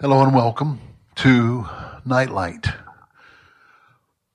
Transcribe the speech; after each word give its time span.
Hello 0.00 0.22
and 0.22 0.34
welcome 0.34 0.80
to 1.16 1.68
Nightlight. 2.06 2.68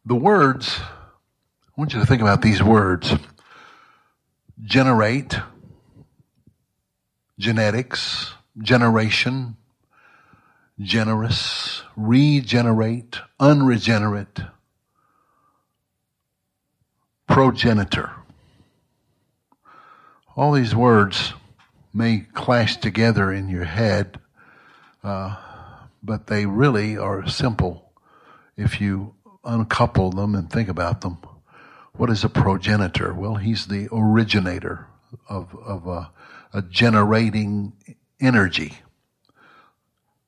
The 0.06 0.14
words, 0.14 0.78
I 0.80 1.72
want 1.76 1.92
you 1.92 2.00
to 2.00 2.06
think 2.06 2.22
about 2.22 2.44
these 2.44 2.62
words 2.62 3.16
generate, 4.64 5.40
genetics, 7.40 8.36
generation, 8.60 9.58
generous, 10.80 11.82
regenerate, 11.96 13.18
unregenerate, 13.40 14.42
progenitor. 17.28 18.12
All 20.36 20.52
these 20.52 20.76
words 20.76 21.34
may 21.92 22.20
clash 22.36 22.78
together 22.78 23.34
in 23.34 23.50
your 23.50 23.66
head, 23.66 24.20
uh, 25.04 25.38
but 26.06 26.28
they 26.28 26.46
really 26.46 26.98
are 26.98 27.28
simple 27.28 27.92
if 28.56 28.80
you 28.80 29.16
uncouple 29.44 30.12
them 30.12 30.36
and 30.36 30.50
think 30.50 30.70
about 30.70 31.02
them. 31.02 31.18
What 31.94 32.10
is 32.10 32.24
a 32.24 32.30
progenitor? 32.30 33.14
Well, 33.14 33.36
he's 33.36 33.68
the 33.68 33.88
originator 33.92 34.88
of, 35.30 35.56
of 35.66 35.88
a, 35.88 36.12
a 36.54 36.62
generating 36.62 37.74
energy. 38.20 38.80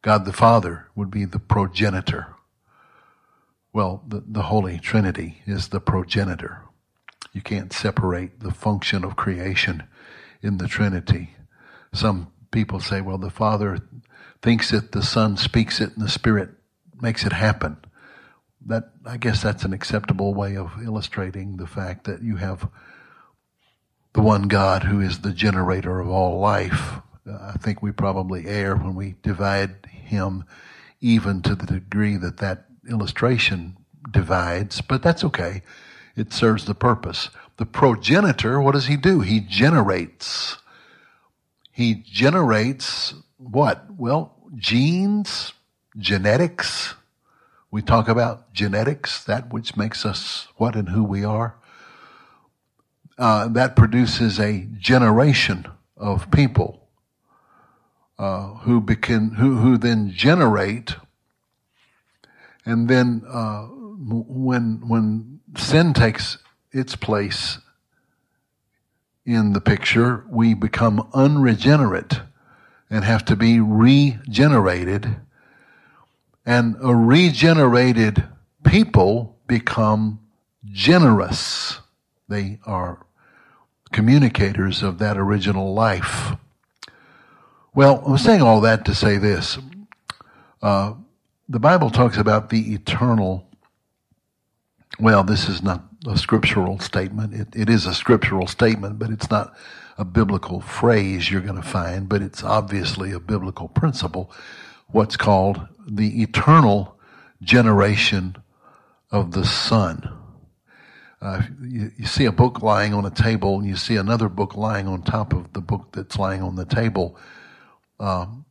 God 0.01 0.25
the 0.25 0.33
Father 0.33 0.87
would 0.95 1.11
be 1.11 1.25
the 1.25 1.39
progenitor. 1.39 2.35
Well, 3.73 4.03
the, 4.07 4.23
the 4.25 4.43
Holy 4.43 4.79
Trinity 4.79 5.41
is 5.45 5.69
the 5.69 5.79
progenitor. 5.79 6.63
You 7.33 7.41
can't 7.41 7.73
separate 7.73 8.39
the 8.39 8.51
function 8.51 9.03
of 9.03 9.15
creation 9.15 9.83
in 10.41 10.57
the 10.57 10.67
Trinity. 10.67 11.35
Some 11.93 12.31
people 12.51 12.79
say, 12.79 13.01
well, 13.01 13.17
the 13.17 13.29
Father 13.29 13.79
thinks 14.41 14.73
it, 14.73 14.91
the 14.91 15.03
Son 15.03 15.37
speaks 15.37 15.79
it, 15.81 15.95
and 15.95 16.03
the 16.03 16.09
Spirit 16.09 16.49
makes 17.01 17.25
it 17.25 17.33
happen. 17.33 17.77
That, 18.65 18.91
I 19.05 19.17
guess 19.17 19.41
that's 19.41 19.63
an 19.63 19.73
acceptable 19.73 20.33
way 20.33 20.57
of 20.57 20.71
illustrating 20.83 21.57
the 21.57 21.67
fact 21.67 22.05
that 22.05 22.21
you 22.21 22.35
have 22.37 22.69
the 24.13 24.21
one 24.21 24.43
God 24.43 24.83
who 24.83 24.99
is 24.99 25.19
the 25.19 25.31
generator 25.31 25.99
of 25.99 26.09
all 26.09 26.39
life. 26.39 26.95
Uh, 27.27 27.51
I 27.53 27.57
think 27.59 27.81
we 27.81 27.91
probably 27.91 28.47
err 28.47 28.75
when 28.75 28.95
we 28.95 29.15
divide 29.21 29.85
him 29.85 30.43
even 30.99 31.41
to 31.43 31.55
the 31.55 31.65
degree 31.65 32.17
that 32.17 32.37
that 32.37 32.65
illustration 32.89 33.77
divides, 34.09 34.81
but 34.81 35.03
that's 35.03 35.23
okay. 35.23 35.61
It 36.15 36.33
serves 36.33 36.65
the 36.65 36.73
purpose. 36.73 37.29
The 37.57 37.65
progenitor, 37.65 38.59
what 38.59 38.73
does 38.73 38.87
he 38.87 38.97
do? 38.97 39.21
He 39.21 39.39
generates. 39.39 40.57
He 41.71 41.93
generates 41.95 43.13
what? 43.49 43.85
Well, 43.89 44.35
genes, 44.55 45.53
genetics. 45.97 46.95
We 47.71 47.81
talk 47.81 48.07
about 48.07 48.53
genetics, 48.53 49.23
that 49.25 49.51
which 49.51 49.75
makes 49.75 50.05
us 50.05 50.47
what 50.57 50.75
and 50.75 50.89
who 50.89 51.03
we 51.03 51.23
are. 51.23 51.55
Uh, 53.17 53.47
that 53.47 53.75
produces 53.75 54.39
a 54.39 54.67
generation 54.77 55.65
of 55.95 56.29
people 56.29 56.87
uh, 58.19 58.53
who 58.59 58.79
begin, 58.79 59.31
who 59.31 59.57
who 59.57 59.77
then 59.77 60.11
generate, 60.11 60.95
and 62.65 62.87
then 62.87 63.23
uh, 63.27 63.63
when 63.63 64.87
when 64.87 65.39
sin 65.55 65.93
takes 65.93 66.37
its 66.71 66.95
place 66.95 67.59
in 69.25 69.53
the 69.53 69.61
picture, 69.61 70.23
we 70.29 70.53
become 70.53 71.07
unregenerate 71.13 72.21
and 72.89 73.03
have 73.03 73.25
to 73.25 73.35
be 73.35 73.59
regenerated. 73.59 75.15
And 76.45 76.75
a 76.81 76.95
regenerated 76.95 78.23
people 78.63 79.37
become 79.47 80.19
generous. 80.65 81.79
They 82.29 82.59
are 82.65 83.05
communicators 83.91 84.83
of 84.83 84.99
that 84.99 85.17
original 85.17 85.73
life. 85.73 86.33
Well, 87.73 88.03
I'm 88.05 88.17
saying 88.17 88.41
all 88.41 88.61
that 88.61 88.85
to 88.85 88.95
say 88.95 89.17
this. 89.17 89.57
Uh, 90.61 90.93
the 91.47 91.59
Bible 91.59 91.89
talks 91.89 92.17
about 92.17 92.49
the 92.49 92.73
eternal. 92.73 93.47
Well, 94.99 95.23
this 95.23 95.47
is 95.47 95.61
not 95.61 95.83
a 96.07 96.17
scriptural 96.17 96.79
statement. 96.79 97.33
It, 97.33 97.47
it 97.55 97.69
is 97.69 97.85
a 97.85 97.93
scriptural 97.93 98.47
statement, 98.47 98.99
but 98.99 99.09
it's 99.09 99.29
not 99.29 99.55
a 99.97 100.05
biblical 100.05 100.61
phrase 100.61 101.29
you're 101.29 101.41
going 101.41 101.61
to 101.61 101.67
find, 101.67 102.07
but 102.07 102.21
it's 102.21 102.43
obviously 102.43 103.11
a 103.11 103.19
biblical 103.19 103.67
principle. 103.67 104.31
What's 104.87 105.17
called 105.17 105.67
the 105.87 106.21
eternal 106.21 106.97
generation 107.41 108.35
of 109.11 109.31
the 109.31 109.45
Son. 109.45 110.13
Uh, 111.21 111.41
you, 111.61 111.91
you, 111.97 112.05
see 112.05 112.25
a 112.25 112.31
book 112.31 112.61
lying 112.61 112.93
on 112.93 113.05
a 113.05 113.09
table, 113.09 113.57
and 113.57 113.67
you 113.67 113.75
see 113.75 113.95
another 113.95 114.29
book 114.29 114.55
lying 114.55 114.87
on 114.87 115.01
top 115.01 115.33
of 115.33 115.51
the 115.53 115.61
book 115.61 115.87
that's 115.93 116.17
lying 116.17 116.43
on 116.43 116.55
the 116.55 116.65
table. 116.65 117.17
Um, 117.99 118.45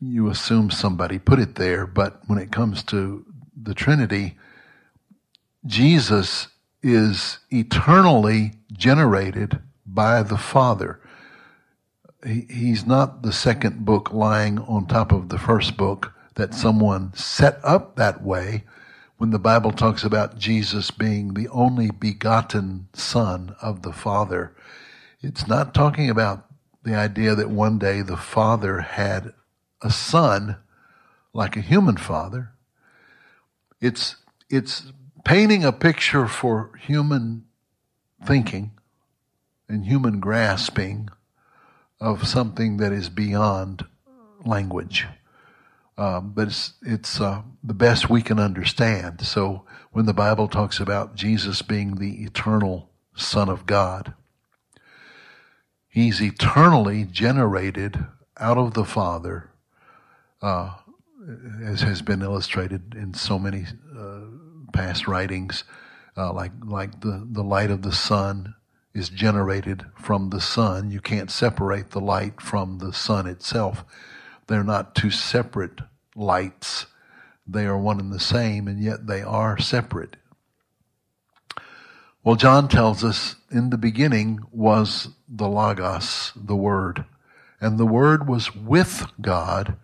you 0.00 0.30
assume 0.30 0.70
somebody 0.70 1.18
put 1.18 1.40
it 1.40 1.56
there, 1.56 1.86
but 1.86 2.20
when 2.26 2.38
it 2.38 2.52
comes 2.52 2.82
to 2.84 3.24
the 3.60 3.74
Trinity, 3.74 4.38
Jesus 5.66 6.48
is 6.82 7.38
eternally 7.50 8.52
generated 8.72 9.60
by 9.94 10.22
the 10.22 10.38
Father. 10.38 11.00
He, 12.24 12.46
he's 12.50 12.86
not 12.86 13.22
the 13.22 13.32
second 13.32 13.84
book 13.84 14.12
lying 14.12 14.58
on 14.58 14.86
top 14.86 15.12
of 15.12 15.28
the 15.28 15.38
first 15.38 15.76
book 15.76 16.12
that 16.34 16.54
someone 16.54 17.12
set 17.14 17.58
up 17.62 17.96
that 17.96 18.22
way 18.22 18.64
when 19.16 19.30
the 19.30 19.38
Bible 19.38 19.72
talks 19.72 20.04
about 20.04 20.38
Jesus 20.38 20.90
being 20.90 21.34
the 21.34 21.48
only 21.48 21.90
begotten 21.90 22.88
Son 22.94 23.54
of 23.60 23.82
the 23.82 23.92
Father. 23.92 24.54
It's 25.20 25.46
not 25.46 25.74
talking 25.74 26.08
about 26.08 26.46
the 26.82 26.94
idea 26.94 27.34
that 27.34 27.50
one 27.50 27.78
day 27.78 28.00
the 28.00 28.16
Father 28.16 28.80
had 28.80 29.34
a 29.82 29.90
son 29.90 30.56
like 31.32 31.56
a 31.56 31.60
human 31.60 31.96
father. 31.96 32.52
It's, 33.80 34.16
it's 34.48 34.92
painting 35.24 35.64
a 35.64 35.72
picture 35.72 36.26
for 36.26 36.70
human 36.82 37.44
thinking 38.24 38.72
and 39.70 39.86
human 39.86 40.20
grasping 40.20 41.08
of 42.00 42.26
something 42.26 42.78
that 42.78 42.92
is 42.92 43.08
beyond 43.08 43.84
language. 44.44 45.06
Uh, 45.96 46.20
but 46.20 46.48
it's, 46.48 46.72
it's 46.82 47.20
uh, 47.20 47.42
the 47.62 47.74
best 47.74 48.10
we 48.10 48.22
can 48.22 48.38
understand. 48.38 49.20
So 49.20 49.64
when 49.92 50.06
the 50.06 50.14
Bible 50.14 50.48
talks 50.48 50.80
about 50.80 51.14
Jesus 51.14 51.62
being 51.62 51.96
the 51.96 52.22
eternal 52.24 52.90
Son 53.14 53.48
of 53.48 53.66
God, 53.66 54.14
He's 55.88 56.22
eternally 56.22 57.04
generated 57.04 58.06
out 58.38 58.56
of 58.56 58.74
the 58.74 58.84
Father, 58.84 59.50
uh, 60.40 60.76
as 61.64 61.80
has 61.80 62.00
been 62.00 62.22
illustrated 62.22 62.94
in 62.94 63.12
so 63.12 63.40
many 63.40 63.66
uh, 63.98 64.20
past 64.72 65.08
writings, 65.08 65.64
uh, 66.16 66.32
like 66.32 66.52
like 66.64 67.00
the 67.00 67.26
the 67.28 67.42
light 67.42 67.72
of 67.72 67.82
the 67.82 67.92
sun 67.92 68.54
is 68.92 69.08
generated 69.08 69.86
from 69.94 70.30
the 70.30 70.40
sun. 70.40 70.90
You 70.90 71.00
can't 71.00 71.30
separate 71.30 71.90
the 71.90 72.00
light 72.00 72.40
from 72.40 72.78
the 72.78 72.92
sun 72.92 73.26
itself. 73.26 73.84
They're 74.46 74.64
not 74.64 74.94
two 74.94 75.10
separate 75.10 75.80
lights. 76.16 76.86
They 77.46 77.66
are 77.66 77.78
one 77.78 78.00
and 78.00 78.12
the 78.12 78.20
same, 78.20 78.66
and 78.66 78.80
yet 78.80 79.06
they 79.06 79.22
are 79.22 79.58
separate. 79.58 80.16
Well, 82.22 82.36
John 82.36 82.68
tells 82.68 83.02
us 83.02 83.36
in 83.50 83.70
the 83.70 83.78
beginning 83.78 84.40
was 84.52 85.08
the 85.28 85.48
Logos, 85.48 86.32
the 86.36 86.56
Word. 86.56 87.04
And 87.60 87.78
the 87.78 87.86
Word 87.86 88.28
was 88.28 88.54
with 88.54 89.06
God, 89.20 89.76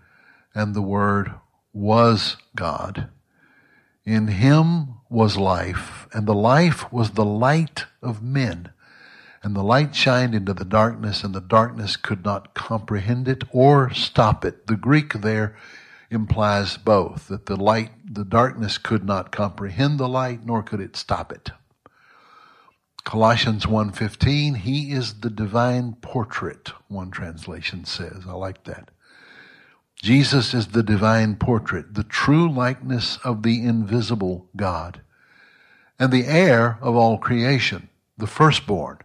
and 0.54 0.74
the 0.74 0.82
Word 0.82 1.34
was 1.72 2.36
God. 2.54 3.08
In 4.04 4.28
him 4.28 4.96
was 5.08 5.36
life, 5.36 6.06
and 6.12 6.26
the 6.26 6.34
life 6.34 6.92
was 6.92 7.12
the 7.12 7.24
light 7.24 7.86
of 8.02 8.22
men. 8.22 8.70
And 9.46 9.54
the 9.54 9.62
light 9.62 9.94
shined 9.94 10.34
into 10.34 10.52
the 10.52 10.64
darkness, 10.64 11.22
and 11.22 11.32
the 11.32 11.40
darkness 11.40 11.94
could 11.94 12.24
not 12.24 12.52
comprehend 12.54 13.28
it 13.28 13.44
or 13.52 13.94
stop 13.94 14.44
it. 14.44 14.66
The 14.66 14.74
Greek 14.74 15.12
there 15.12 15.56
implies 16.10 16.76
both, 16.76 17.28
that 17.28 17.46
the 17.46 17.54
light, 17.54 17.92
the 18.12 18.24
darkness 18.24 18.76
could 18.76 19.04
not 19.04 19.30
comprehend 19.30 20.00
the 20.00 20.08
light, 20.08 20.44
nor 20.44 20.64
could 20.64 20.80
it 20.80 20.96
stop 20.96 21.30
it. 21.30 21.52
Colossians 23.04 23.66
1.15, 23.66 24.56
he 24.56 24.90
is 24.90 25.20
the 25.20 25.30
divine 25.30 25.92
portrait, 26.00 26.72
one 26.88 27.12
translation 27.12 27.84
says. 27.84 28.24
I 28.26 28.32
like 28.32 28.64
that. 28.64 28.90
Jesus 29.94 30.54
is 30.54 30.66
the 30.66 30.82
divine 30.82 31.36
portrait, 31.36 31.94
the 31.94 32.02
true 32.02 32.50
likeness 32.50 33.20
of 33.22 33.44
the 33.44 33.62
invisible 33.62 34.48
God, 34.56 35.02
and 36.00 36.12
the 36.12 36.26
heir 36.26 36.78
of 36.80 36.96
all 36.96 37.16
creation, 37.16 37.90
the 38.18 38.26
firstborn. 38.26 38.98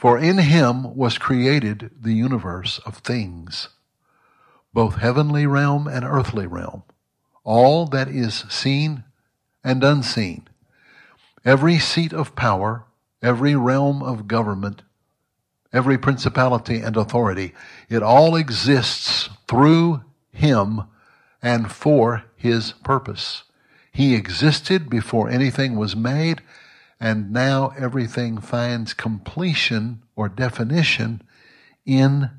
For 0.00 0.18
in 0.18 0.38
him 0.38 0.96
was 0.96 1.18
created 1.18 1.90
the 2.00 2.14
universe 2.14 2.80
of 2.86 2.96
things, 2.96 3.68
both 4.72 4.94
heavenly 4.94 5.44
realm 5.44 5.86
and 5.86 6.06
earthly 6.06 6.46
realm, 6.46 6.84
all 7.44 7.84
that 7.88 8.08
is 8.08 8.46
seen 8.48 9.04
and 9.62 9.84
unseen, 9.84 10.48
every 11.44 11.78
seat 11.78 12.14
of 12.14 12.34
power, 12.34 12.86
every 13.20 13.54
realm 13.54 14.02
of 14.02 14.26
government, 14.26 14.80
every 15.70 15.98
principality 15.98 16.78
and 16.80 16.96
authority, 16.96 17.52
it 17.90 18.02
all 18.02 18.36
exists 18.36 19.28
through 19.46 20.02
him 20.32 20.80
and 21.42 21.70
for 21.70 22.24
his 22.36 22.72
purpose. 22.72 23.42
He 23.92 24.14
existed 24.14 24.88
before 24.88 25.28
anything 25.28 25.76
was 25.76 25.94
made, 25.94 26.40
and 27.00 27.32
now 27.32 27.72
everything 27.78 28.38
finds 28.38 28.92
completion 28.92 30.02
or 30.14 30.28
definition 30.28 31.22
in 31.86 32.30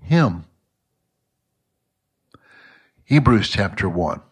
him. 0.00 0.44
Hebrews 3.04 3.50
chapter 3.50 3.88
1. 3.88 4.22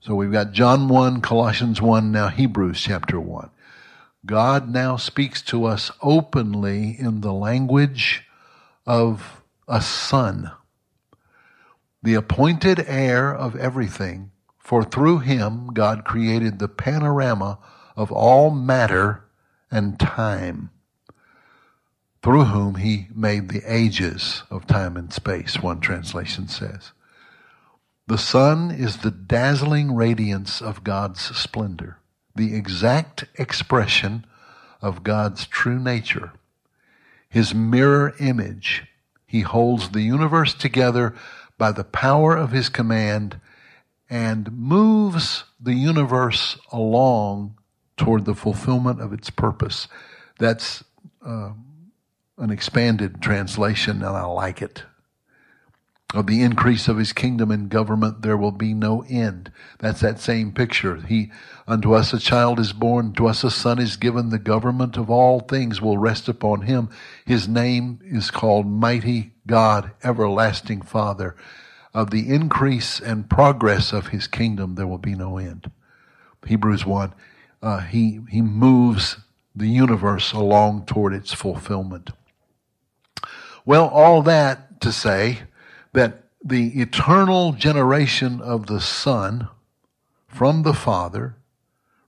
So 0.00 0.14
we've 0.14 0.32
got 0.32 0.52
John 0.52 0.88
1, 0.88 1.20
Colossians 1.20 1.80
1, 1.80 2.10
now 2.10 2.28
Hebrews 2.28 2.80
chapter 2.80 3.20
1. 3.20 3.50
God 4.26 4.70
now 4.70 4.96
speaks 4.96 5.42
to 5.42 5.64
us 5.66 5.90
openly 6.02 6.96
in 6.98 7.20
the 7.20 7.32
language 7.32 8.24
of 8.86 9.42
a 9.68 9.80
son, 9.82 10.50
the 12.02 12.14
appointed 12.14 12.84
heir 12.86 13.34
of 13.34 13.54
everything, 13.56 14.30
for 14.58 14.82
through 14.82 15.18
him 15.18 15.72
God 15.74 16.04
created 16.04 16.58
the 16.58 16.68
panorama 16.68 17.58
of 17.96 18.10
all 18.10 18.50
matter 18.50 19.23
and 19.74 19.98
time, 19.98 20.70
through 22.22 22.44
whom 22.44 22.76
he 22.76 23.08
made 23.12 23.48
the 23.48 23.62
ages 23.66 24.44
of 24.48 24.68
time 24.68 24.96
and 24.96 25.12
space, 25.12 25.60
one 25.60 25.80
translation 25.80 26.46
says. 26.46 26.92
The 28.06 28.16
Son 28.16 28.70
is 28.70 28.98
the 28.98 29.10
dazzling 29.10 29.92
radiance 29.92 30.62
of 30.62 30.84
God's 30.84 31.20
splendor, 31.36 31.98
the 32.36 32.54
exact 32.54 33.24
expression 33.34 34.24
of 34.80 35.02
God's 35.02 35.44
true 35.44 35.80
nature. 35.80 36.32
His 37.28 37.52
mirror 37.52 38.14
image. 38.20 38.84
He 39.26 39.40
holds 39.40 39.88
the 39.88 40.02
universe 40.02 40.54
together 40.54 41.16
by 41.58 41.72
the 41.72 41.82
power 41.82 42.36
of 42.36 42.52
his 42.52 42.68
command 42.68 43.40
and 44.08 44.52
moves 44.52 45.44
the 45.58 45.74
universe 45.74 46.58
along 46.70 47.56
toward 47.96 48.24
the 48.24 48.34
fulfillment 48.34 49.00
of 49.00 49.12
its 49.12 49.30
purpose. 49.30 49.88
That's 50.38 50.84
uh, 51.24 51.52
an 52.38 52.50
expanded 52.50 53.22
translation, 53.22 54.02
and 54.02 54.16
I 54.16 54.24
like 54.24 54.60
it. 54.60 54.84
Of 56.14 56.28
the 56.28 56.42
increase 56.42 56.86
of 56.86 56.96
his 56.96 57.12
kingdom 57.12 57.50
and 57.50 57.68
government, 57.68 58.22
there 58.22 58.36
will 58.36 58.52
be 58.52 58.72
no 58.72 59.04
end. 59.08 59.50
That's 59.80 60.00
that 60.00 60.20
same 60.20 60.52
picture. 60.52 60.96
He, 60.96 61.32
unto 61.66 61.92
us 61.92 62.12
a 62.12 62.20
child 62.20 62.60
is 62.60 62.72
born, 62.72 63.14
to 63.14 63.26
us 63.26 63.42
a 63.42 63.50
son 63.50 63.80
is 63.80 63.96
given, 63.96 64.28
the 64.28 64.38
government 64.38 64.96
of 64.96 65.10
all 65.10 65.40
things 65.40 65.80
will 65.80 65.98
rest 65.98 66.28
upon 66.28 66.62
him. 66.62 66.88
His 67.26 67.48
name 67.48 67.98
is 68.04 68.30
called 68.30 68.66
Mighty 68.66 69.32
God, 69.48 69.90
Everlasting 70.04 70.82
Father. 70.82 71.34
Of 71.92 72.10
the 72.10 72.28
increase 72.32 73.00
and 73.00 73.28
progress 73.28 73.92
of 73.92 74.08
his 74.08 74.28
kingdom, 74.28 74.76
there 74.76 74.86
will 74.86 74.98
be 74.98 75.16
no 75.16 75.38
end. 75.38 75.70
Hebrews 76.46 76.86
1, 76.86 77.12
uh, 77.64 77.78
he, 77.80 78.20
he 78.28 78.42
moves 78.42 79.16
the 79.56 79.68
universe 79.68 80.32
along 80.32 80.84
toward 80.84 81.14
its 81.14 81.32
fulfillment. 81.32 82.10
Well, 83.64 83.88
all 83.88 84.20
that 84.22 84.82
to 84.82 84.92
say, 84.92 85.40
that 85.94 86.24
the 86.44 86.78
eternal 86.78 87.52
generation 87.52 88.42
of 88.42 88.66
the 88.66 88.80
Son 88.80 89.48
from 90.28 90.62
the 90.62 90.74
Father, 90.74 91.36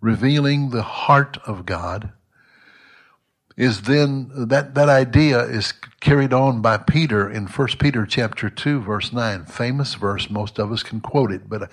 revealing 0.03 0.71
the 0.71 0.83
heart 0.83 1.39
of 1.47 1.65
God, 1.65 2.13
is 3.57 3.83
then 3.83 4.31
that, 4.35 4.75
that 4.75 4.91
idea 4.91 5.41
is 5.41 5.73
carried 6.01 6.35
on 6.35 6.61
by 6.61 6.77
Peter 6.77 7.31
in 7.31 7.47
1 7.47 7.69
Peter 7.79 8.05
chapter 8.05 8.51
2 8.51 8.83
verse 8.83 9.15
9 9.15 9.47
famous 9.47 9.95
verse 9.95 10.29
most 10.29 10.59
of 10.59 10.71
us 10.71 10.83
can 10.83 11.01
quote 11.01 11.33
it 11.33 11.49
but 11.49 11.71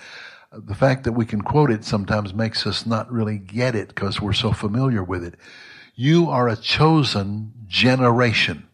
the 0.56 0.74
fact 0.74 1.04
that 1.04 1.12
we 1.12 1.26
can 1.26 1.40
quote 1.40 1.70
it 1.70 1.84
sometimes 1.84 2.34
makes 2.34 2.66
us 2.66 2.86
not 2.86 3.10
really 3.10 3.38
get 3.38 3.74
it 3.74 3.88
because 3.88 4.20
we're 4.20 4.32
so 4.32 4.52
familiar 4.52 5.02
with 5.02 5.24
it 5.24 5.34
you 5.94 6.28
are 6.28 6.48
a 6.48 6.56
chosen 6.56 7.52
generation 7.66 8.66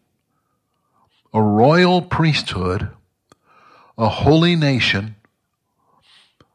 a 1.33 1.41
royal 1.41 2.01
priesthood 2.01 2.89
a 4.01 4.09
holy 4.09 4.55
nation, 4.55 5.15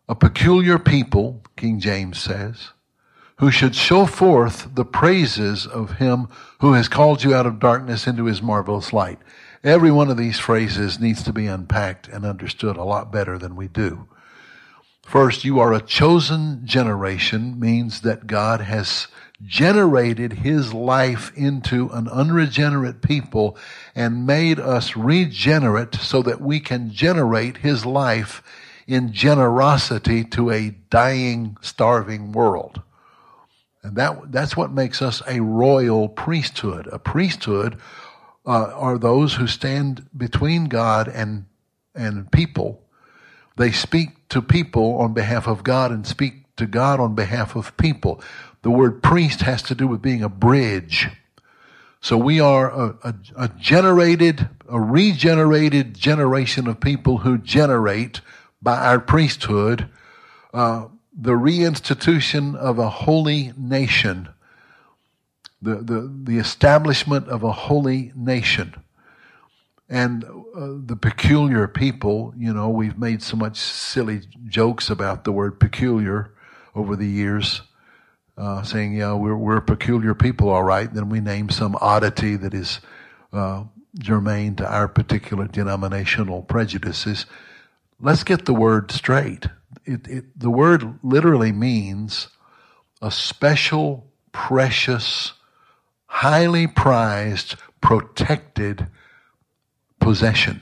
a 0.09 0.17
peculiar 0.17 0.81
people, 0.81 1.43
King 1.57 1.79
James 1.79 2.21
says, 2.21 2.71
who 3.39 3.53
should 3.53 3.77
show 3.77 4.05
forth 4.05 4.75
the 4.75 4.85
praises 4.85 5.65
of 5.65 5.99
him 5.99 6.29
who 6.61 6.73
has 6.73 6.89
called 6.89 7.23
you 7.23 7.35
out 7.35 7.47
of 7.47 7.61
darkness 7.61 8.07
into 8.09 8.25
his 8.25 8.43
marvelous 8.43 8.93
light. 8.93 9.21
Every 9.63 9.93
one 9.93 10.11
of 10.11 10.17
these 10.17 10.41
phrases 10.41 10.99
needs 10.99 11.23
to 11.23 11.33
be 11.33 11.47
unpacked 11.47 12.09
and 12.09 12.25
understood 12.25 12.77
a 12.77 12.85
lot 12.85 13.13
better 13.13 13.39
than 13.39 13.55
we 13.55 13.69
do. 13.69 14.09
First, 15.07 15.45
you 15.45 15.61
are 15.61 15.73
a 15.73 15.81
chosen 15.81 16.67
generation 16.67 17.61
means 17.61 18.01
that 18.01 18.27
God 18.27 18.61
has 18.61 19.07
generated 19.41 20.33
his 20.33 20.75
life 20.75 21.31
into 21.37 21.89
an 21.91 22.09
unregenerate 22.09 23.03
people 23.03 23.57
and 23.95 24.27
made 24.27 24.59
us 24.59 24.97
regenerate 24.97 25.95
so 25.95 26.23
that 26.23 26.41
we 26.41 26.59
can 26.59 26.91
generate 26.91 27.59
his 27.59 27.87
life 27.87 28.43
in 28.89 29.13
generosity 29.13 30.25
to 30.25 30.51
a 30.51 30.71
dying, 30.91 31.57
starving 31.61 32.33
world. 32.33 32.83
And 33.85 33.95
that, 33.95 34.33
that's 34.33 34.57
what 34.57 34.73
makes 34.73 35.01
us 35.01 35.23
a 35.29 35.39
royal 35.39 36.09
priesthood. 36.09 36.89
A 36.91 36.99
priesthood 36.99 37.79
uh, 38.45 38.73
are 38.75 38.99
those 38.99 39.35
who 39.35 39.47
stand 39.47 40.09
between 40.17 40.65
God 40.65 41.07
and, 41.07 41.47
and 41.95 42.31
people. 42.33 42.83
They 43.57 43.73
speak 43.73 44.29
to 44.29 44.43
people 44.43 44.99
on 44.99 45.15
behalf 45.15 45.47
of 45.47 45.65
God 45.65 45.91
and 45.91 46.07
speak 46.07 46.57
to 46.57 46.67
God 46.67 47.01
on 47.01 47.15
behalf 47.15 47.57
of 47.57 47.77
people. 47.77 48.21
The 48.63 48.71
word 48.71 49.03
priest 49.03 49.43
has 49.43 49.63
to 49.65 49.75
do 49.75 49.87
with 49.87 50.03
being 50.03 50.23
a 50.23 50.29
bridge. 50.29 51.09
So 52.01 52.17
we 52.17 52.41
are 52.41 52.71
a, 52.71 52.97
a, 53.03 53.15
a 53.37 53.49
generated, 53.49 54.49
a 54.69 54.81
regenerated 54.81 55.95
generation 55.95 56.67
of 56.67 56.81
people 56.81 57.19
who 57.19 57.39
generate 57.39 58.21
by 58.63 58.79
our 58.79 59.01
priesthood 59.01 59.89
uh, 60.53 60.87
the 61.19 61.33
reinstitution 61.33 62.55
of 62.55 62.79
a 62.79 62.89
holy 62.89 63.53
nation, 63.57 64.29
the, 65.63 65.77
the, 65.77 66.13
the 66.25 66.39
establishment 66.39 67.29
of 67.29 67.43
a 67.43 67.53
holy 67.53 68.13
nation. 68.15 68.75
And 69.89 70.25
the 70.57 70.97
peculiar 70.97 71.69
people, 71.69 72.33
you 72.37 72.53
know, 72.53 72.71
we've 72.71 72.99
made 72.99 73.23
so 73.23 73.37
much 73.37 73.59
silly 73.59 74.23
jokes 74.47 74.89
about 74.89 75.25
the 75.25 75.33
word 75.33 75.61
peculiar 75.61 76.33
over 76.75 76.97
the 76.97 77.07
years 77.07 77.61
uh, 78.39 78.63
saying, 78.63 78.95
yeah, 78.95 79.13
we're, 79.13 79.37
we're 79.37 79.61
peculiar 79.61 80.15
people, 80.15 80.49
all 80.49 80.63
right. 80.63 80.93
Then 80.93 81.09
we 81.09 81.21
name 81.21 81.51
some 81.51 81.77
oddity 81.81 82.37
that 82.37 82.55
is 82.55 82.81
uh, 83.33 83.65
germane 83.99 84.57
to 84.57 84.67
our 84.67 84.89
particular 84.89 85.47
denominational 85.47 86.43
prejudices. 86.43 87.27
Let's 88.01 88.25
get 88.25 88.47
the 88.47 88.55
word 88.55 88.91
straight. 88.91 89.47
It, 89.85 90.09
it, 90.09 90.39
the 90.39 90.51
word 90.51 90.99
literally 91.03 91.53
means 91.53 92.29
a 93.03 93.11
special, 93.11 94.07
precious, 94.33 95.35
highly 96.07 96.67
prized, 96.67 97.57
protected 97.81 98.87
possession. 100.07 100.61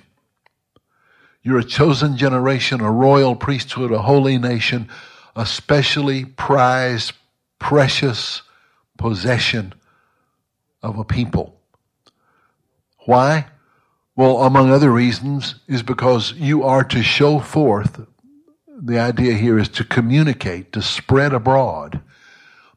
You're 1.43 1.59
a 1.59 1.65
chosen 1.65 2.17
generation, 2.17 2.81
a 2.81 2.91
royal 2.91 3.37
priesthood, 3.37 3.93
a 3.93 4.01
holy 4.01 4.39
nation, 4.39 4.89
a 5.37 5.45
specially 5.45 6.25
prized, 6.25 7.13
precious 7.59 8.41
possession 8.97 9.75
of 10.83 10.99
a 10.99 11.05
people. 11.05 11.61
Why? 13.01 13.49
Well, 14.17 14.45
among 14.45 14.71
other 14.71 14.91
reasons, 14.91 15.57
is 15.69 15.83
because 15.83 16.33
you 16.33 16.63
are 16.63 16.85
to 16.85 17.03
show 17.03 17.39
forth. 17.39 18.01
The 18.67 18.99
idea 18.99 19.35
here 19.35 19.59
is 19.59 19.69
to 19.71 19.85
communicate, 19.85 20.73
to 20.73 20.81
spread 20.81 21.35
abroad 21.35 22.01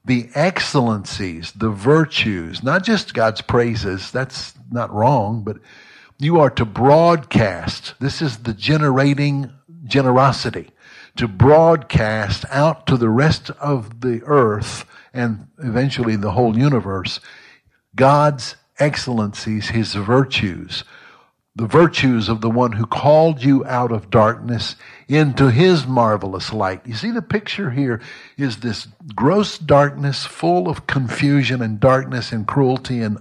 the 0.04 0.30
excellencies, 0.36 1.54
the 1.54 1.70
virtues, 1.70 2.62
not 2.62 2.84
just 2.84 3.14
God's 3.14 3.42
praises, 3.42 4.12
that's 4.12 4.54
not 4.70 4.94
wrong, 4.94 5.44
but 5.46 5.60
you 6.20 6.40
are 6.40 6.50
to 6.52 6.66
broadcast. 6.66 7.94
This 8.00 8.22
is 8.22 8.38
the 8.40 8.54
generating 8.54 9.52
generosity 9.84 10.72
to 11.16 11.28
broadcast 11.28 12.46
out 12.52 12.88
to 12.88 12.98
the 12.98 13.10
rest 13.10 13.50
of 13.52 14.02
the 14.02 14.22
earth 14.26 14.86
and 15.14 15.48
eventually 15.60 16.16
the 16.16 16.32
whole 16.32 16.58
universe 16.58 17.20
God's 17.96 18.56
excellencies, 18.78 19.70
His 19.70 19.96
virtues, 19.96 20.84
the 21.58 21.66
virtues 21.66 22.30
of 22.30 22.42
the 22.42 22.50
one 22.50 22.74
who 22.74 22.86
called 22.86 23.44
you 23.44 23.66
out 23.66 23.92
of 23.92 24.12
darkness 24.12 24.76
into 25.08 25.50
his 25.50 25.88
marvelous 25.88 26.54
light. 26.54 26.86
You 26.86 26.94
see, 26.94 27.10
the 27.10 27.24
picture 27.24 27.72
here 27.72 28.00
is 28.38 28.58
this 28.58 28.88
gross 29.16 29.58
darkness 29.58 30.24
full 30.24 30.70
of 30.70 30.86
confusion 30.86 31.64
and 31.64 31.80
darkness 31.80 32.32
and 32.32 32.48
cruelty 32.48 33.02
and 33.02 33.18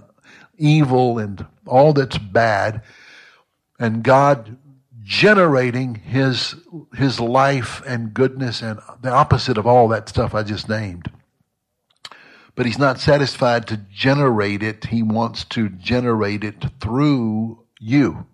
evil 0.57 1.19
and 1.19 1.45
all 1.65 1.93
that's 1.93 2.17
bad. 2.17 2.81
And 3.79 4.03
God 4.03 4.57
generating 5.03 5.95
his, 5.95 6.55
his 6.95 7.19
life 7.19 7.81
and 7.87 8.13
goodness 8.13 8.61
and 8.61 8.79
the 9.01 9.11
opposite 9.11 9.57
of 9.57 9.65
all 9.65 9.87
that 9.87 10.09
stuff 10.09 10.35
I 10.35 10.43
just 10.43 10.67
named. 10.67 11.09
But 12.55 12.65
he's 12.65 12.79
not 12.79 12.99
satisfied 12.99 13.67
to 13.67 13.77
generate 13.77 14.63
it. 14.63 14.85
He 14.85 15.03
wants 15.03 15.43
to 15.45 15.69
generate 15.69 16.43
it 16.43 16.65
through 16.81 17.63
you. 17.79 18.25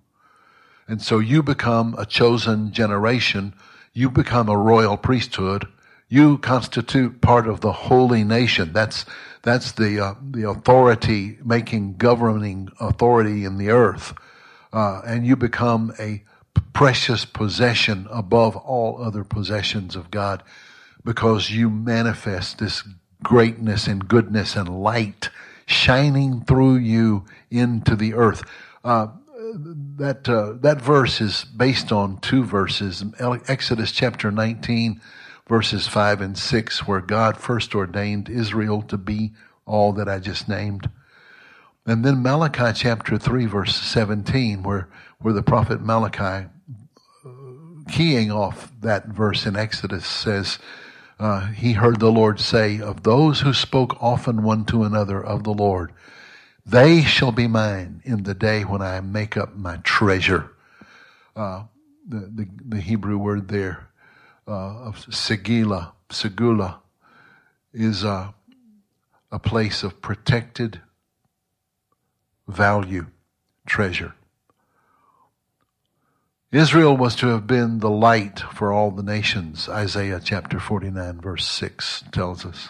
And 0.87 1.01
so 1.01 1.19
you 1.19 1.43
become 1.43 1.93
a 1.97 2.05
chosen 2.05 2.71
generation. 2.71 3.53
You 3.93 4.09
become 4.09 4.49
a 4.49 4.57
royal 4.57 4.97
priesthood. 4.97 5.67
You 6.09 6.37
constitute 6.37 7.21
part 7.21 7.47
of 7.47 7.61
the 7.61 7.71
holy 7.71 8.23
nation. 8.23 8.73
That's, 8.73 9.05
that's 9.41 9.71
the, 9.73 9.99
uh, 9.99 10.13
the 10.21 10.49
authority 10.49 11.37
making 11.43 11.97
governing 11.97 12.69
authority 12.79 13.45
in 13.45 13.57
the 13.57 13.69
earth. 13.69 14.13
Uh, 14.71 15.01
and 15.05 15.25
you 15.25 15.35
become 15.35 15.93
a 15.99 16.23
precious 16.73 17.25
possession 17.25 18.07
above 18.11 18.55
all 18.55 19.01
other 19.01 19.23
possessions 19.23 19.95
of 19.95 20.11
God 20.11 20.43
because 21.03 21.51
you 21.51 21.69
manifest 21.69 22.59
this 22.59 22.83
greatness 23.21 23.87
and 23.87 24.07
goodness 24.07 24.55
and 24.55 24.69
light 24.81 25.29
shining 25.65 26.43
through 26.43 26.75
you 26.75 27.25
into 27.49 27.95
the 27.95 28.13
earth. 28.13 28.43
Uh, 28.83 29.07
that 29.97 30.27
uh, 30.27 30.53
that 30.61 30.81
verse 30.81 31.21
is 31.21 31.45
based 31.45 31.91
on 31.91 32.17
two 32.19 32.43
verses, 32.43 33.03
Exodus 33.47 33.91
chapter 33.91 34.31
19, 34.31 34.99
verses 35.47 35.87
5 35.87 36.21
and 36.21 36.37
6, 36.37 36.87
where 36.87 37.01
God 37.01 37.37
first 37.37 37.75
ordained 37.75 38.29
Israel 38.29 38.81
to 38.83 38.97
be 38.97 39.33
all 39.65 39.93
that 39.93 40.09
I 40.09 40.19
just 40.19 40.47
named. 40.47 40.89
And 41.85 42.05
then 42.05 42.23
Malachi 42.23 42.71
chapter 42.73 43.17
3, 43.17 43.45
verse 43.45 43.75
17, 43.75 44.63
where, 44.63 44.87
where 45.19 45.33
the 45.33 45.43
prophet 45.43 45.81
Malachi, 45.81 46.47
uh, 47.25 47.29
keying 47.91 48.31
off 48.31 48.71
that 48.81 49.07
verse 49.07 49.45
in 49.45 49.57
Exodus, 49.57 50.05
says, 50.05 50.59
uh, 51.19 51.47
He 51.47 51.73
heard 51.73 51.99
the 51.99 52.11
Lord 52.11 52.39
say, 52.39 52.79
Of 52.79 53.03
those 53.03 53.41
who 53.41 53.53
spoke 53.53 53.97
often 54.01 54.43
one 54.43 54.63
to 54.65 54.83
another 54.83 55.21
of 55.23 55.43
the 55.43 55.53
Lord, 55.53 55.93
they 56.65 57.01
shall 57.01 57.33
be 57.33 57.47
mine 57.47 58.01
in 58.05 58.23
the 58.23 58.33
day 58.33 58.63
when 58.63 58.81
I 58.81 59.01
make 59.01 59.35
up 59.35 59.55
my 59.55 59.77
treasure. 59.77 60.51
Uh, 61.35 61.63
the, 62.07 62.19
the, 62.33 62.47
the, 62.65 62.81
Hebrew 62.81 63.17
word 63.17 63.47
there 63.47 63.89
of 64.47 65.05
segila, 65.07 65.91
segula, 66.09 66.77
is 67.73 68.03
a, 68.03 68.33
a 69.31 69.39
place 69.39 69.83
of 69.83 70.01
protected 70.01 70.81
value, 72.47 73.07
treasure. 73.65 74.13
Israel 76.51 76.95
was 76.95 77.15
to 77.15 77.27
have 77.27 77.47
been 77.47 77.79
the 77.79 77.89
light 77.89 78.39
for 78.39 78.71
all 78.71 78.91
the 78.91 79.01
nations, 79.01 79.67
Isaiah 79.67 80.21
chapter 80.23 80.59
49, 80.59 81.19
verse 81.19 81.47
6 81.47 82.03
tells 82.11 82.45
us. 82.45 82.69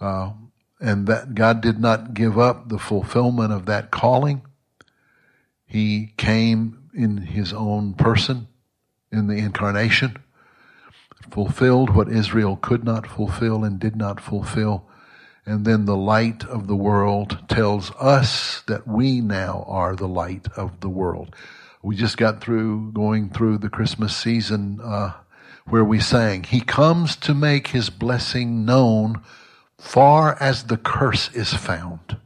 Uh, 0.00 0.32
and 0.80 1.08
that 1.08 1.34
God 1.34 1.60
did 1.60 1.80
not 1.80 2.14
give 2.14 2.38
up 2.38 2.68
the 2.68 2.78
fulfillment 2.78 3.52
of 3.52 3.66
that 3.66 3.90
calling. 3.90 4.42
He 5.64 6.12
came 6.16 6.88
in 6.94 7.16
his 7.16 7.52
own 7.52 7.94
person 7.94 8.46
in 9.10 9.26
the 9.26 9.38
incarnation, 9.38 10.18
fulfilled 11.30 11.90
what 11.90 12.08
Israel 12.10 12.56
could 12.56 12.84
not 12.84 13.06
fulfill 13.06 13.64
and 13.64 13.78
did 13.78 13.96
not 13.96 14.20
fulfill. 14.20 14.86
And 15.44 15.64
then 15.64 15.84
the 15.84 15.96
light 15.96 16.44
of 16.44 16.66
the 16.66 16.76
world 16.76 17.38
tells 17.48 17.92
us 17.92 18.62
that 18.66 18.86
we 18.86 19.20
now 19.20 19.64
are 19.68 19.94
the 19.94 20.08
light 20.08 20.48
of 20.56 20.80
the 20.80 20.88
world. 20.88 21.34
We 21.82 21.94
just 21.94 22.16
got 22.16 22.40
through 22.40 22.92
going 22.92 23.30
through 23.30 23.58
the 23.58 23.68
Christmas 23.68 24.16
season 24.16 24.80
uh, 24.82 25.12
where 25.66 25.84
we 25.84 26.00
sang, 26.00 26.42
He 26.42 26.60
comes 26.60 27.14
to 27.16 27.34
make 27.34 27.68
His 27.68 27.90
blessing 27.90 28.64
known 28.64 29.22
far 29.78 30.36
as 30.40 30.64
the 30.64 30.76
curse 30.76 31.30
is 31.34 31.54
found. 31.54 32.16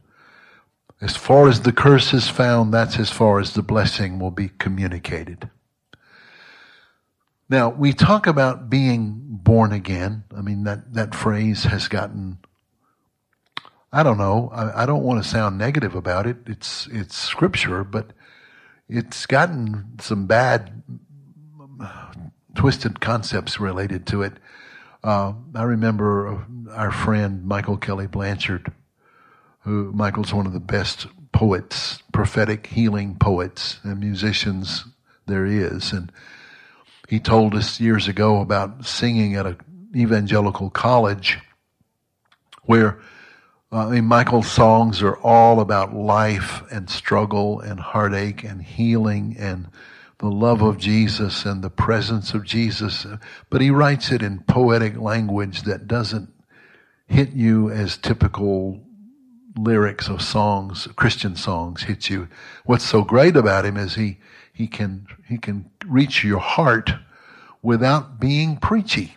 As 0.99 1.15
far 1.15 1.47
as 1.47 1.61
the 1.61 1.71
curse 1.71 2.13
is 2.13 2.29
found, 2.29 2.73
that's 2.73 2.99
as 2.99 3.09
far 3.09 3.39
as 3.39 3.53
the 3.53 3.63
blessing 3.63 4.19
will 4.19 4.31
be 4.31 4.49
communicated. 4.59 5.49
Now, 7.51 7.67
we 7.67 7.91
talk 7.91 8.27
about 8.27 8.69
being 8.69 9.19
born 9.29 9.73
again. 9.73 10.23
I 10.33 10.41
mean, 10.41 10.63
that, 10.63 10.93
that 10.93 11.13
phrase 11.13 11.65
has 11.65 11.89
gotten, 11.89 12.37
I 13.91 14.03
don't 14.03 14.17
know, 14.17 14.49
I, 14.53 14.83
I 14.83 14.85
don't 14.85 15.03
want 15.03 15.21
to 15.21 15.29
sound 15.29 15.57
negative 15.57 15.93
about 15.93 16.25
it. 16.27 16.37
It's, 16.45 16.87
it's 16.93 17.17
scripture, 17.17 17.83
but 17.83 18.13
it's 18.87 19.25
gotten 19.25 19.99
some 19.99 20.27
bad, 20.27 20.81
twisted 22.55 23.01
concepts 23.01 23.59
related 23.59 24.07
to 24.07 24.21
it. 24.21 24.35
Uh, 25.03 25.33
I 25.53 25.63
remember 25.63 26.45
our 26.71 26.91
friend 26.91 27.43
Michael 27.43 27.75
Kelly 27.75 28.07
Blanchard, 28.07 28.71
who 29.63 29.91
Michael's 29.91 30.33
one 30.33 30.47
of 30.47 30.53
the 30.53 30.61
best 30.61 31.07
poets, 31.33 32.01
prophetic 32.13 32.67
healing 32.67 33.17
poets 33.17 33.81
and 33.83 33.99
musicians 33.99 34.85
there 35.25 35.45
is. 35.45 35.91
And 35.91 36.13
he 37.11 37.19
told 37.19 37.53
us 37.53 37.81
years 37.81 38.07
ago 38.07 38.39
about 38.39 38.85
singing 38.85 39.35
at 39.35 39.45
an 39.45 39.57
evangelical 39.93 40.69
college 40.69 41.39
where 42.63 43.01
uh, 43.69 43.87
I 43.87 43.91
mean, 43.91 44.05
Michael's 44.05 44.49
songs 44.49 45.01
are 45.01 45.17
all 45.17 45.59
about 45.59 45.93
life 45.93 46.63
and 46.71 46.89
struggle 46.89 47.59
and 47.59 47.81
heartache 47.81 48.45
and 48.45 48.61
healing 48.61 49.35
and 49.37 49.67
the 50.19 50.29
love 50.29 50.61
of 50.61 50.77
Jesus 50.77 51.43
and 51.43 51.61
the 51.61 51.69
presence 51.69 52.33
of 52.33 52.45
Jesus. 52.45 53.05
But 53.49 53.59
he 53.59 53.71
writes 53.71 54.09
it 54.13 54.21
in 54.21 54.45
poetic 54.47 54.95
language 54.95 55.63
that 55.63 55.89
doesn't 55.89 56.29
hit 57.07 57.33
you 57.33 57.69
as 57.69 57.97
typical 57.97 58.79
lyrics 59.57 60.07
of 60.07 60.21
songs, 60.21 60.87
Christian 60.95 61.35
songs 61.35 61.83
hit 61.83 62.09
you. 62.09 62.29
What's 62.63 62.85
so 62.85 63.03
great 63.03 63.35
about 63.35 63.65
him 63.65 63.75
is 63.75 63.95
he, 63.95 64.19
he 64.53 64.67
can, 64.67 65.07
he 65.27 65.37
can 65.37 65.70
reach 65.85 66.23
your 66.23 66.39
heart 66.39 66.91
without 67.61 68.19
being 68.19 68.57
preachy. 68.57 69.15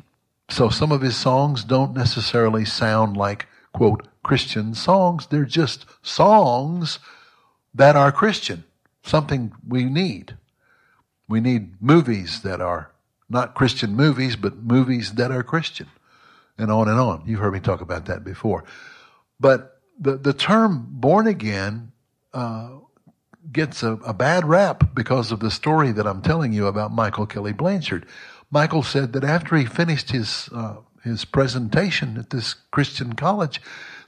So 0.49 0.69
some 0.69 0.93
of 0.93 1.01
his 1.01 1.17
songs 1.17 1.65
don't 1.65 1.95
necessarily 1.95 2.65
sound 2.65 3.17
like, 3.17 3.47
quote, 3.73 4.07
Christian 4.23 4.75
songs. 4.75 5.27
They're 5.27 5.45
just 5.45 5.87
songs 6.03 6.99
that 7.75 7.97
are 7.97 8.13
Christian. 8.13 8.65
Something 9.03 9.53
we 9.67 9.85
need. 9.85 10.37
We 11.29 11.41
need 11.41 11.81
movies 11.81 12.43
that 12.43 12.61
are 12.61 12.91
not 13.29 13.55
Christian 13.55 13.95
movies, 13.95 14.37
but 14.37 14.59
movies 14.59 15.15
that 15.15 15.31
are 15.31 15.43
Christian. 15.43 15.89
And 16.57 16.71
on 16.71 16.89
and 16.89 17.01
on. 17.01 17.25
You've 17.27 17.41
heard 17.41 17.53
me 17.53 17.61
talk 17.61 17.81
about 17.81 18.07
that 18.07 18.23
before. 18.23 18.65
But 19.41 19.81
the, 19.99 20.17
the 20.17 20.33
term 20.33 20.87
born 20.89 21.27
again 21.27 21.93
uh, 22.33 22.69
gets 23.53 23.83
a, 23.83 23.93
a 24.05 24.15
bad 24.15 24.45
rap 24.47 24.95
because 24.95 25.33
of 25.33 25.41
the 25.41 25.51
story 25.51 25.93
that 25.93 26.07
I'm 26.07 26.23
telling 26.23 26.53
you 26.53 26.67
about 26.67 26.93
Michael 26.93 27.27
Kelly 27.27 27.53
Blanchard. 27.53 28.07
Michael 28.51 28.83
said 28.83 29.13
that 29.13 29.25
after 29.25 29.57
he 29.57 29.65
finished 29.65 30.11
his 30.11 30.49
uh, 30.53 30.77
his 31.03 31.25
presentation 31.25 32.17
at 32.17 32.31
this 32.31 32.55
Christian 32.71 33.13
college, 33.13 33.61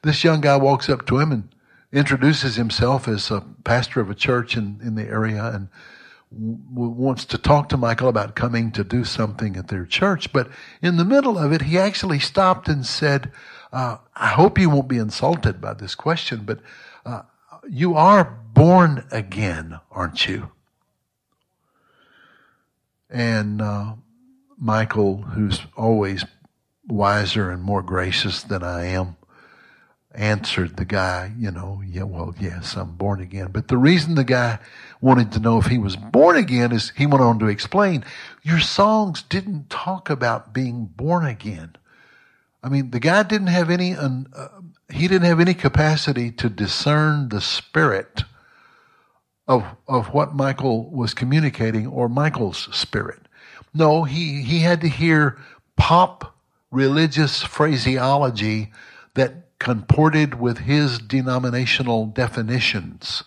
this 0.03 0.25
young 0.25 0.41
guy 0.41 0.57
walks 0.57 0.89
up 0.89 1.07
to 1.07 1.19
him 1.19 1.31
and 1.31 1.55
introduces 1.93 2.57
himself 2.57 3.07
as 3.07 3.31
a 3.31 3.45
pastor 3.65 4.01
of 4.01 4.11
a 4.11 4.15
church 4.15 4.57
in, 4.57 4.81
in 4.83 4.95
the 4.95 5.05
area 5.05 5.45
and 5.45 5.69
wants 6.31 7.25
to 7.27 7.39
talk 7.39 7.69
to 7.69 7.77
Michael 7.77 8.09
about 8.09 8.35
coming 8.35 8.73
to 8.73 8.83
do 8.83 9.05
something 9.05 9.57
at 9.57 9.69
their 9.69 9.85
church. 9.85 10.33
But 10.33 10.49
in 10.83 10.97
the 10.97 11.05
middle 11.05 11.39
of 11.39 11.53
it, 11.53 11.63
he 11.63 11.79
actually 11.79 12.19
stopped 12.19 12.69
and 12.69 12.85
said, 12.85 13.31
uh, 13.73 13.99
I 14.15 14.29
hope 14.29 14.59
you 14.59 14.71
won't 14.71 14.89
be 14.89 14.99
insulted 14.99 15.61
by 15.61 15.75
this 15.75 15.95
question, 15.95 16.43
but 16.45 16.61
uh, 17.05 17.23
you 17.69 17.95
are 17.95 18.25
born 18.53 19.05
again, 19.11 19.81
aren't 19.91 20.27
you? 20.27 20.51
And 23.11 23.63
uh, 23.63 23.95
Michael, 24.59 25.23
who's 25.23 25.61
always 25.77 26.25
wiser 26.89 27.51
and 27.51 27.63
more 27.63 27.83
gracious 27.83 28.43
than 28.43 28.63
I 28.63 28.85
am, 28.87 29.17
answered 30.15 30.77
the 30.77 30.85
guy, 30.85 31.33
you 31.39 31.51
know, 31.51 31.83
yeah, 31.87 32.05
well, 32.05 32.35
yes, 32.41 32.75
I'm 32.75 32.97
born 32.97 33.21
again. 33.21 33.49
But 33.53 33.69
the 33.69 33.77
reason 33.77 34.15
the 34.15 34.25
guy 34.25 34.59
wanted 35.01 35.33
to 35.33 35.41
know 35.41 35.59
if 35.59 35.67
he 35.67 35.79
was 35.79 35.95
born 35.97 36.37
again 36.37 36.73
is 36.73 36.93
he 36.97 37.07
went 37.07 37.23
on 37.23 37.39
to 37.41 37.47
explain, 37.47 38.05
your 38.43 38.61
songs 38.61 39.23
didn't 39.23 39.69
talk 39.69 40.09
about 40.09 40.55
being 40.55 40.87
born 40.87 41.27
again. 41.27 41.77
I 42.63 42.69
mean, 42.69 42.91
the 42.91 43.01
guy 43.01 43.23
didn't 43.23 43.49
have 43.49 43.71
any, 43.71 43.95
uh, 43.95 44.09
he 44.91 45.09
didn't 45.09 45.29
have 45.29 45.41
any 45.41 45.55
capacity 45.55 46.31
to 46.33 46.49
discern 46.49 47.29
the 47.29 47.41
spirit 47.41 48.23
of, 49.49 49.65
of 49.89 50.09
what 50.09 50.35
Michael 50.35 50.91
was 50.91 51.15
communicating 51.15 51.87
or 51.87 52.09
Michael's 52.09 52.69
spirit. 52.77 53.21
No, 53.75 54.05
he, 54.05 54.43
he 54.43 54.61
had 54.61 54.81
to 54.81 54.89
hear 54.89 55.39
pop 55.77 56.37
religious 56.71 57.43
phraseology 57.43 58.73
that 59.15 59.59
comported 59.59 60.39
with 60.41 60.59
his 60.59 60.99
denominational 60.99 62.07
definitions 62.07 63.25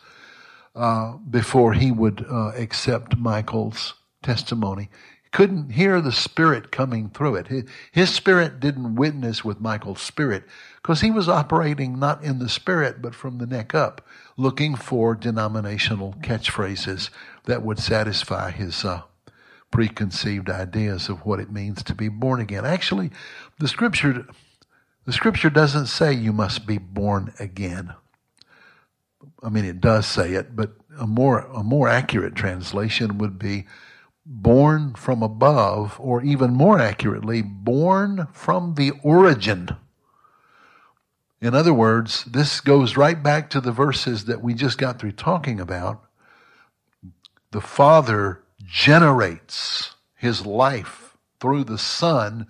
uh, 0.76 1.14
before 1.30 1.74
he 1.74 1.92
would 1.92 2.26
uh, 2.30 2.52
accept 2.56 3.18
Michael's 3.18 3.96
testimony. 4.22 4.90
He 5.24 5.30
couldn't 5.32 5.72
hear 5.72 6.02
the 6.02 6.12
Spirit 6.12 6.72
coming 6.72 7.10
through 7.10 7.36
it. 7.36 7.48
His, 7.48 7.64
his 7.92 8.10
spirit 8.14 8.60
didn't 8.60 8.96
witness 8.96 9.44
with 9.44 9.60
Michael's 9.60 10.02
spirit 10.02 10.44
because 10.82 11.02
he 11.02 11.12
was 11.12 11.30
operating 11.30 12.00
not 12.00 12.24
in 12.24 12.40
the 12.40 12.50
Spirit 12.50 13.02
but 13.02 13.16
from 13.16 13.38
the 13.38 13.48
neck 13.48 13.76
up, 13.76 14.06
looking 14.38 14.76
for 14.76 15.16
denominational 15.16 16.16
catchphrases 16.22 17.10
that 17.46 17.64
would 17.64 17.80
satisfy 17.80 18.52
his 18.52 18.86
uh, 18.86 19.02
preconceived 19.72 20.50
ideas 20.50 21.10
of 21.10 21.26
what 21.26 21.40
it 21.40 21.52
means 21.52 21.84
to 21.84 21.94
be 21.94 22.08
born 22.08 22.40
again. 22.40 22.66
Actually, 22.66 23.12
the 23.60 23.68
scripture 23.68 24.26
the 25.06 25.14
scripture 25.14 25.50
doesn't 25.50 25.88
say 25.88 26.14
you 26.14 26.32
must 26.32 26.68
be 26.68 26.78
born 26.78 27.34
again. 27.40 27.94
I 29.42 29.50
mean, 29.50 29.66
it 29.66 29.82
does 29.82 30.06
say 30.06 30.34
it, 30.34 30.56
but 30.56 30.74
a 31.00 31.08
more, 31.08 31.40
a 31.54 31.64
more 31.64 31.90
accurate 31.90 32.36
translation 32.36 33.18
would 33.18 33.40
be 33.40 33.66
born 34.24 34.94
from 34.94 35.24
above, 35.24 35.96
or 36.00 36.22
even 36.22 36.54
more 36.54 36.80
accurately, 36.80 37.42
born 37.42 38.28
from 38.34 38.76
the 38.76 38.92
origin. 39.02 39.70
In 41.42 41.56
other 41.56 41.74
words, 41.74 42.26
this 42.26 42.60
goes 42.60 42.98
right 42.98 43.22
back 43.22 43.50
to 43.52 43.62
the 43.62 43.72
verses 43.72 44.26
that 44.26 44.42
we 44.42 44.54
just 44.54 44.78
got 44.78 45.00
through 45.00 45.14
talking 45.14 45.60
about. 45.60 46.04
The 47.52 47.62
Father 47.62 48.44
generates 48.66 49.96
his 50.16 50.46
life 50.46 51.18
through 51.40 51.64
the 51.64 51.78
Son 51.78 52.48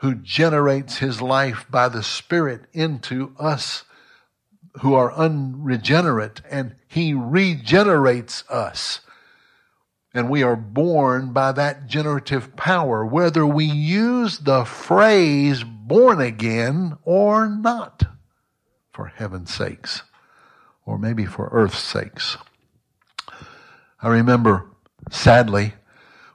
who 0.00 0.14
generates 0.14 0.98
his 0.98 1.20
life 1.20 1.66
by 1.70 1.88
the 1.88 2.02
Spirit 2.02 2.62
into 2.72 3.34
us 3.38 3.84
who 4.80 4.94
are 4.94 5.12
unregenerate, 5.12 6.40
and 6.50 6.74
he 6.88 7.14
regenerates 7.14 8.44
us. 8.50 9.00
And 10.12 10.28
we 10.28 10.42
are 10.42 10.56
born 10.56 11.32
by 11.32 11.52
that 11.52 11.86
generative 11.86 12.54
power, 12.54 13.04
whether 13.04 13.46
we 13.46 13.64
use 13.64 14.38
the 14.38 14.64
phrase 14.64 15.64
born 15.86 16.20
again 16.20 16.96
or 17.04 17.48
not, 17.48 18.04
for 18.92 19.06
heaven's 19.06 19.52
sakes, 19.52 20.02
or 20.86 20.98
maybe 20.98 21.26
for 21.26 21.48
earth's 21.52 21.78
sakes. 21.78 22.36
I 24.00 24.08
remember, 24.08 24.66
sadly, 25.10 25.74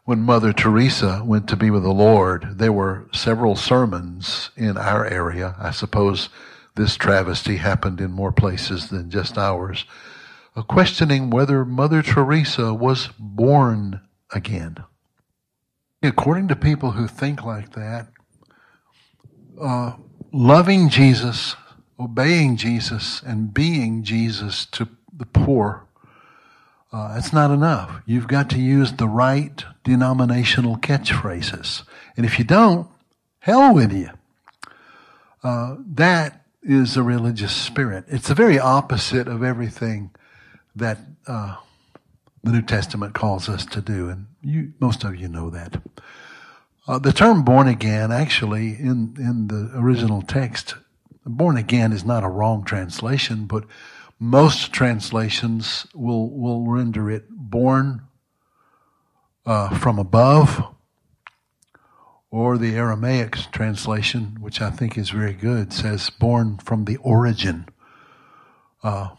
when 0.05 0.21
Mother 0.21 0.53
Teresa 0.53 1.21
went 1.23 1.47
to 1.49 1.55
be 1.55 1.69
with 1.69 1.83
the 1.83 1.91
Lord, 1.91 2.57
there 2.57 2.73
were 2.73 3.07
several 3.13 3.55
sermons 3.55 4.49
in 4.55 4.75
our 4.77 5.05
area. 5.05 5.55
I 5.59 5.71
suppose 5.71 6.29
this 6.75 6.95
travesty 6.95 7.57
happened 7.57 8.01
in 8.01 8.11
more 8.11 8.31
places 8.31 8.89
than 8.89 9.11
just 9.11 9.37
ours, 9.37 9.85
questioning 10.67 11.29
whether 11.29 11.63
Mother 11.63 12.01
Teresa 12.01 12.73
was 12.73 13.09
born 13.19 14.01
again. 14.31 14.77
According 16.01 16.47
to 16.47 16.55
people 16.55 16.91
who 16.91 17.07
think 17.07 17.43
like 17.43 17.73
that, 17.73 18.07
uh, 19.61 19.93
loving 20.31 20.89
Jesus, 20.89 21.55
obeying 21.99 22.57
Jesus, 22.57 23.21
and 23.21 23.53
being 23.53 24.03
Jesus 24.03 24.65
to 24.67 24.87
the 25.13 25.25
poor 25.25 25.87
uh, 26.91 27.15
it's 27.17 27.31
not 27.31 27.51
enough. 27.51 28.01
You've 28.05 28.27
got 28.27 28.49
to 28.51 28.59
use 28.59 28.93
the 28.93 29.07
right 29.07 29.63
denominational 29.83 30.77
catchphrases. 30.77 31.83
And 32.17 32.25
if 32.25 32.39
you 32.39 32.45
don't, 32.45 32.87
hell 33.39 33.73
with 33.73 33.93
you. 33.93 34.09
Uh, 35.43 35.75
that 35.93 36.45
is 36.63 36.97
a 36.97 37.03
religious 37.03 37.55
spirit. 37.55 38.05
It's 38.07 38.27
the 38.27 38.35
very 38.35 38.59
opposite 38.59 39.27
of 39.27 39.43
everything 39.43 40.11
that 40.75 40.97
uh, 41.27 41.57
the 42.43 42.51
New 42.51 42.61
Testament 42.63 43.13
calls 43.13 43.47
us 43.47 43.65
to 43.67 43.81
do. 43.81 44.09
And 44.09 44.25
you, 44.41 44.73
most 44.79 45.03
of 45.03 45.15
you 45.15 45.27
know 45.27 45.51
that. 45.51 45.79
Uh, 46.89 46.97
the 46.97 47.13
term 47.13 47.43
born 47.43 47.67
again, 47.67 48.11
actually, 48.11 48.69
in, 48.69 49.13
in 49.19 49.47
the 49.47 49.69
original 49.75 50.23
text, 50.23 50.73
born 51.23 51.55
again 51.55 51.93
is 51.93 52.03
not 52.03 52.23
a 52.23 52.27
wrong 52.27 52.63
translation, 52.63 53.45
but 53.45 53.63
most 54.19 54.73
translations 54.73 55.85
will, 55.93 56.31
will 56.31 56.65
render 56.65 57.11
it 57.11 57.25
born 57.29 58.01
uh, 59.45 59.69
from 59.77 59.99
above, 59.99 60.63
or 62.31 62.57
the 62.57 62.73
Aramaic 62.73 63.35
translation, 63.51 64.37
which 64.39 64.59
I 64.59 64.71
think 64.71 64.97
is 64.97 65.11
very 65.11 65.33
good, 65.33 65.71
says 65.71 66.09
born 66.09 66.57
from 66.57 66.85
the 66.85 66.97
origin, 66.97 67.67
uh, 68.81 69.09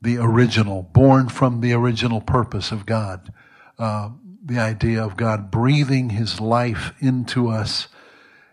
the 0.00 0.16
original, 0.16 0.84
born 0.94 1.28
from 1.28 1.60
the 1.60 1.74
original 1.74 2.22
purpose 2.22 2.72
of 2.72 2.86
God. 2.86 3.30
Uh, 3.78 4.12
the 4.44 4.58
idea 4.58 5.02
of 5.02 5.16
God 5.16 5.50
breathing 5.50 6.10
His 6.10 6.40
life 6.40 6.92
into 7.00 7.48
us 7.48 7.88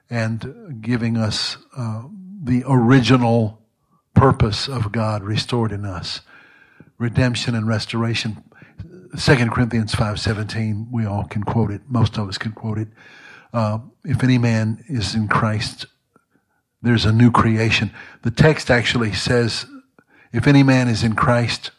and 0.10 0.80
giving 0.82 1.18
us 1.18 1.58
uh, 1.78 2.04
the 2.44 2.64
original 2.68 3.62
purpose 4.14 4.68
of 4.68 4.92
God 4.92 5.24
restored 5.24 5.72
in 5.72 5.86
us. 5.86 6.22
Redemption 6.98 7.56
and 7.56 7.68
restoration. 7.68 8.44
2 9.18 9.36
Corinthians 9.50 9.94
5.17, 9.94 10.88
we 10.92 11.06
all 11.06 11.24
can 11.24 11.44
quote 11.44 11.72
it. 11.72 11.82
Most 11.88 12.18
of 12.18 12.28
us 12.28 12.38
can 12.38 12.52
quote 12.52 12.78
it. 12.78 12.90
Uh, 13.52 13.80
if 14.04 14.24
any 14.24 14.38
man 14.38 14.84
is 14.88 15.16
in 15.16 15.28
Christ, 15.28 15.88
there's 16.82 17.06
a 17.06 17.12
new 17.12 17.32
creation. 17.32 17.92
The 18.22 18.32
text 18.32 18.70
actually 18.70 19.14
says, 19.14 19.66
if 20.32 20.48
any 20.48 20.64
man 20.64 20.88
is 20.88 21.04
in 21.04 21.16
Christ, 21.16 21.72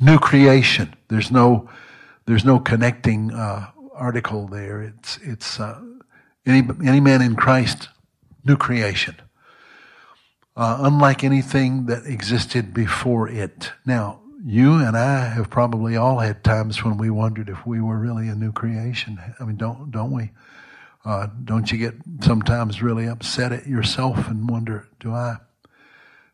new 0.00 0.18
creation. 0.18 0.94
There's 1.08 1.30
no, 1.30 1.68
there's 2.26 2.44
no 2.44 2.58
connecting 2.58 3.32
uh, 3.32 3.70
article 3.94 4.46
there. 4.46 4.82
It's, 4.82 5.18
it's 5.22 5.60
uh, 5.60 5.80
any, 6.46 6.62
any 6.84 7.00
man 7.00 7.22
in 7.22 7.36
Christ, 7.36 7.88
new 8.44 8.56
creation 8.56 9.16
uh, 10.56 10.78
unlike 10.80 11.24
anything 11.24 11.86
that 11.86 12.06
existed 12.06 12.72
before 12.72 13.28
it. 13.28 13.72
Now, 13.84 14.20
you 14.44 14.74
and 14.74 14.96
I 14.96 15.28
have 15.28 15.50
probably 15.50 15.96
all 15.96 16.18
had 16.18 16.44
times 16.44 16.84
when 16.84 16.96
we 16.96 17.10
wondered 17.10 17.48
if 17.48 17.66
we 17.66 17.80
were 17.80 17.98
really 17.98 18.28
a 18.28 18.34
new 18.34 18.52
creation. 18.52 19.18
I 19.40 19.44
mean, 19.44 19.56
don't 19.56 19.90
don't 19.90 20.12
we? 20.12 20.30
Uh, 21.04 21.28
don't 21.44 21.70
you 21.70 21.78
get 21.78 21.94
sometimes 22.20 22.82
really 22.82 23.06
upset 23.06 23.52
at 23.52 23.66
yourself 23.66 24.28
and 24.28 24.48
wonder, 24.48 24.88
do 25.00 25.12
I 25.12 25.36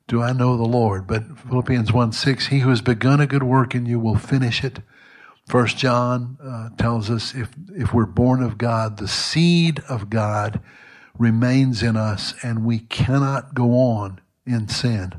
do 0.06 0.22
I 0.22 0.32
know 0.32 0.56
the 0.56 0.64
Lord? 0.64 1.06
But 1.06 1.38
Philippians 1.38 1.92
1 1.92 2.12
6, 2.12 2.48
he 2.48 2.60
who 2.60 2.70
has 2.70 2.80
begun 2.80 3.20
a 3.20 3.26
good 3.26 3.44
work 3.44 3.74
in 3.74 3.86
you 3.86 4.00
will 4.00 4.16
finish 4.16 4.64
it. 4.64 4.80
First 5.50 5.78
John 5.78 6.38
uh, 6.40 6.68
tells 6.76 7.10
us 7.10 7.34
if 7.34 7.48
if 7.74 7.92
we're 7.92 8.06
born 8.06 8.40
of 8.40 8.56
God, 8.56 8.98
the 8.98 9.08
seed 9.08 9.80
of 9.88 10.08
God 10.08 10.60
remains 11.18 11.82
in 11.82 11.96
us 11.96 12.34
and 12.44 12.64
we 12.64 12.78
cannot 12.78 13.52
go 13.52 13.72
on 13.72 14.20
in 14.46 14.68
sin 14.68 15.18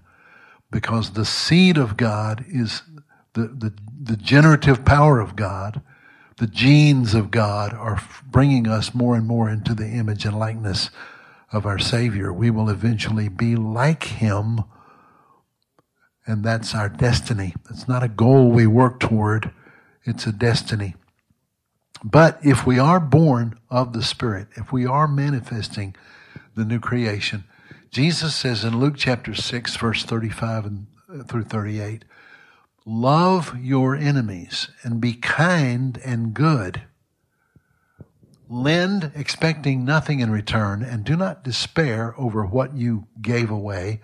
because 0.72 1.12
the 1.12 1.26
seed 1.26 1.78
of 1.78 1.98
God 1.98 2.46
is 2.48 2.82
the, 3.34 3.50
the, 3.50 3.74
the 4.02 4.16
generative 4.16 4.86
power 4.86 5.20
of 5.20 5.36
God. 5.36 5.82
The 6.38 6.48
genes 6.48 7.14
of 7.14 7.30
God 7.30 7.74
are 7.74 8.02
bringing 8.26 8.70
us 8.70 8.96
more 8.96 9.18
and 9.18 9.28
more 9.28 9.50
into 9.50 9.74
the 9.74 9.88
image 9.88 10.24
and 10.24 10.40
likeness 10.40 10.92
of 11.52 11.66
our 11.66 11.78
Savior. 11.78 12.32
We 12.32 12.50
will 12.52 12.70
eventually 12.70 13.28
be 13.28 13.58
like 13.58 14.04
Him, 14.04 14.62
and 16.26 16.42
that's 16.42 16.74
our 16.74 16.88
destiny. 16.88 17.54
It's 17.70 17.90
not 17.90 18.02
a 18.02 18.08
goal 18.08 18.50
we 18.50 18.66
work 18.66 19.02
toward, 19.02 19.52
it's 20.04 20.26
a 20.26 20.32
destiny. 20.32 20.96
But 22.04 22.40
if 22.44 22.66
we 22.66 22.80
are 22.80 23.00
born 23.00 23.60
of 23.70 23.94
the 23.94 24.04
Spirit, 24.04 24.48
if 24.56 24.72
we 24.72 24.86
are 24.86 25.08
manifesting 25.08 25.96
the 26.56 26.66
new 26.66 26.80
creation, 26.80 27.44
Jesus 27.92 28.36
says 28.36 28.64
in 28.64 28.80
Luke 28.80 28.96
chapter 28.98 29.36
6, 29.36 29.76
verse 29.76 30.04
35 30.04 30.66
and, 30.66 30.88
uh, 31.14 31.24
through 31.24 31.44
38, 31.44 32.06
love 32.86 33.56
your 33.60 33.96
enemies 33.96 34.70
and 34.84 35.00
be 35.00 35.14
kind 35.14 36.00
and 36.04 36.34
good. 36.34 36.84
Lend 38.50 39.12
expecting 39.14 39.86
nothing 39.86 40.20
in 40.20 40.32
return 40.32 40.82
and 40.82 41.04
do 41.04 41.16
not 41.16 41.44
despair 41.44 42.16
over 42.18 42.46
what 42.46 42.76
you 42.76 43.08
gave 43.22 43.52
away, 43.52 44.02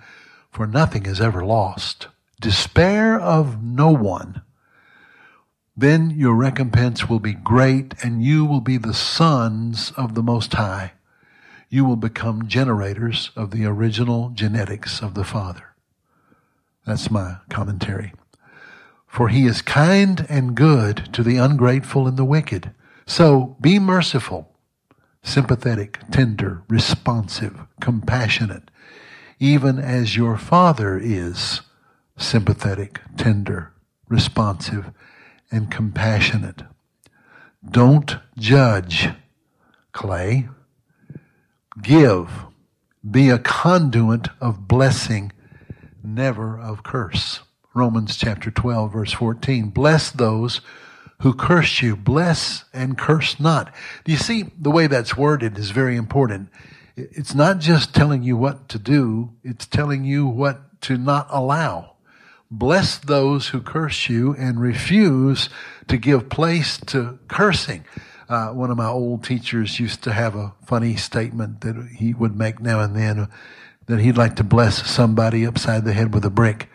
for 0.52 0.68
nothing 0.68 1.06
is 1.06 1.20
ever 1.20 1.44
lost. 1.44 2.08
Despair 2.40 3.20
of 3.20 3.64
no 3.64 3.90
one 3.92 4.44
then 5.78 6.10
your 6.10 6.34
recompense 6.36 7.08
will 7.08 7.20
be 7.20 7.34
great 7.34 7.94
and 8.04 8.24
you 8.24 8.44
will 8.46 8.62
be 8.62 8.78
the 8.78 8.94
sons 8.96 9.92
of 9.96 10.16
the 10.16 10.24
Most 10.24 10.54
High. 10.54 10.94
You 11.70 11.86
will 11.86 11.98
become 11.98 12.48
generators 12.48 13.30
of 13.36 13.52
the 13.52 13.66
original 13.66 14.32
genetics 14.32 15.02
of 15.02 15.13
the 15.13 15.24
Father. 15.24 15.76
That's 16.86 17.12
my 17.12 17.38
commentary. 17.50 18.13
for 19.08 19.30
he 19.30 19.46
is 19.48 19.62
kind 19.62 20.26
and 20.30 20.56
good 20.56 21.10
to 21.13 21.24
the 21.24 21.38
ungrateful 21.38 22.08
and 22.08 22.18
the 22.18 22.26
wicked. 22.26 22.72
So 23.06 23.58
be 23.62 23.80
merciful, 23.80 24.52
sympathetic, 25.24 26.00
tender, 26.12 26.63
responsive, 26.68 27.58
compassionate, 27.82 28.70
even 29.40 29.80
as 29.80 30.16
your 30.18 30.38
Father 30.38 31.00
is 31.02 31.62
sympathetic, 32.18 33.02
tender, 33.18 33.74
responsive, 34.10 34.92
and 35.52 35.72
compassionate. 35.72 36.64
Don't 37.68 38.18
judge, 38.38 39.10
Clay. 39.92 40.50
Give. 41.82 42.30
Be 43.10 43.30
a 43.30 43.40
conduit 43.40 44.30
of 44.42 44.68
blessing, 44.68 45.32
never 46.04 46.60
of 46.60 46.84
curse. 46.84 47.42
Romans 47.74 48.18
chapter 48.18 48.50
12, 48.50 48.92
verse 48.92 49.14
14. 49.14 49.70
Bless 49.70 50.10
those 50.10 50.62
who 51.22 51.34
curse 51.34 51.82
you. 51.82 51.96
Bless 51.96 52.66
and 52.74 52.98
curse 52.98 53.40
not. 53.40 53.74
Do 54.04 54.12
you 54.12 54.18
see 54.18 54.46
the 54.60 54.72
way 54.72 54.88
that's 54.88 55.18
worded 55.18 55.58
is 55.58 55.72
very 55.72 55.96
important. 55.96 56.50
It's 56.96 57.36
not 57.36 57.60
just 57.60 57.94
telling 57.94 58.24
you 58.24 58.36
what 58.36 58.70
to 58.70 58.80
do, 58.80 59.34
it's 59.44 59.68
telling 59.68 60.04
you 60.04 60.26
what 60.26 60.82
to 60.82 60.98
not 60.98 61.28
allow. 61.30 61.97
Bless 62.50 62.98
those 62.98 63.50
who 63.50 63.62
curse 63.62 64.08
you 64.08 64.34
and 64.36 64.60
refuse 64.60 65.50
to 65.88 65.98
give 65.98 66.30
place 66.30 66.78
to 66.88 67.20
cursing. 67.28 67.84
Uh, 68.30 68.50
one 68.50 68.72
of 68.72 68.78
my 68.78 68.88
old 68.88 69.24
teachers 69.24 69.80
used 69.80 70.04
to 70.04 70.14
have 70.14 70.36
a 70.36 70.54
funny 70.66 70.96
statement 70.96 71.62
that 71.62 71.90
he 71.96 72.14
would 72.14 72.38
make 72.38 72.62
now 72.62 72.80
and 72.80 72.96
then 72.96 73.28
that 73.88 74.00
he'd 74.00 74.18
like 74.18 74.36
to 74.38 74.44
bless 74.44 74.90
somebody 74.90 75.46
upside 75.46 75.84
the 75.84 75.94
head 75.94 76.14
with 76.14 76.24
a 76.26 76.30
brick. 76.30 76.70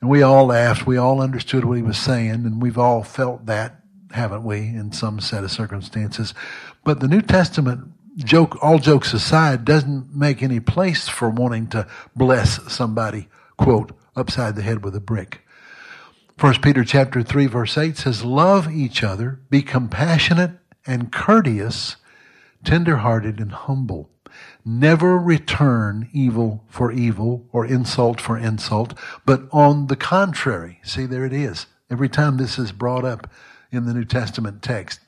And 0.00 0.10
we 0.10 0.22
all 0.22 0.46
laughed. 0.46 0.86
We 0.86 0.96
all 0.96 1.20
understood 1.20 1.64
what 1.64 1.76
he 1.76 1.82
was 1.82 1.98
saying, 1.98 2.30
and 2.30 2.60
we've 2.60 2.78
all 2.78 3.02
felt 3.02 3.46
that, 3.46 3.80
haven't 4.12 4.44
we, 4.44 4.58
in 4.58 4.92
some 4.92 5.20
set 5.20 5.44
of 5.44 5.50
circumstances. 5.50 6.34
But 6.84 7.00
the 7.00 7.08
New 7.08 7.22
Testament, 7.22 7.88
joke, 8.16 8.62
all 8.62 8.78
jokes 8.78 9.12
aside, 9.14 9.64
doesn't 9.64 10.14
make 10.14 10.42
any 10.42 10.60
place 10.60 11.08
for 11.08 11.30
wanting 11.30 11.68
to 11.68 11.86
bless 12.14 12.72
somebody, 12.72 13.28
quote, 13.56 13.92
upside 14.16 14.56
the 14.56 14.62
head 14.62 14.84
with 14.84 14.94
a 14.96 15.00
brick. 15.00 15.40
First 16.36 16.62
Peter 16.62 16.84
chapter 16.84 17.22
3 17.22 17.46
verse 17.46 17.78
8 17.78 17.96
says, 17.96 18.24
Love 18.24 18.70
each 18.70 19.02
other, 19.02 19.40
be 19.50 19.62
compassionate 19.62 20.52
and 20.86 21.12
courteous, 21.12 21.96
tenderhearted 22.64 23.38
and 23.38 23.52
humble. 23.52 24.10
Never 24.64 25.18
return 25.18 26.08
evil 26.12 26.64
for 26.68 26.90
evil 26.90 27.46
or 27.52 27.64
insult 27.64 28.20
for 28.20 28.36
insult, 28.36 28.94
but 29.24 29.42
on 29.52 29.86
the 29.86 29.96
contrary. 29.96 30.80
See, 30.82 31.06
there 31.06 31.24
it 31.24 31.32
is. 31.32 31.66
Every 31.90 32.08
time 32.08 32.36
this 32.36 32.58
is 32.58 32.72
brought 32.72 33.04
up 33.04 33.30
in 33.70 33.86
the 33.86 33.94
New 33.94 34.04
Testament 34.04 34.62
text, 34.62 35.00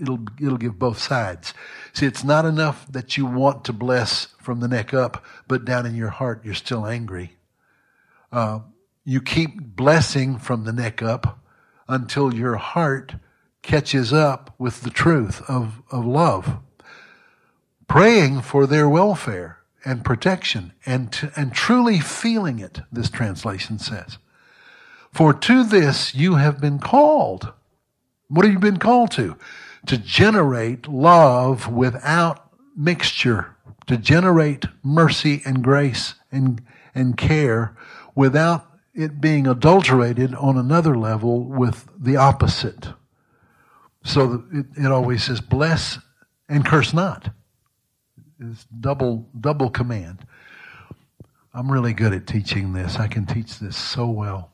it'll, 0.00 0.20
it'll 0.40 0.56
give 0.56 0.78
both 0.78 0.98
sides. 0.98 1.52
See, 1.92 2.06
it's 2.06 2.24
not 2.24 2.44
enough 2.44 2.86
that 2.90 3.16
you 3.16 3.26
want 3.26 3.64
to 3.64 3.72
bless 3.72 4.28
from 4.40 4.60
the 4.60 4.68
neck 4.68 4.94
up, 4.94 5.24
but 5.48 5.64
down 5.64 5.84
in 5.84 5.94
your 5.94 6.08
heart, 6.08 6.44
you're 6.44 6.54
still 6.54 6.86
angry. 6.86 7.36
Uh, 8.32 8.60
you 9.04 9.20
keep 9.20 9.60
blessing 9.60 10.38
from 10.38 10.64
the 10.64 10.72
neck 10.72 11.02
up 11.02 11.40
until 11.88 12.34
your 12.34 12.56
heart 12.56 13.14
catches 13.62 14.12
up 14.12 14.54
with 14.58 14.80
the 14.80 14.90
truth 14.90 15.42
of, 15.48 15.82
of 15.90 16.04
love 16.04 16.58
praying 17.92 18.40
for 18.40 18.66
their 18.66 18.88
welfare 18.88 19.58
and 19.84 20.02
protection 20.02 20.72
and, 20.86 21.12
to, 21.12 21.30
and 21.36 21.52
truly 21.52 22.00
feeling 22.00 22.58
it, 22.58 22.80
this 22.90 23.10
translation 23.10 23.78
says. 23.78 24.16
For 25.12 25.34
to 25.34 25.62
this 25.62 26.14
you 26.14 26.36
have 26.36 26.58
been 26.58 26.78
called. 26.78 27.52
What 28.28 28.46
have 28.46 28.54
you 28.54 28.58
been 28.58 28.78
called 28.78 29.10
to? 29.10 29.36
To 29.88 29.98
generate 29.98 30.88
love 30.88 31.70
without 31.70 32.48
mixture, 32.74 33.56
to 33.88 33.98
generate 33.98 34.64
mercy 34.82 35.42
and 35.44 35.62
grace 35.62 36.14
and, 36.30 36.62
and 36.94 37.18
care 37.18 37.76
without 38.14 38.66
it 38.94 39.20
being 39.20 39.46
adulterated 39.46 40.34
on 40.34 40.58
another 40.58 40.96
level 40.96 41.44
with 41.44 41.88
the 41.98 42.16
opposite. 42.16 42.88
So 44.04 44.44
it, 44.52 44.66
it 44.76 44.92
always 44.92 45.24
says, 45.24 45.40
bless 45.40 45.98
and 46.48 46.64
curse 46.66 46.92
not 46.92 47.30
It's 48.40 48.64
double 48.64 49.28
double 49.38 49.70
command. 49.70 50.26
I'm 51.54 51.70
really 51.70 51.92
good 51.92 52.12
at 52.12 52.26
teaching 52.26 52.72
this. 52.72 52.96
I 52.96 53.08
can 53.08 53.26
teach 53.26 53.58
this 53.58 53.76
so 53.76 54.06
well. 54.08 54.50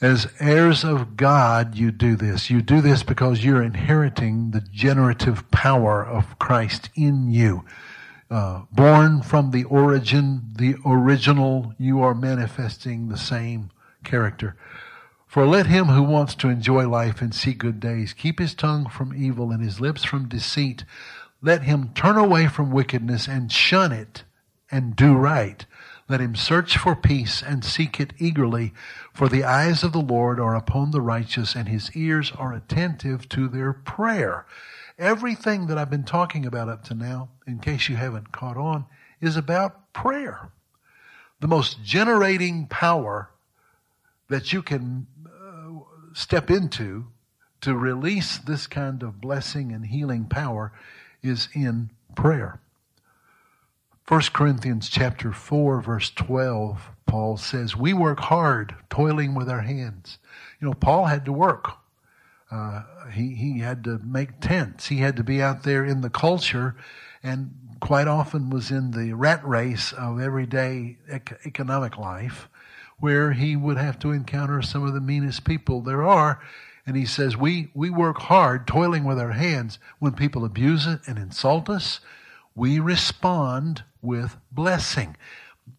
As 0.00 0.32
heirs 0.40 0.84
of 0.84 1.16
God, 1.16 1.76
you 1.76 1.92
do 1.92 2.16
this. 2.16 2.50
You 2.50 2.62
do 2.62 2.80
this 2.80 3.02
because 3.04 3.44
you're 3.44 3.62
inheriting 3.62 4.50
the 4.50 4.60
generative 4.60 5.48
power 5.52 6.04
of 6.04 6.38
Christ 6.40 6.90
in 6.96 7.30
you. 7.30 7.64
Uh, 8.32 8.62
born 8.72 9.20
from 9.20 9.50
the 9.50 9.64
origin, 9.64 10.40
the 10.56 10.74
original, 10.86 11.74
you 11.76 12.00
are 12.00 12.14
manifesting 12.14 13.08
the 13.10 13.18
same 13.18 13.70
character. 14.04 14.56
For 15.26 15.44
let 15.44 15.66
him 15.66 15.88
who 15.88 16.02
wants 16.02 16.34
to 16.36 16.48
enjoy 16.48 16.88
life 16.88 17.20
and 17.20 17.34
see 17.34 17.52
good 17.52 17.78
days 17.78 18.14
keep 18.14 18.38
his 18.38 18.54
tongue 18.54 18.88
from 18.88 19.14
evil 19.14 19.50
and 19.50 19.62
his 19.62 19.80
lips 19.80 20.02
from 20.02 20.30
deceit. 20.30 20.86
Let 21.42 21.64
him 21.64 21.90
turn 21.94 22.16
away 22.16 22.46
from 22.46 22.70
wickedness 22.70 23.28
and 23.28 23.52
shun 23.52 23.92
it 23.92 24.24
and 24.70 24.96
do 24.96 25.14
right. 25.14 25.66
Let 26.08 26.22
him 26.22 26.34
search 26.34 26.78
for 26.78 26.96
peace 26.96 27.42
and 27.42 27.62
seek 27.62 28.00
it 28.00 28.14
eagerly. 28.18 28.72
For 29.12 29.28
the 29.28 29.44
eyes 29.44 29.84
of 29.84 29.92
the 29.92 30.00
Lord 30.00 30.40
are 30.40 30.56
upon 30.56 30.90
the 30.90 31.02
righteous 31.02 31.54
and 31.54 31.68
his 31.68 31.94
ears 31.94 32.32
are 32.38 32.54
attentive 32.54 33.28
to 33.28 33.46
their 33.46 33.74
prayer. 33.74 34.46
Everything 35.02 35.66
that 35.66 35.76
I've 35.76 35.90
been 35.90 36.04
talking 36.04 36.46
about 36.46 36.68
up 36.68 36.84
to 36.84 36.94
now, 36.94 37.30
in 37.44 37.58
case 37.58 37.88
you 37.88 37.96
haven't 37.96 38.30
caught 38.30 38.56
on, 38.56 38.86
is 39.20 39.36
about 39.36 39.92
prayer. 39.92 40.52
The 41.40 41.48
most 41.48 41.82
generating 41.82 42.68
power 42.68 43.30
that 44.28 44.52
you 44.52 44.62
can 44.62 45.08
uh, 45.26 45.80
step 46.14 46.52
into 46.52 47.06
to 47.62 47.74
release 47.74 48.38
this 48.38 48.68
kind 48.68 49.02
of 49.02 49.20
blessing 49.20 49.72
and 49.72 49.86
healing 49.86 50.26
power 50.26 50.72
is 51.20 51.48
in 51.52 51.90
prayer. 52.14 52.60
1 54.06 54.20
Corinthians 54.32 54.88
chapter 54.88 55.32
4 55.32 55.80
verse 55.80 56.10
12, 56.10 56.90
Paul 57.06 57.36
says, 57.38 57.74
we 57.76 57.92
work 57.92 58.20
hard, 58.20 58.76
toiling 58.88 59.34
with 59.34 59.50
our 59.50 59.62
hands. 59.62 60.18
You 60.60 60.68
know, 60.68 60.74
Paul 60.74 61.06
had 61.06 61.24
to 61.24 61.32
work. 61.32 61.72
Uh, 62.52 62.82
he, 63.12 63.34
he 63.34 63.60
had 63.60 63.82
to 63.84 63.98
make 64.04 64.40
tents. 64.40 64.88
He 64.88 64.98
had 64.98 65.16
to 65.16 65.24
be 65.24 65.40
out 65.40 65.62
there 65.62 65.84
in 65.84 66.02
the 66.02 66.10
culture 66.10 66.76
and 67.22 67.54
quite 67.80 68.06
often 68.06 68.50
was 68.50 68.70
in 68.70 68.90
the 68.90 69.14
rat 69.14 69.44
race 69.46 69.92
of 69.92 70.20
everyday 70.20 70.98
ec- 71.08 71.40
economic 71.46 71.96
life 71.96 72.48
where 72.98 73.32
he 73.32 73.56
would 73.56 73.78
have 73.78 73.98
to 74.00 74.12
encounter 74.12 74.60
some 74.60 74.86
of 74.86 74.92
the 74.92 75.00
meanest 75.00 75.44
people 75.44 75.80
there 75.80 76.04
are 76.04 76.40
and 76.86 76.96
he 76.96 77.06
says, 77.06 77.36
we, 77.36 77.70
we 77.74 77.90
work 77.90 78.18
hard, 78.18 78.66
toiling 78.66 79.04
with 79.04 79.18
our 79.18 79.32
hands. 79.32 79.78
When 79.98 80.12
people 80.12 80.44
abuse 80.44 80.86
it 80.86 81.00
and 81.06 81.16
insult 81.16 81.70
us, 81.70 82.00
we 82.54 82.80
respond 82.80 83.84
with 84.00 84.36
blessing. 84.50 85.16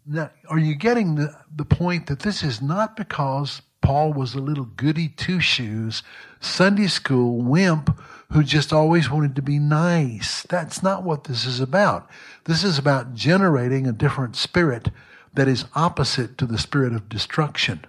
Now, 0.06 0.32
are 0.50 0.60
you 0.60 0.76
getting 0.76 1.16
the, 1.16 1.38
the 1.54 1.66
point 1.66 2.08
that 2.08 2.20
this 2.20 2.42
is 2.42 2.62
not 2.62 2.96
because 2.96 3.62
Paul 3.82 4.14
was 4.14 4.34
a 4.34 4.40
little 4.40 4.64
goody 4.64 5.10
two 5.10 5.42
shoes, 5.42 6.04
Sunday 6.44 6.88
school 6.88 7.38
wimp 7.38 7.98
who 8.32 8.44
just 8.44 8.74
always 8.74 9.10
wanted 9.10 9.36
to 9.36 9.42
be 9.42 9.60
nice? 9.60 10.44
That's 10.44 10.82
not 10.82 11.04
what 11.04 11.26
this 11.26 11.46
is 11.46 11.60
about. 11.60 12.10
This 12.46 12.64
is 12.64 12.78
about 12.78 13.14
generating 13.14 13.88
a 13.88 13.92
different 13.94 14.36
spirit 14.36 14.90
that 15.34 15.48
is 15.48 15.66
opposite 15.76 16.38
to 16.38 16.46
the 16.46 16.58
spirit 16.58 16.94
of 16.94 17.10
destruction. 17.10 17.86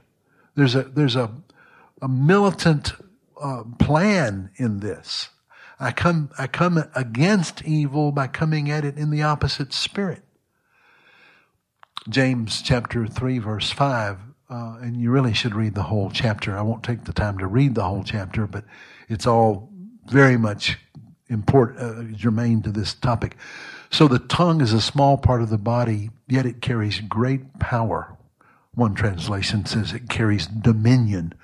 There's 0.54 0.74
a, 0.74 0.82
there's 0.84 1.16
a, 1.16 1.30
a 2.00 2.08
militant 2.08 2.92
uh, 3.40 3.64
plan 3.78 4.50
in 4.56 4.80
this. 4.80 5.30
I 5.80 5.90
come, 5.90 6.30
I 6.38 6.46
come 6.46 6.82
against 6.94 7.62
evil 7.64 8.12
by 8.12 8.26
coming 8.28 8.70
at 8.70 8.84
it 8.84 8.96
in 8.96 9.10
the 9.10 9.22
opposite 9.22 9.72
spirit. 9.72 10.22
James 12.08 12.62
chapter 12.62 13.06
3 13.06 13.38
verse 13.38 13.70
5, 13.70 14.18
uh, 14.54 14.76
and 14.80 14.96
you 14.96 15.10
really 15.10 15.32
should 15.32 15.54
read 15.54 15.74
the 15.74 15.82
whole 15.82 16.10
chapter. 16.10 16.56
I 16.56 16.62
won't 16.62 16.84
take 16.84 17.04
the 17.04 17.12
time 17.12 17.38
to 17.38 17.46
read 17.46 17.74
the 17.74 17.82
whole 17.82 18.04
chapter, 18.04 18.46
but 18.46 18.64
it's 19.08 19.26
all 19.26 19.68
very 20.06 20.36
much 20.36 20.78
important, 21.28 21.80
uh, 21.80 22.16
germane 22.16 22.62
to 22.62 22.70
this 22.70 22.94
topic. 22.94 23.36
So 23.90 24.06
the 24.06 24.20
tongue 24.20 24.60
is 24.60 24.72
a 24.72 24.80
small 24.80 25.18
part 25.18 25.42
of 25.42 25.50
the 25.50 25.58
body, 25.58 26.10
yet 26.28 26.46
it 26.46 26.60
carries 26.60 27.00
great 27.00 27.58
power. 27.58 28.16
One 28.74 28.94
translation 28.94 29.66
says 29.66 29.92
it 29.92 30.08
carries 30.08 30.46
dominion. 30.46 31.34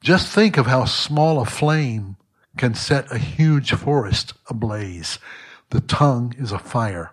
Just 0.00 0.26
think 0.26 0.56
of 0.56 0.66
how 0.66 0.84
small 0.84 1.40
a 1.40 1.44
flame 1.44 2.16
can 2.56 2.74
set 2.74 3.12
a 3.12 3.18
huge 3.18 3.72
forest 3.72 4.32
ablaze. 4.50 5.20
The 5.70 5.80
tongue 5.80 6.34
is 6.38 6.50
a 6.50 6.58
fire. 6.58 7.12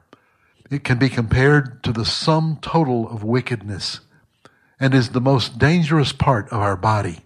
It 0.71 0.83
can 0.83 0.97
be 0.97 1.09
compared 1.09 1.83
to 1.83 1.91
the 1.91 2.05
sum 2.05 2.57
total 2.61 3.07
of 3.07 3.23
wickedness 3.23 3.99
and 4.83 4.93
is 4.93 5.11
the 5.11 5.21
most 5.21 5.57
dangerous 5.57 6.11
part 6.11 6.49
of 6.49 6.59
our 6.59 6.75
body. 6.75 7.21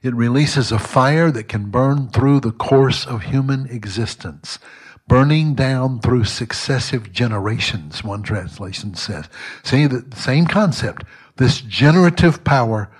It 0.00 0.14
releases 0.14 0.70
a 0.70 0.78
fire 0.78 1.28
that 1.32 1.48
can 1.48 1.72
burn 1.72 2.08
through 2.08 2.38
the 2.38 2.52
course 2.52 3.04
of 3.04 3.22
human 3.22 3.66
existence, 3.66 4.60
burning 5.08 5.56
down 5.56 5.98
through 5.98 6.22
successive 6.22 7.12
generations, 7.12 8.04
one 8.04 8.22
translation 8.22 8.94
says. 8.94 9.28
See, 9.64 9.88
the 9.88 10.06
same 10.14 10.46
concept. 10.46 11.02
This 11.34 11.60
generative 11.60 12.44
power 12.44 12.92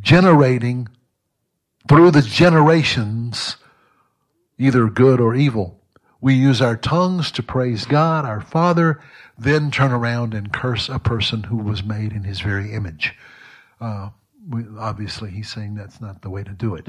generating 0.00 0.88
through 1.90 2.12
the 2.12 2.22
generations, 2.22 3.58
either 4.56 4.88
good 4.88 5.20
or 5.20 5.34
evil. 5.34 5.78
We 6.22 6.32
use 6.32 6.62
our 6.62 6.76
tongues 6.76 7.30
to 7.32 7.42
praise 7.42 7.84
God, 7.84 8.24
our 8.24 8.40
Father, 8.40 8.98
then 9.38 9.70
turn 9.70 9.92
around 9.92 10.34
and 10.34 10.52
curse 10.52 10.88
a 10.88 10.98
person 10.98 11.44
who 11.44 11.56
was 11.56 11.84
made 11.84 12.12
in 12.12 12.24
his 12.24 12.40
very 12.40 12.72
image. 12.72 13.14
Uh, 13.80 14.10
obviously, 14.78 15.30
he's 15.30 15.50
saying 15.50 15.74
that's 15.74 16.00
not 16.00 16.22
the 16.22 16.30
way 16.30 16.42
to 16.42 16.50
do 16.50 16.74
it. 16.74 16.88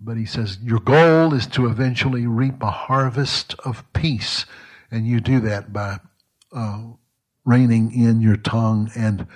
But 0.00 0.16
he 0.16 0.26
says, 0.26 0.58
Your 0.62 0.80
goal 0.80 1.32
is 1.32 1.46
to 1.48 1.66
eventually 1.66 2.26
reap 2.26 2.62
a 2.62 2.70
harvest 2.70 3.54
of 3.64 3.84
peace. 3.92 4.44
And 4.90 5.06
you 5.06 5.20
do 5.20 5.40
that 5.40 5.72
by 5.72 5.98
uh, 6.52 6.82
reining 7.44 7.92
in 7.92 8.20
your 8.20 8.36
tongue 8.36 8.90
and 8.96 9.26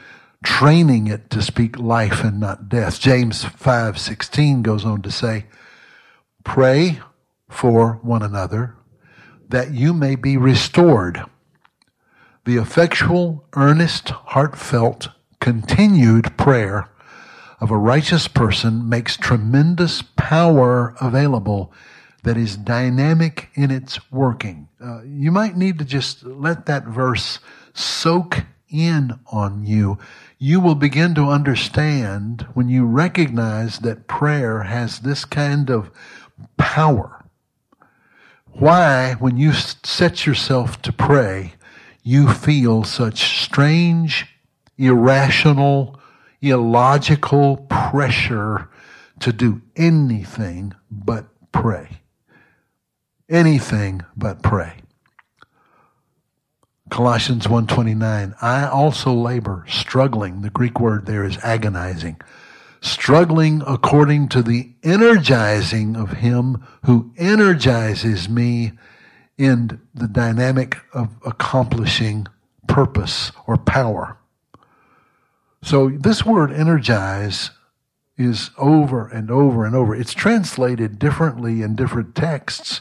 training 0.45 1.07
it 1.07 1.31
to 1.31 1.43
speak 1.43 1.79
life 1.79 2.23
and 2.23 2.41
not 2.41 2.69
death. 2.69 3.01
James 3.01 3.45
5:16 3.45 4.63
goes 4.63 4.85
on 4.85 5.03
to 5.03 5.11
say, 5.11 5.47
"Pray 6.45 7.01
for 7.49 7.99
one 8.03 8.23
another 8.23 8.75
that 9.49 9.73
you 9.73 9.93
may 9.93 10.15
be 10.15 10.37
restored." 10.37 11.25
The 12.49 12.57
effectual, 12.57 13.45
earnest, 13.53 14.09
heartfelt, 14.09 15.11
continued 15.39 16.35
prayer 16.39 16.89
of 17.61 17.71
a 17.71 17.77
righteous 17.77 18.27
person 18.27 18.89
makes 18.89 19.19
tremendous 19.19 20.01
power 20.17 20.95
available 20.99 21.71
that 22.23 22.39
is 22.39 22.57
dynamic 22.57 23.51
in 23.53 23.71
its 23.71 24.11
working. 24.11 24.71
Uh, 24.83 25.03
you 25.03 25.31
might 25.31 25.59
need 25.59 25.79
to 25.79 25.85
just 25.85 26.25
let 26.25 26.65
that 26.65 26.87
verse 26.87 27.39
soak 27.75 28.47
in 28.71 29.21
on 29.31 29.67
you. 29.67 29.99
You 30.39 30.59
will 30.61 30.75
begin 30.75 31.15
to 31.17 31.29
understand 31.29 32.47
when 32.55 32.71
you 32.71 32.87
recognize 32.87 33.81
that 33.81 34.07
prayer 34.07 34.63
has 34.63 35.01
this 35.01 35.27
kind 35.27 35.69
of 35.69 35.91
power. 36.57 37.27
Why, 38.53 39.17
when 39.19 39.37
you 39.37 39.53
set 39.53 40.25
yourself 40.25 40.81
to 40.81 40.95
pray, 40.95 41.53
you 42.09 42.27
feel 42.27 42.85
such 42.85 43.43
strange, 43.45 44.25
irrational, 44.79 46.01
illogical 46.41 47.59
pressure 47.69 48.71
to 49.21 49.31
do 49.31 49.61
anything 49.77 50.73
but 50.91 51.27
pray. 51.53 52.01
Anything 53.29 54.01
but 54.17 54.43
pray. 54.43 54.73
Colossians 56.89 57.47
1:29 57.47 58.35
I 58.41 58.67
also 58.67 59.13
labor 59.13 59.67
struggling 59.69 60.41
the 60.41 60.49
Greek 60.49 60.81
word 60.81 61.05
there 61.05 61.25
is 61.25 61.37
agonizing 61.43 62.17
struggling 62.81 63.63
according 63.67 64.29
to 64.29 64.41
the 64.41 64.73
energizing 64.83 65.95
of 65.95 66.13
him 66.13 66.65
who 66.87 67.13
energizes 67.19 68.31
me 68.31 68.73
in 69.39 69.81
the 69.95 70.09
dynamic 70.09 70.77
of 70.93 71.11
accomplishing 71.25 72.27
purpose 72.67 73.33
or 73.47 73.57
power 73.57 74.19
so 75.63 75.89
this 75.89 76.25
word 76.25 76.53
energize 76.53 77.51
is 78.17 78.51
over 78.59 79.09
and 79.09 79.31
over 79.31 79.65
and 79.65 79.75
over. 79.75 79.95
It's 79.95 80.15
translated 80.15 80.99
differently 80.99 81.63
in 81.63 81.77
different 81.77 82.15
texts, 82.15 82.81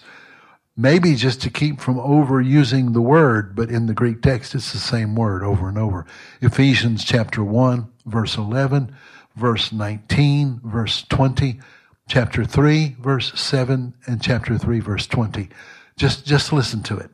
maybe 0.75 1.15
just 1.15 1.41
to 1.41 1.49
keep 1.49 1.79
from 1.79 1.97
overusing 1.97 2.93
the 2.93 3.01
word, 3.01 3.55
but 3.55 3.69
in 3.69 3.85
the 3.85 3.93
Greek 3.93 4.21
text, 4.21 4.55
it's 4.55 4.73
the 4.73 4.79
same 4.79 5.15
word 5.15 5.43
over 5.43 5.67
and 5.67 5.77
over. 5.77 6.05
Ephesians 6.41 7.03
chapter 7.03 7.43
1, 7.43 7.87
verse 8.05 8.37
11, 8.37 8.95
verse 9.35 9.71
19, 9.71 10.61
verse 10.63 11.03
20, 11.03 11.59
chapter 12.07 12.45
3, 12.45 12.95
verse 12.99 13.39
7, 13.39 13.93
and 14.07 14.21
chapter 14.21 14.57
3, 14.57 14.79
verse 14.79 15.07
20. 15.07 15.49
Just, 15.97 16.25
just 16.25 16.53
listen 16.53 16.83
to 16.83 16.97
it. 16.97 17.09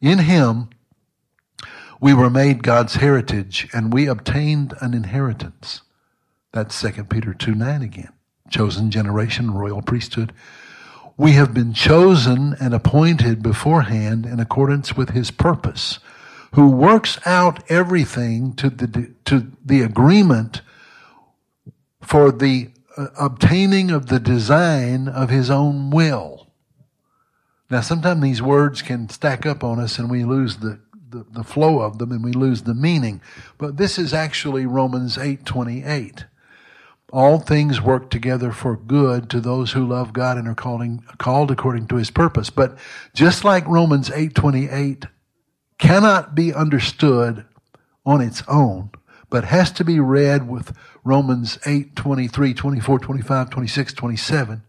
In 0.00 0.18
him, 0.18 0.68
we 2.00 2.12
were 2.12 2.28
made 2.28 2.62
God's 2.62 2.96
heritage 2.96 3.68
and 3.72 3.92
we 3.92 4.06
obtained 4.06 4.74
an 4.80 4.92
inheritance. 4.92 5.82
That's 6.52 6.78
2 6.80 7.04
Peter 7.04 7.32
2 7.32 7.54
9 7.54 7.82
again. 7.82 8.12
Chosen 8.50 8.90
generation, 8.90 9.52
royal 9.52 9.80
priesthood. 9.80 10.32
We 11.16 11.32
have 11.32 11.54
been 11.54 11.72
chosen 11.72 12.56
and 12.60 12.74
appointed 12.74 13.42
beforehand 13.42 14.26
in 14.26 14.40
accordance 14.40 14.96
with 14.96 15.10
his 15.10 15.30
purpose, 15.30 16.00
who 16.54 16.68
works 16.68 17.18
out 17.24 17.62
everything 17.70 18.52
to 18.56 18.68
the, 18.68 19.14
to 19.24 19.52
the 19.64 19.80
agreement 19.80 20.60
for 22.02 22.32
the 22.32 22.70
uh, 22.96 23.06
obtaining 23.18 23.90
of 23.90 24.06
the 24.06 24.20
design 24.20 25.08
of 25.08 25.30
his 25.30 25.50
own 25.50 25.90
will. 25.90 26.43
Now, 27.70 27.80
sometimes 27.80 28.22
these 28.22 28.42
words 28.42 28.82
can 28.82 29.08
stack 29.08 29.46
up 29.46 29.64
on 29.64 29.78
us 29.80 29.98
and 29.98 30.10
we 30.10 30.24
lose 30.24 30.58
the 30.58 30.80
the, 31.14 31.24
the 31.30 31.44
flow 31.44 31.80
of 31.80 31.98
them 31.98 32.12
and 32.12 32.24
we 32.24 32.32
lose 32.32 32.62
the 32.62 32.74
meaning. 32.74 33.22
But 33.56 33.76
this 33.76 33.98
is 33.98 34.12
actually 34.12 34.66
Romans 34.66 35.16
8:28. 35.16 36.24
All 37.12 37.38
things 37.38 37.80
work 37.80 38.10
together 38.10 38.50
for 38.50 38.76
good 38.76 39.30
to 39.30 39.40
those 39.40 39.72
who 39.72 39.86
love 39.86 40.12
God 40.12 40.36
and 40.36 40.48
are 40.48 40.54
calling, 40.54 41.04
called 41.18 41.52
according 41.52 41.86
to 41.88 41.96
his 41.96 42.10
purpose. 42.10 42.50
But 42.50 42.76
just 43.14 43.44
like 43.44 43.66
Romans 43.68 44.10
8:28 44.10 45.06
cannot 45.78 46.34
be 46.34 46.52
understood 46.52 47.44
on 48.04 48.20
its 48.20 48.42
own, 48.48 48.90
but 49.30 49.44
has 49.44 49.70
to 49.72 49.84
be 49.84 50.00
read 50.00 50.48
with 50.48 50.76
Romans 51.04 51.58
8, 51.64 51.94
23, 51.94 52.54
24, 52.54 52.98
25, 52.98 53.50
26, 53.50 53.92
27. 53.92 54.62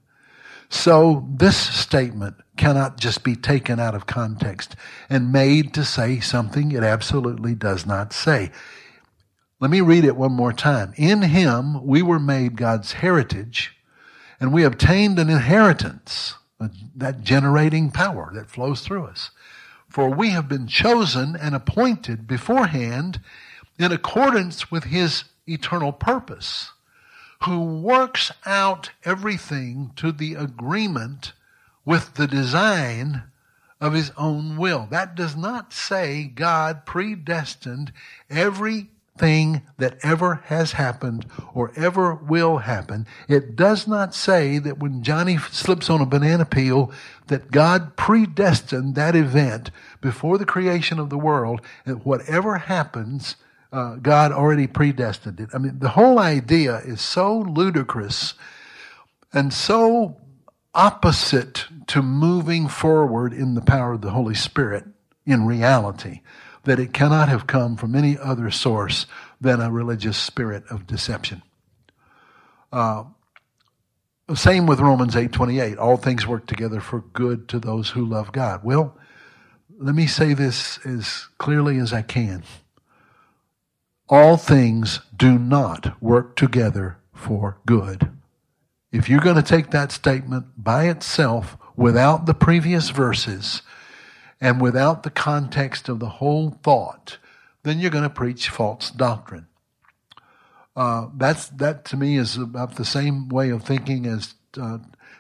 So 0.70 1.28
this 1.30 1.58
statement 1.58 2.36
cannot 2.58 2.98
just 2.98 3.24
be 3.24 3.36
taken 3.36 3.80
out 3.80 3.96
of 3.96 4.06
context 4.06 4.76
and 5.10 5.32
made 5.32 5.74
to 5.74 5.84
say 5.84 6.20
something 6.20 6.72
it 6.72 6.84
absolutely 6.84 7.56
does 7.56 7.86
not 7.86 8.14
say. 8.14 8.52
Let 9.60 9.72
me 9.72 9.82
read 9.82 10.06
it 10.06 10.16
one 10.16 10.34
more 10.34 10.54
time. 10.54 10.94
In 10.98 11.22
him 11.22 11.86
we 11.86 12.02
were 12.02 12.20
made 12.20 12.58
God's 12.58 12.94
heritage 12.94 13.76
and 14.40 14.54
we 14.54 14.64
obtained 14.64 15.18
an 15.18 15.30
inheritance, 15.30 16.36
that 16.96 17.22
generating 17.22 17.92
power 17.92 18.32
that 18.34 18.50
flows 18.50 18.82
through 18.82 19.06
us. 19.06 19.32
For 19.90 20.10
we 20.10 20.30
have 20.32 20.48
been 20.48 20.68
chosen 20.68 21.36
and 21.36 21.56
appointed 21.56 22.28
beforehand 22.28 23.22
in 23.80 23.92
accordance 23.92 24.72
with 24.72 24.86
his 24.86 25.26
eternal 25.48 25.92
purpose, 25.92 26.72
who 27.44 27.82
works 27.82 28.32
out 28.46 28.92
everything 29.04 29.92
to 29.96 30.12
the 30.12 30.34
agreement 30.34 31.34
with 31.86 32.16
the 32.16 32.28
design 32.28 33.24
of 33.80 33.94
his 33.94 34.12
own 34.18 34.58
will. 34.58 34.88
That 34.90 35.16
does 35.16 35.36
not 35.36 35.74
say 35.74 36.24
God 36.24 36.86
predestined 36.86 37.92
everything 38.30 39.62
that 39.78 39.98
ever 40.02 40.42
has 40.46 40.74
happened 40.74 41.26
or 41.54 41.72
ever 41.76 42.16
will 42.16 42.60
happen. 42.60 43.06
It 43.28 43.56
does 43.56 43.88
not 43.88 44.16
say 44.16 44.58
that 44.60 44.80
when 44.80 45.04
Johnny 45.04 45.38
slips 45.38 45.90
on 45.90 46.02
a 46.02 46.06
banana 46.06 46.46
peel 46.46 46.92
that 47.28 47.52
God 47.52 47.96
predestined 47.96 48.96
that 48.96 49.16
event 49.16 49.72
before 50.02 50.38
the 50.38 50.46
creation 50.46 51.00
of 51.00 51.10
the 51.10 51.18
world 51.18 51.62
and 51.86 52.04
whatever 52.04 52.58
happens 52.58 53.36
uh, 53.76 53.96
God 53.96 54.32
already 54.32 54.68
predestined 54.68 55.42
it. 55.42 55.50
I 55.54 55.58
mean, 55.58 55.80
the 55.80 55.90
whole 55.90 56.18
idea 56.18 56.78
is 56.78 57.02
so 57.02 57.40
ludicrous 57.40 58.36
and 59.34 59.52
so 59.54 60.16
opposite 60.74 61.66
to 61.88 62.02
moving 62.02 62.70
forward 62.70 63.34
in 63.34 63.54
the 63.54 63.62
power 63.62 63.92
of 63.92 64.02
the 64.02 64.12
Holy 64.12 64.34
Spirit 64.34 64.86
in 65.26 65.46
reality, 65.46 66.22
that 66.64 66.80
it 66.80 66.94
cannot 66.94 67.28
have 67.28 67.48
come 67.48 67.76
from 67.76 67.96
any 67.96 68.18
other 68.18 68.50
source 68.50 69.08
than 69.42 69.60
a 69.60 69.70
religious 69.70 70.18
spirit 70.18 70.64
of 70.70 70.88
deception. 70.88 71.42
Uh, 72.72 73.04
same 74.34 74.68
with 74.68 74.80
Romans 74.80 75.18
8:28. 75.18 75.78
All 75.78 75.98
things 75.98 76.26
work 76.26 76.48
together 76.48 76.80
for 76.80 77.02
good 77.02 77.50
to 77.50 77.60
those 77.60 77.90
who 77.90 78.06
love 78.06 78.32
God. 78.32 78.64
Well, 78.64 78.98
let 79.78 79.96
me 79.96 80.08
say 80.08 80.34
this 80.34 80.78
as 80.86 81.28
clearly 81.38 81.78
as 81.78 81.92
I 81.92 82.04
can. 82.04 82.44
All 84.08 84.38
things 84.38 85.00
do 85.16 85.40
not 85.40 86.02
work 86.02 86.36
together 86.36 86.98
for 87.14 87.58
good 87.66 88.12
if 88.96 89.10
you're 89.10 89.20
going 89.20 89.36
to 89.36 89.42
take 89.42 89.72
that 89.72 89.92
statement 89.92 90.46
by 90.58 90.88
itself 90.88 91.58
without 91.76 92.26
the 92.26 92.34
previous 92.34 92.92
verses 92.92 93.62
and 94.40 94.62
without 94.62 95.04
the 95.04 95.10
context 95.10 95.90
of 95.90 96.00
the 96.00 96.08
whole 96.08 96.52
thought, 96.64 97.18
then 97.64 97.78
you're 97.78 97.92
going 97.92 98.06
to 98.06 98.10
preach 98.10 98.48
false 98.48 98.90
doctrine. 98.92 99.48
Uh, 100.78 101.08
that's 101.18 101.48
that 101.48 101.84
to 101.84 101.98
me 101.98 102.16
is 102.16 102.38
about 102.38 102.76
the 102.76 102.86
same 102.86 103.28
way 103.28 103.50
of 103.50 103.64
thinking 103.64 104.06
as 104.06 104.36
uh, 104.58 104.78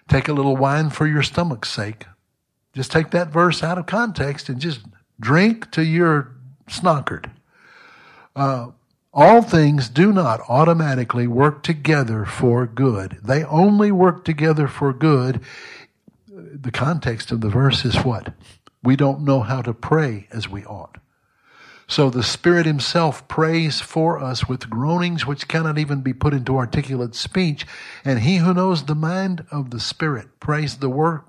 take 0.07 0.29
a 0.29 0.33
little 0.33 0.55
wine 0.55 0.89
for 0.89 1.05
your 1.05 1.23
stomach's 1.23 1.69
sake. 1.69 2.05
Just 2.71 2.93
take 2.93 3.11
that 3.11 3.27
verse 3.27 3.61
out 3.61 3.77
of 3.77 3.87
context 3.87 4.47
and 4.47 4.61
just 4.61 4.85
drink 5.19 5.69
till 5.71 5.83
you're 5.83 6.33
snockered. 6.69 7.29
Uh, 8.35 8.71
all 9.13 9.41
things 9.41 9.87
do 9.87 10.11
not 10.11 10.41
automatically 10.49 11.25
work 11.25 11.63
together 11.63 12.25
for 12.25 12.65
good. 12.67 13.17
They 13.23 13.45
only 13.45 13.91
work 13.91 14.25
together 14.25 14.67
for 14.67 14.91
good. 14.91 15.39
The 16.27 16.71
context 16.71 17.31
of 17.31 17.39
the 17.39 17.49
verse 17.49 17.85
is 17.85 17.95
what? 18.03 18.33
We 18.83 18.95
don't 18.95 19.21
know 19.21 19.39
how 19.39 19.61
to 19.61 19.73
pray 19.73 20.27
as 20.31 20.49
we 20.49 20.65
ought. 20.65 20.97
So 21.87 22.09
the 22.09 22.23
Spirit 22.23 22.65
Himself 22.65 23.27
prays 23.27 23.79
for 23.79 24.19
us 24.19 24.49
with 24.49 24.69
groanings 24.69 25.25
which 25.25 25.47
cannot 25.47 25.77
even 25.77 26.01
be 26.01 26.13
put 26.13 26.33
into 26.33 26.57
articulate 26.57 27.15
speech. 27.15 27.65
And 28.03 28.19
He 28.19 28.37
who 28.37 28.53
knows 28.53 28.85
the 28.85 28.95
mind 28.95 29.45
of 29.51 29.69
the 29.69 29.79
Spirit 29.79 30.39
prays 30.39 30.77
the 30.77 30.89
word, 30.89 31.21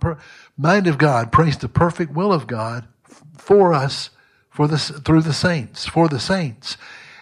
mind 0.57 0.87
of 0.87 0.99
God, 0.99 1.31
prays 1.31 1.59
the 1.59 1.69
perfect 1.69 2.13
will 2.13 2.33
of 2.33 2.47
God 2.47 2.89
for 3.37 3.75
us, 3.75 4.11
for 4.57 4.67
the, 4.67 4.79
through 4.79 5.21
the 5.21 5.35
saints, 5.35 5.85
for 5.85 6.09
the 6.09 6.19
saints. 6.19 6.79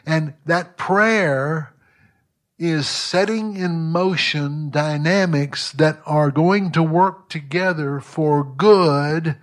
And 0.07 0.35
that 0.47 0.77
prayer 0.77 1.75
is 2.61 2.89
setting 2.89 3.57
in 3.57 3.91
motion 3.91 4.71
dynamics 4.71 5.73
that 5.73 6.01
are 6.07 6.31
going 6.31 6.71
to 6.71 6.81
work 6.81 7.29
together 7.29 7.99
for 7.99 8.45
good 8.45 9.37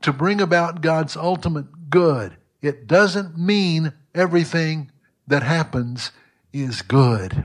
to 0.00 0.10
bring 0.10 0.40
about 0.40 0.80
God's 0.80 1.18
ultimate 1.18 1.90
good. 1.90 2.38
It 2.62 2.86
doesn't 2.86 3.36
mean 3.36 3.92
everything 4.14 4.90
that 5.26 5.42
happens 5.42 6.12
is 6.50 6.80
good. 6.80 7.44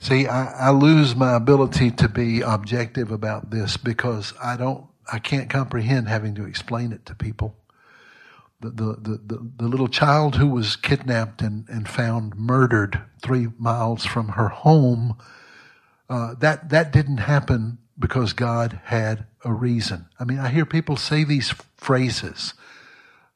See, 0.00 0.26
I, 0.26 0.68
I, 0.68 0.70
lose 0.70 1.14
my 1.14 1.36
ability 1.36 1.92
to 1.92 2.08
be 2.08 2.40
objective 2.40 3.12
about 3.12 3.50
this 3.50 3.76
because 3.76 4.34
I 4.42 4.56
don't, 4.56 4.86
I 5.12 5.20
can't 5.20 5.48
comprehend 5.48 6.08
having 6.08 6.34
to 6.34 6.46
explain 6.46 6.90
it 6.90 7.06
to 7.06 7.14
people 7.14 7.59
the, 8.60 8.70
the, 8.70 9.20
the, 9.24 9.50
the, 9.56 9.68
little 9.68 9.88
child 9.88 10.36
who 10.36 10.48
was 10.48 10.76
kidnapped 10.76 11.40
and, 11.40 11.66
and 11.68 11.88
found 11.88 12.36
murdered 12.36 13.00
three 13.22 13.48
miles 13.58 14.04
from 14.04 14.28
her 14.30 14.48
home, 14.48 15.16
uh, 16.08 16.34
that, 16.40 16.68
that 16.68 16.92
didn't 16.92 17.18
happen 17.18 17.78
because 17.98 18.32
God 18.32 18.80
had 18.84 19.26
a 19.44 19.52
reason. 19.52 20.06
I 20.18 20.24
mean, 20.24 20.38
I 20.38 20.48
hear 20.48 20.66
people 20.66 20.96
say 20.96 21.24
these 21.24 21.54
phrases. 21.76 22.54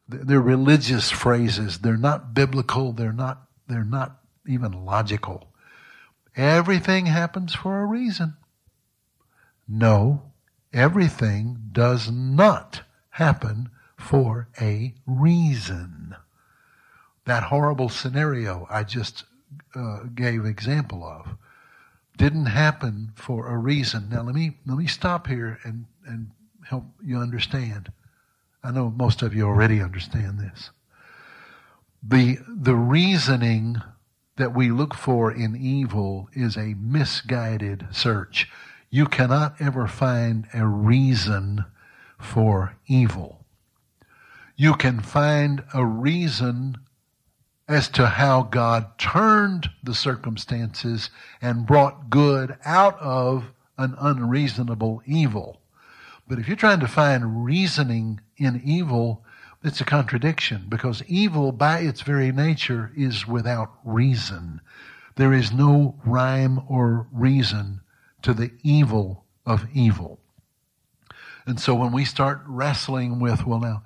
They're 0.09 0.41
religious 0.41 1.11
phrases. 1.11 1.79
They're 1.79 1.97
not 1.97 2.35
biblical. 2.35 2.93
They're 2.93 3.13
not, 3.13 3.49
they're 3.67 3.85
not 3.85 4.19
even 4.47 4.85
logical. 4.85 5.49
Everything 6.37 7.07
happens 7.07 7.55
for 7.55 7.81
a 7.81 7.87
reason. 7.87 8.37
No, 9.67 10.33
everything 10.73 11.69
does 11.73 12.11
not 12.11 12.83
happen 13.11 13.71
for 14.05 14.49
a 14.61 14.95
reason. 15.07 16.15
That 17.25 17.45
horrible 17.45 17.89
scenario 17.89 18.67
I 18.71 18.85
just 18.85 19.25
uh, 19.75 20.01
gave 20.15 20.45
example 20.45 21.03
of 21.05 21.37
didn't 22.17 22.47
happen 22.47 23.13
for 23.15 23.49
a 23.49 23.57
reason. 23.57 24.11
Now 24.11 24.23
let 24.23 24.35
me 24.35 24.59
let 24.67 24.77
me 24.77 24.87
stop 24.87 25.27
here 25.27 25.59
and 25.65 25.87
and 26.07 26.31
help 26.69 26.85
you 27.03 27.17
understand. 27.19 27.93
I 28.63 28.71
know 28.73 28.91
most 28.91 29.23
of 29.23 29.35
you 29.35 29.47
already 29.47 29.81
understand 29.81 30.39
this. 30.39 30.71
The 32.03 32.39
the 32.47 32.77
reasoning 32.77 33.81
that 34.37 34.55
we 34.55 34.71
look 34.71 34.95
for 34.95 35.33
in 35.33 35.57
evil 35.57 36.29
is 36.35 36.57
a 36.57 36.75
misguided 36.79 37.87
search. 37.91 38.51
You 38.91 39.07
cannot 39.07 39.61
ever 39.61 39.87
find 39.87 40.47
a 40.53 40.67
reason 40.67 41.65
for 42.19 42.77
evil 42.87 43.44
you 44.57 44.75
can 44.75 45.01
find 45.01 45.65
a 45.73 45.85
reason 45.85 46.77
as 47.67 47.89
to 47.89 48.07
how 48.07 48.43
God 48.43 48.99
turned 48.99 49.71
the 49.83 49.95
circumstances 49.95 51.11
and 51.41 51.67
brought 51.67 52.11
good 52.11 52.57
out 52.65 52.99
of 53.01 53.53
an 53.79 53.95
unreasonable 53.99 55.03
evil. 55.07 55.61
But 56.29 56.39
if 56.39 56.47
you're 56.47 56.57
trying 56.57 56.81
to 56.81 56.89
find 56.89 57.45
reasoning 57.45 58.21
in 58.37 58.61
evil, 58.65 59.25
it's 59.63 59.81
a 59.81 59.85
contradiction 59.85 60.67
because 60.69 61.03
evil 61.07 61.53
by 61.53 61.81
its 61.81 62.03
very 62.03 62.33
nature 62.33 62.93
is 62.97 63.27
without 63.27 63.73
reason. 63.85 64.61
There 65.17 65.33
is 65.33 65.53
no 65.53 65.99
rhyme 66.05 66.61
or 66.69 67.07
reason 67.13 67.81
to 68.23 68.35
the 68.35 68.53
evil 68.63 69.25
of 69.47 69.67
evil. 69.73 70.21
And 71.47 71.61
so 71.61 71.75
when 71.75 71.93
we 71.93 72.05
start 72.05 72.43
wrestling 72.47 73.21
with, 73.21 73.47
well 73.47 73.61
now, 73.61 73.83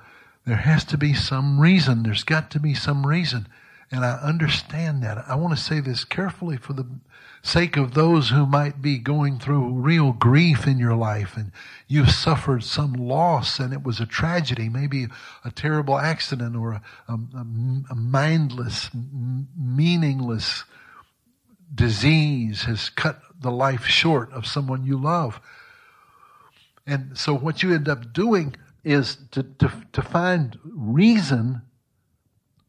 there 0.49 0.57
has 0.57 0.85
to 0.87 0.99
be 0.99 1.15
some 1.15 1.61
reason. 1.61 2.03
There's 2.03 2.25
got 2.25 2.51
to 2.53 2.61
be 2.61 2.75
some 2.75 3.07
reason. 3.07 3.47
And 3.91 4.05
I 4.05 4.13
understand 4.19 5.03
that. 5.03 5.25
I 5.27 5.35
want 5.35 5.57
to 5.57 5.63
say 5.63 5.81
this 5.81 6.05
carefully 6.05 6.57
for 6.57 6.75
the 6.75 6.87
sake 7.43 7.77
of 7.77 7.95
those 7.95 8.31
who 8.31 8.45
might 8.47 8.83
be 8.83 8.99
going 8.99 9.39
through 9.39 9.73
real 9.73 10.13
grief 10.13 10.67
in 10.67 10.79
your 10.79 10.95
life 10.95 11.37
and 11.37 11.53
you've 11.87 12.11
suffered 12.11 12.65
some 12.65 12.93
loss 12.93 13.59
and 13.59 13.73
it 13.73 13.83
was 13.83 14.01
a 14.01 14.07
tragedy, 14.07 14.69
maybe 14.69 15.07
a 15.45 15.51
terrible 15.51 15.99
accident 15.99 16.57
or 16.57 16.73
a, 16.73 16.83
a, 17.09 17.15
a 17.91 17.95
mindless, 17.95 18.91
meaningless 19.57 20.65
disease 21.75 22.63
has 22.65 22.91
cut 22.91 23.21
the 23.41 23.51
life 23.51 23.85
short 23.85 24.33
of 24.33 24.47
someone 24.47 24.85
you 24.85 25.01
love. 25.01 25.41
And 26.87 27.17
so 27.17 27.35
what 27.35 27.63
you 27.63 27.75
end 27.75 27.89
up 27.89 28.13
doing 28.13 28.57
is 28.85 29.19
to, 29.33 29.43
to, 29.43 29.73
to 29.93 30.03
find 30.03 30.59
reason 30.65 31.63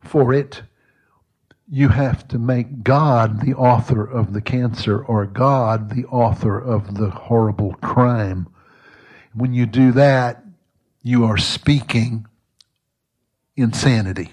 for 0.01 0.33
it, 0.33 0.63
you 1.71 1.89
have 1.89 2.27
to 2.29 2.39
make 2.39 2.83
God 2.83 3.41
the 3.41 3.53
author 3.53 4.03
of 4.03 4.33
the 4.33 4.41
cancer 4.41 5.03
or 5.03 5.25
God 5.25 5.91
the 5.91 6.05
author 6.05 6.59
of 6.59 6.95
the 6.95 7.11
horrible 7.11 7.75
crime. 7.75 8.47
When 9.33 9.53
you 9.53 9.65
do 9.65 9.91
that, 9.91 10.43
you 11.03 11.25
are 11.25 11.37
speaking 11.37 12.25
insanity. 13.55 14.31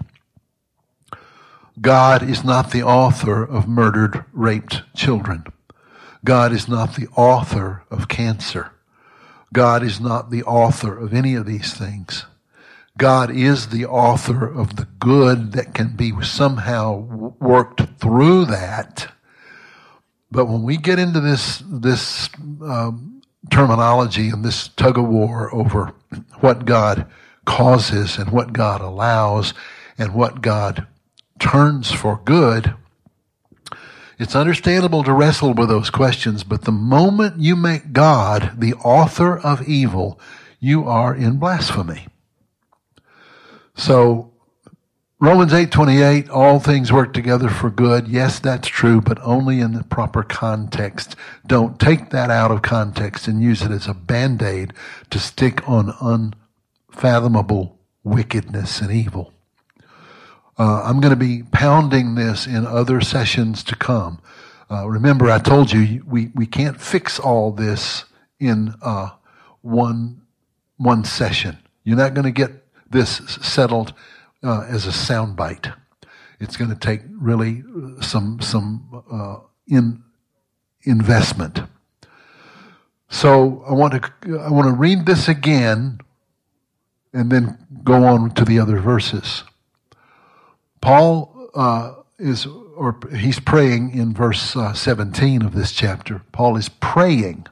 God 1.80 2.22
is 2.22 2.42
not 2.42 2.70
the 2.70 2.82
author 2.82 3.44
of 3.44 3.68
murdered, 3.68 4.24
raped 4.32 4.82
children. 4.94 5.44
God 6.24 6.52
is 6.52 6.68
not 6.68 6.94
the 6.94 7.08
author 7.08 7.84
of 7.90 8.08
cancer. 8.08 8.72
God 9.52 9.82
is 9.82 10.00
not 10.00 10.30
the 10.30 10.42
author 10.42 10.98
of 10.98 11.14
any 11.14 11.34
of 11.34 11.46
these 11.46 11.72
things. 11.72 12.26
God 12.98 13.30
is 13.30 13.68
the 13.68 13.84
author 13.84 14.46
of 14.46 14.76
the 14.76 14.86
good 14.98 15.52
that 15.52 15.74
can 15.74 15.96
be 15.96 16.12
somehow 16.22 16.96
worked 17.40 17.98
through 18.00 18.46
that. 18.46 19.12
But 20.30 20.46
when 20.46 20.62
we 20.62 20.76
get 20.76 20.98
into 20.98 21.20
this, 21.20 21.62
this 21.66 22.28
um, 22.62 23.22
terminology 23.50 24.30
and 24.30 24.44
this 24.44 24.68
tug 24.68 24.98
of 24.98 25.06
war 25.06 25.54
over 25.54 25.92
what 26.40 26.64
God 26.64 27.06
causes 27.44 28.16
and 28.16 28.30
what 28.30 28.52
God 28.52 28.80
allows 28.80 29.54
and 29.98 30.14
what 30.14 30.40
God 30.40 30.86
turns 31.38 31.92
for 31.92 32.20
good, 32.24 32.74
it's 34.18 34.36
understandable 34.36 35.02
to 35.04 35.12
wrestle 35.12 35.52
with 35.52 35.68
those 35.68 35.90
questions, 35.90 36.42
but 36.44 36.62
the 36.62 36.72
moment 36.72 37.40
you 37.40 37.56
make 37.56 37.92
God 37.92 38.52
the 38.58 38.74
author 38.74 39.38
of 39.38 39.68
evil, 39.68 40.18
you 40.58 40.84
are 40.84 41.14
in 41.14 41.38
blasphemy. 41.38 42.06
So, 43.74 44.32
Romans 45.18 45.52
8:28 45.52 46.28
all 46.30 46.60
things 46.60 46.92
work 46.92 47.12
together 47.12 47.48
for 47.48 47.70
good. 47.70 48.08
Yes, 48.08 48.38
that's 48.38 48.68
true, 48.68 49.00
but 49.00 49.18
only 49.22 49.60
in 49.60 49.72
the 49.72 49.84
proper 49.84 50.22
context. 50.22 51.16
Don't 51.46 51.78
take 51.78 52.10
that 52.10 52.30
out 52.30 52.50
of 52.50 52.62
context 52.62 53.26
and 53.26 53.42
use 53.42 53.62
it 53.62 53.70
as 53.70 53.86
a 53.86 53.94
band-aid 53.94 54.72
to 55.10 55.18
stick 55.18 55.66
on 55.68 55.94
unfathomable 56.00 57.78
wickedness 58.02 58.80
and 58.80 58.90
evil. 58.90 59.32
Uh, 60.58 60.82
I'm 60.84 61.00
going 61.00 61.10
to 61.10 61.16
be 61.16 61.42
pounding 61.42 62.14
this 62.14 62.46
in 62.46 62.66
other 62.66 63.00
sessions 63.00 63.62
to 63.64 63.76
come. 63.76 64.20
Uh, 64.70 64.88
remember, 64.88 65.30
I 65.30 65.38
told 65.38 65.70
you 65.72 66.02
we, 66.06 66.30
we 66.34 66.46
can't 66.46 66.80
fix 66.80 67.18
all 67.20 67.52
this 67.52 68.04
in 68.40 68.74
uh, 68.82 69.10
one 69.62 70.22
one 70.78 71.04
session. 71.04 71.58
You're 71.84 71.96
not 71.96 72.14
going 72.14 72.24
to 72.24 72.30
get 72.30 72.50
this 72.90 73.16
settled 73.40 73.94
uh, 74.42 74.66
as 74.68 74.86
a 74.86 74.90
soundbite. 74.90 75.74
It's 76.38 76.56
going 76.56 76.70
to 76.70 76.76
take 76.76 77.00
really 77.10 77.62
some 78.00 78.40
some 78.40 79.04
uh, 79.10 79.36
in 79.66 80.02
investment. 80.82 81.60
So 83.08 83.64
I 83.68 83.72
want 83.72 84.02
to 84.02 84.38
I 84.40 84.50
want 84.50 84.68
to 84.68 84.74
read 84.74 85.06
this 85.06 85.28
again, 85.28 85.98
and 87.12 87.30
then 87.30 87.58
go 87.84 88.04
on 88.04 88.32
to 88.34 88.44
the 88.44 88.58
other 88.58 88.78
verses. 88.78 89.44
Paul 90.80 91.50
uh, 91.54 91.94
is 92.18 92.46
or 92.76 92.98
he's 93.14 93.40
praying 93.40 93.96
in 93.96 94.12
verse 94.12 94.54
uh, 94.54 94.74
17 94.74 95.42
of 95.42 95.54
this 95.54 95.72
chapter. 95.72 96.22
Paul 96.32 96.56
is 96.56 96.68
praying. 96.68 97.46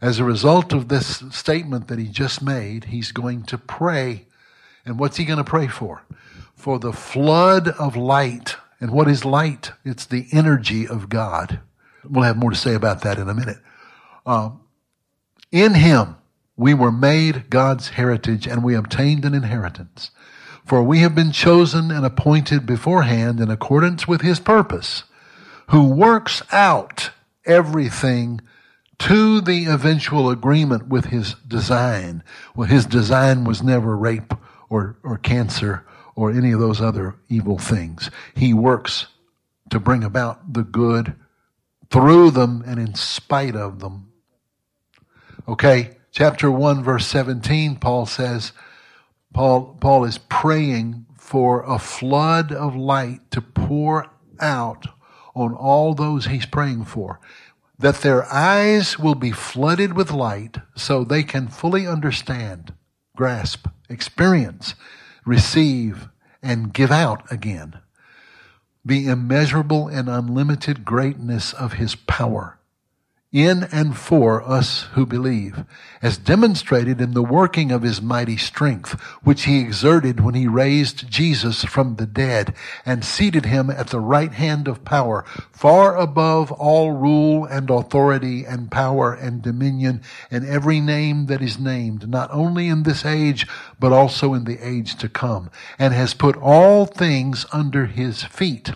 As 0.00 0.18
a 0.18 0.24
result 0.24 0.72
of 0.72 0.88
this 0.88 1.22
statement 1.30 1.88
that 1.88 1.98
he 1.98 2.06
just 2.08 2.42
made, 2.42 2.84
he's 2.84 3.12
going 3.12 3.44
to 3.44 3.58
pray. 3.58 4.26
And 4.84 4.98
what's 4.98 5.18
he 5.18 5.24
going 5.24 5.38
to 5.38 5.44
pray 5.44 5.66
for? 5.66 6.02
For 6.54 6.78
the 6.78 6.92
flood 6.92 7.68
of 7.68 7.96
light. 7.96 8.56
And 8.80 8.90
what 8.90 9.08
is 9.08 9.24
light? 9.24 9.72
It's 9.84 10.06
the 10.06 10.26
energy 10.32 10.86
of 10.86 11.08
God. 11.08 11.60
We'll 12.02 12.24
have 12.24 12.36
more 12.36 12.50
to 12.50 12.56
say 12.56 12.74
about 12.74 13.02
that 13.02 13.18
in 13.18 13.28
a 13.28 13.34
minute. 13.34 13.58
Uh, 14.26 14.50
in 15.52 15.74
him, 15.74 16.16
we 16.56 16.74
were 16.74 16.92
made 16.92 17.50
God's 17.50 17.90
heritage 17.90 18.46
and 18.46 18.62
we 18.62 18.74
obtained 18.74 19.24
an 19.24 19.34
inheritance. 19.34 20.10
For 20.64 20.82
we 20.82 21.00
have 21.00 21.14
been 21.14 21.32
chosen 21.32 21.90
and 21.90 22.06
appointed 22.06 22.64
beforehand 22.64 23.40
in 23.40 23.50
accordance 23.50 24.08
with 24.08 24.22
his 24.22 24.40
purpose, 24.40 25.04
who 25.70 25.88
works 25.88 26.42
out 26.52 27.10
everything 27.44 28.40
to 28.98 29.40
the 29.40 29.66
eventual 29.66 30.30
agreement 30.30 30.88
with 30.88 31.06
his 31.06 31.34
design. 31.46 32.22
Well, 32.54 32.68
his 32.68 32.86
design 32.86 33.44
was 33.44 33.62
never 33.62 33.96
rape 33.96 34.32
or, 34.70 34.96
or 35.02 35.18
cancer 35.18 35.84
or 36.14 36.30
any 36.30 36.52
of 36.52 36.60
those 36.60 36.80
other 36.80 37.16
evil 37.28 37.58
things. 37.58 38.10
He 38.34 38.54
works 38.54 39.08
to 39.70 39.80
bring 39.80 40.04
about 40.04 40.52
the 40.54 40.62
good 40.62 41.14
through 41.90 42.30
them 42.30 42.62
and 42.66 42.78
in 42.78 42.94
spite 42.94 43.56
of 43.56 43.80
them. 43.80 44.12
Okay, 45.46 45.96
chapter 46.12 46.50
1, 46.50 46.82
verse 46.82 47.06
17, 47.06 47.76
Paul 47.76 48.06
says, 48.06 48.52
Paul, 49.34 49.76
Paul 49.80 50.04
is 50.04 50.18
praying 50.18 51.06
for 51.18 51.64
a 51.64 51.78
flood 51.78 52.52
of 52.52 52.76
light 52.76 53.30
to 53.32 53.40
pour 53.42 54.06
out 54.40 54.86
on 55.34 55.52
all 55.52 55.94
those 55.94 56.26
he's 56.26 56.46
praying 56.46 56.84
for. 56.84 57.20
That 57.78 57.96
their 57.96 58.32
eyes 58.32 58.98
will 58.98 59.16
be 59.16 59.32
flooded 59.32 59.94
with 59.94 60.12
light 60.12 60.58
so 60.76 61.02
they 61.02 61.24
can 61.24 61.48
fully 61.48 61.86
understand, 61.86 62.72
grasp, 63.16 63.66
experience, 63.90 64.76
receive, 65.26 66.08
and 66.40 66.72
give 66.72 66.92
out 66.92 67.30
again 67.32 67.80
the 68.84 69.08
immeasurable 69.08 69.88
and 69.88 70.08
unlimited 70.08 70.84
greatness 70.84 71.52
of 71.52 71.74
his 71.74 71.94
power 71.94 72.58
in 73.34 73.64
and 73.72 73.96
for 73.98 74.48
us 74.48 74.82
who 74.92 75.04
believe, 75.04 75.64
as 76.00 76.16
demonstrated 76.16 77.00
in 77.00 77.14
the 77.14 77.22
working 77.22 77.72
of 77.72 77.82
his 77.82 78.00
mighty 78.00 78.36
strength, 78.36 78.92
which 79.24 79.42
he 79.42 79.58
exerted 79.58 80.20
when 80.20 80.36
he 80.36 80.46
raised 80.46 81.10
Jesus 81.10 81.64
from 81.64 81.96
the 81.96 82.06
dead 82.06 82.54
and 82.86 83.04
seated 83.04 83.44
him 83.44 83.68
at 83.68 83.88
the 83.88 83.98
right 83.98 84.32
hand 84.32 84.68
of 84.68 84.84
power, 84.84 85.24
far 85.50 85.96
above 85.96 86.52
all 86.52 86.92
rule 86.92 87.44
and 87.44 87.68
authority 87.70 88.44
and 88.44 88.70
power 88.70 89.12
and 89.12 89.42
dominion 89.42 90.00
and 90.30 90.46
every 90.46 90.78
name 90.78 91.26
that 91.26 91.42
is 91.42 91.58
named, 91.58 92.08
not 92.08 92.30
only 92.32 92.68
in 92.68 92.84
this 92.84 93.04
age, 93.04 93.48
but 93.80 93.92
also 93.92 94.32
in 94.32 94.44
the 94.44 94.60
age 94.64 94.94
to 94.94 95.08
come, 95.08 95.50
and 95.76 95.92
has 95.92 96.14
put 96.14 96.36
all 96.36 96.86
things 96.86 97.46
under 97.52 97.86
his 97.86 98.22
feet 98.22 98.70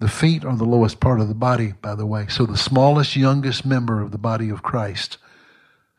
the 0.00 0.08
feet 0.08 0.44
are 0.44 0.56
the 0.56 0.64
lowest 0.64 0.98
part 0.98 1.20
of 1.20 1.28
the 1.28 1.34
body, 1.34 1.74
by 1.80 1.94
the 1.94 2.06
way. 2.06 2.26
So 2.28 2.46
the 2.46 2.56
smallest, 2.56 3.16
youngest 3.16 3.64
member 3.64 4.00
of 4.00 4.10
the 4.10 4.18
body 4.18 4.48
of 4.48 4.62
Christ 4.62 5.18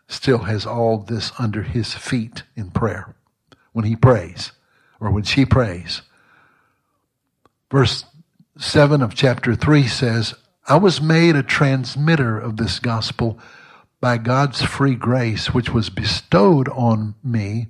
still 0.07 0.39
has 0.39 0.65
all 0.65 0.97
this 0.97 1.31
under 1.39 1.61
his 1.61 1.93
feet 1.93 2.43
in 2.55 2.71
prayer 2.71 3.15
when 3.71 3.85
he 3.85 3.95
prays 3.95 4.51
or 4.99 5.11
when 5.11 5.23
she 5.23 5.45
prays. 5.45 6.01
Verse 7.71 8.05
7 8.57 9.01
of 9.01 9.13
chapter 9.13 9.55
3 9.55 9.87
says, 9.87 10.33
I 10.67 10.77
was 10.77 11.01
made 11.01 11.35
a 11.35 11.43
transmitter 11.43 12.39
of 12.39 12.57
this 12.57 12.79
gospel 12.79 13.39
by 13.99 14.17
God's 14.17 14.63
free 14.63 14.95
grace, 14.95 15.53
which 15.53 15.69
was 15.69 15.91
bestowed 15.91 16.67
on 16.69 17.13
me 17.23 17.67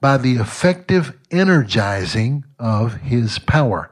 by 0.00 0.18
the 0.18 0.34
effective 0.34 1.16
energizing 1.30 2.44
of 2.58 2.96
his 2.96 3.38
power. 3.38 3.90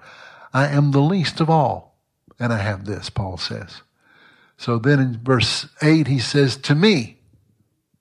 I 0.54 0.68
am 0.68 0.92
the 0.92 1.00
least 1.00 1.40
of 1.40 1.50
all. 1.50 1.98
And 2.38 2.52
I 2.52 2.58
have 2.58 2.86
this, 2.86 3.10
Paul 3.10 3.36
says. 3.36 3.82
So 4.56 4.78
then 4.78 5.00
in 5.00 5.20
verse 5.22 5.66
8, 5.82 6.06
he 6.06 6.20
says, 6.20 6.56
To 6.56 6.74
me, 6.74 7.18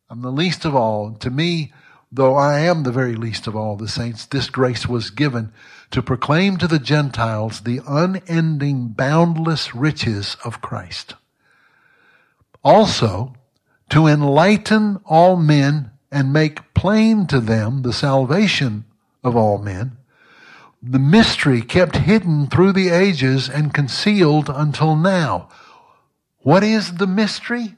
I'm 0.10 0.22
the 0.22 0.32
least 0.32 0.64
of 0.64 0.76
all. 0.76 1.14
To 1.16 1.30
me, 1.32 1.74
though 2.12 2.36
I 2.36 2.60
am 2.60 2.84
the 2.84 2.92
very 2.92 3.16
least 3.16 3.48
of 3.48 3.56
all 3.56 3.76
the 3.76 3.88
saints, 3.88 4.26
this 4.26 4.50
grace 4.50 4.88
was 4.88 5.10
given 5.10 5.52
to 5.90 6.04
proclaim 6.04 6.58
to 6.58 6.68
the 6.68 6.80
Gentiles 6.80 7.62
the 7.62 7.82
unending, 7.88 8.90
boundless 8.90 9.74
riches 9.74 10.38
of 10.46 10.62
Christ. 10.62 11.16
Also, 12.64 13.34
to 13.90 14.08
enlighten 14.08 15.00
all 15.06 15.36
men 15.36 15.92
and 16.12 16.32
make 16.32 16.74
plain 16.74 17.26
to 17.28 17.40
them 17.40 17.82
the 17.82 17.94
salvation 17.94 18.86
of 19.24 19.36
all 19.36 19.58
men 19.58 19.98
the 20.86 21.00
mystery 21.00 21.62
kept 21.62 21.96
hidden 21.96 22.46
through 22.48 22.74
the 22.74 22.90
ages 22.90 23.48
and 23.48 23.74
concealed 23.74 24.50
until 24.50 24.98
now. 24.98 25.48
What 26.40 26.62
is 26.62 26.96
the 26.96 27.08
mystery? 27.08 27.78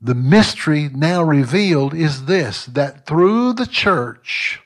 The 0.00 0.16
mystery 0.16 0.90
now 0.92 1.22
revealed 1.22 1.94
is 1.94 2.24
this, 2.24 2.66
that 2.66 3.06
through 3.06 3.52
the 3.52 3.66
church, 3.66 4.60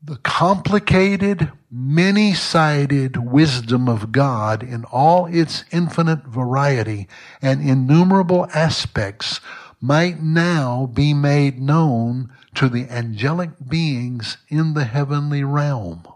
the 0.00 0.18
complicated, 0.18 1.50
many-sided 1.68 3.16
wisdom 3.16 3.88
of 3.88 4.12
God 4.12 4.62
in 4.62 4.84
all 4.84 5.26
its 5.26 5.64
infinite 5.72 6.24
variety 6.26 7.08
and 7.40 7.60
innumerable 7.60 8.46
aspects 8.54 9.40
might 9.80 10.22
now 10.22 10.86
be 10.86 11.12
made 11.12 11.60
known 11.60 12.32
to 12.54 12.68
the 12.68 12.88
angelic 12.88 13.50
beings 13.68 14.36
in 14.48 14.74
the 14.74 14.84
heavenly 14.84 15.42
realm. 15.42 16.06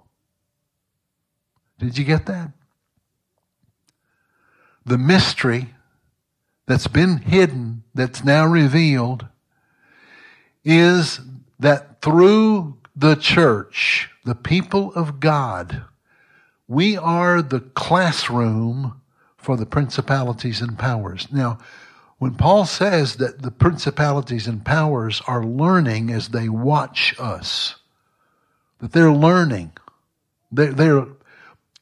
Did 1.78 1.98
you 1.98 2.04
get 2.04 2.26
that? 2.26 2.52
The 4.84 4.98
mystery 4.98 5.74
that's 6.66 6.88
been 6.88 7.18
hidden, 7.18 7.84
that's 7.94 8.24
now 8.24 8.46
revealed, 8.46 9.26
is 10.64 11.20
that 11.58 12.02
through 12.02 12.78
the 12.94 13.14
church, 13.14 14.10
the 14.24 14.34
people 14.34 14.92
of 14.94 15.20
God, 15.20 15.84
we 16.66 16.96
are 16.96 17.42
the 17.42 17.60
classroom 17.60 19.00
for 19.36 19.56
the 19.56 19.66
principalities 19.66 20.60
and 20.60 20.78
powers. 20.78 21.28
Now, 21.30 21.58
when 22.18 22.34
Paul 22.34 22.64
says 22.64 23.16
that 23.16 23.42
the 23.42 23.50
principalities 23.50 24.46
and 24.46 24.64
powers 24.64 25.22
are 25.26 25.44
learning 25.44 26.10
as 26.10 26.28
they 26.28 26.48
watch 26.48 27.14
us, 27.18 27.76
that 28.80 28.92
they're 28.92 29.12
learning, 29.12 29.72
they're, 30.50 30.72
they're 30.72 31.06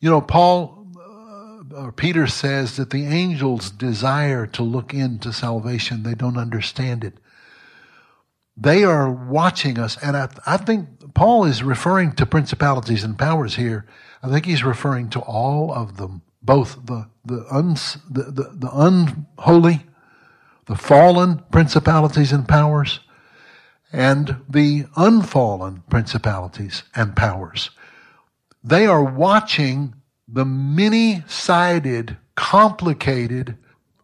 you 0.05 0.11
know, 0.11 0.20
Paul 0.20 0.86
uh, 1.00 1.80
or 1.80 1.90
Peter 1.90 2.26
says 2.26 2.76
that 2.76 2.90
the 2.90 3.07
angels 3.07 3.70
desire 3.70 4.46
to 4.48 4.62
look 4.62 4.92
into 4.92 5.32
salvation. 5.32 6.02
They 6.02 6.12
don't 6.12 6.36
understand 6.36 7.05
it. 7.05 7.14
They 8.55 8.84
are 8.84 9.11
watching 9.11 9.78
us. 9.78 9.96
And 10.02 10.14
I, 10.14 10.28
I 10.44 10.59
think 10.59 11.14
Paul 11.14 11.46
is 11.46 11.62
referring 11.62 12.12
to 12.16 12.26
principalities 12.26 13.02
and 13.02 13.18
powers 13.18 13.57
here. 13.57 13.86
I 14.22 14.28
think 14.28 14.44
he's 14.44 14.62
referring 14.62 15.09
to 15.09 15.20
all 15.20 15.72
of 15.72 15.96
them, 15.96 16.20
both 16.42 16.84
the, 16.84 17.09
the, 17.24 17.46
uns, 17.50 17.96
the, 18.11 18.24
the, 18.24 18.52
the 18.57 18.70
unholy, 18.74 19.86
the 20.66 20.76
fallen 20.76 21.42
principalities 21.50 22.30
and 22.30 22.46
powers, 22.46 23.00
and 23.90 24.36
the 24.50 24.84
unfallen 24.96 25.82
principalities 25.88 26.82
and 26.94 27.16
powers. 27.16 27.70
They 28.65 28.87
are 28.87 29.05
watching 29.05 29.95
the 30.27 30.47
many 30.47 31.23
sided, 31.29 32.17
complicated 32.35 33.59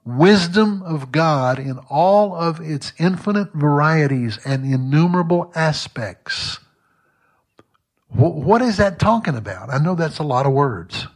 wisdom 0.04 0.82
of 0.82 1.10
God 1.10 1.58
in 1.58 1.78
all 1.88 2.34
of 2.34 2.60
its 2.60 2.92
infinite 2.98 3.54
varieties 3.54 4.38
and 4.44 4.70
innumerable 4.70 5.50
aspects. 5.54 6.58
What 8.08 8.60
is 8.60 8.76
that 8.76 8.98
talking 8.98 9.34
about? 9.36 9.70
I 9.72 9.78
know 9.78 9.94
that's 9.94 10.18
a 10.18 10.24
lot 10.24 10.44
of 10.44 10.52
words. 10.52 11.06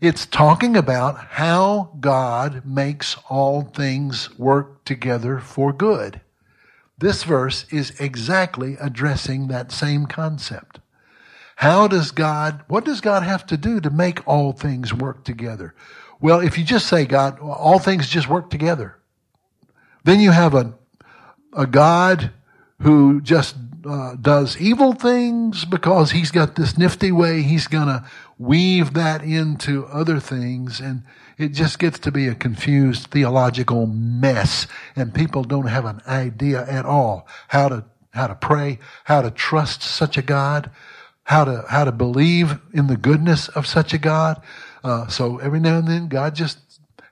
It's 0.00 0.26
talking 0.26 0.76
about 0.76 1.16
how 1.16 1.92
God 2.00 2.66
makes 2.66 3.16
all 3.28 3.62
things 3.62 4.36
work 4.36 4.84
together 4.84 5.38
for 5.38 5.72
good. 5.72 6.20
This 6.98 7.22
verse 7.22 7.66
is 7.70 7.98
exactly 8.00 8.76
addressing 8.80 9.46
that 9.48 9.70
same 9.70 10.06
concept. 10.06 10.80
How 11.64 11.88
does 11.88 12.10
God, 12.10 12.62
what 12.68 12.84
does 12.84 13.00
God 13.00 13.22
have 13.22 13.46
to 13.46 13.56
do 13.56 13.80
to 13.80 13.88
make 13.88 14.28
all 14.28 14.52
things 14.52 14.92
work 14.92 15.24
together? 15.24 15.74
Well, 16.20 16.40
if 16.40 16.58
you 16.58 16.64
just 16.64 16.86
say 16.86 17.06
God, 17.06 17.38
all 17.40 17.78
things 17.78 18.06
just 18.06 18.28
work 18.28 18.50
together, 18.50 18.98
then 20.04 20.20
you 20.20 20.30
have 20.30 20.52
a, 20.52 20.74
a 21.54 21.66
God 21.66 22.32
who 22.82 23.22
just 23.22 23.56
uh, 23.86 24.14
does 24.16 24.58
evil 24.58 24.92
things 24.92 25.64
because 25.64 26.10
he's 26.10 26.30
got 26.30 26.56
this 26.56 26.76
nifty 26.76 27.10
way 27.10 27.40
he's 27.40 27.66
going 27.66 27.88
to 27.88 28.04
weave 28.38 28.92
that 28.92 29.22
into 29.22 29.86
other 29.86 30.20
things 30.20 30.80
and 30.80 31.02
it 31.38 31.48
just 31.54 31.78
gets 31.78 31.98
to 32.00 32.12
be 32.12 32.28
a 32.28 32.34
confused 32.34 33.06
theological 33.06 33.86
mess 33.86 34.66
and 34.94 35.14
people 35.14 35.42
don't 35.42 35.68
have 35.68 35.86
an 35.86 36.02
idea 36.06 36.66
at 36.68 36.84
all 36.84 37.26
how 37.48 37.68
to 37.70 37.84
how 38.10 38.26
to 38.26 38.34
pray 38.34 38.78
how 39.04 39.22
to 39.22 39.30
trust 39.30 39.82
such 39.82 40.18
a 40.18 40.22
god 40.22 40.70
how 41.24 41.44
to 41.44 41.64
how 41.68 41.84
to 41.84 41.92
believe 41.92 42.58
in 42.72 42.86
the 42.86 42.96
goodness 42.96 43.48
of 43.48 43.66
such 43.66 43.92
a 43.92 43.98
god 43.98 44.42
uh, 44.82 45.06
so 45.08 45.38
every 45.38 45.60
now 45.60 45.78
and 45.78 45.88
then 45.88 46.08
god 46.08 46.34
just 46.34 46.58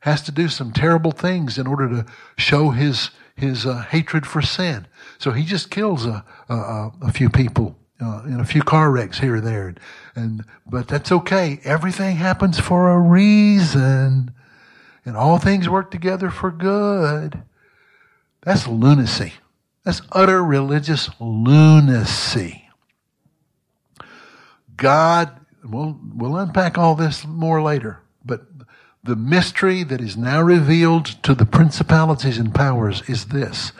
has 0.03 0.21
to 0.23 0.33
do 0.33 0.49
some 0.49 0.73
terrible 0.73 1.13
things 1.13 1.59
in 1.59 1.67
order 1.67 1.89
to 1.89 2.07
show 2.37 2.71
his 2.71 3.11
his 3.37 3.67
uh, 3.67 3.83
hatred 3.83 4.27
for 4.27 4.43
sin. 4.43 4.87
So 5.19 5.31
he 5.33 5.45
just 5.45 5.71
kills 5.71 6.07
a 6.07 6.25
a, 6.49 6.91
a 7.03 7.13
few 7.13 7.31
people 7.31 7.77
uh, 8.01 8.23
in 8.27 8.41
a 8.41 8.45
few 8.45 8.63
car 8.63 8.91
wrecks 8.91 9.21
here 9.21 9.37
and 9.37 9.47
there, 9.47 9.69
and, 9.69 9.81
and 10.15 10.45
but 10.67 10.89
that's 10.89 11.13
okay. 11.13 11.61
Everything 11.65 12.17
happens 12.17 12.59
for 12.59 12.91
a 12.91 12.99
reason, 12.99 14.35
and 15.05 15.17
all 15.17 15.39
things 15.39 15.69
work 15.69 15.91
together 15.91 16.31
for 16.31 16.51
good. 16.51 17.43
That's 18.43 18.67
lunacy. 18.67 19.35
That's 19.85 20.03
utter 20.11 20.43
religious 20.43 21.11
lunacy. 21.21 22.62
God, 24.77 25.41
we'll, 25.65 25.99
we'll 26.15 26.37
unpack 26.37 26.79
all 26.79 26.95
this 26.95 27.27
more 27.27 27.63
later, 27.63 28.01
but 28.25 28.47
the 29.05 29.17
mystery 29.17 29.83
that 29.85 30.01
is 30.01 30.17
now 30.17 30.41
revealed 30.41 31.07
to 31.25 31.35
the 31.35 31.47
principalities 31.47 32.39
and 32.39 32.55
powers 32.55 33.03
is 33.09 33.27
this. 33.27 33.73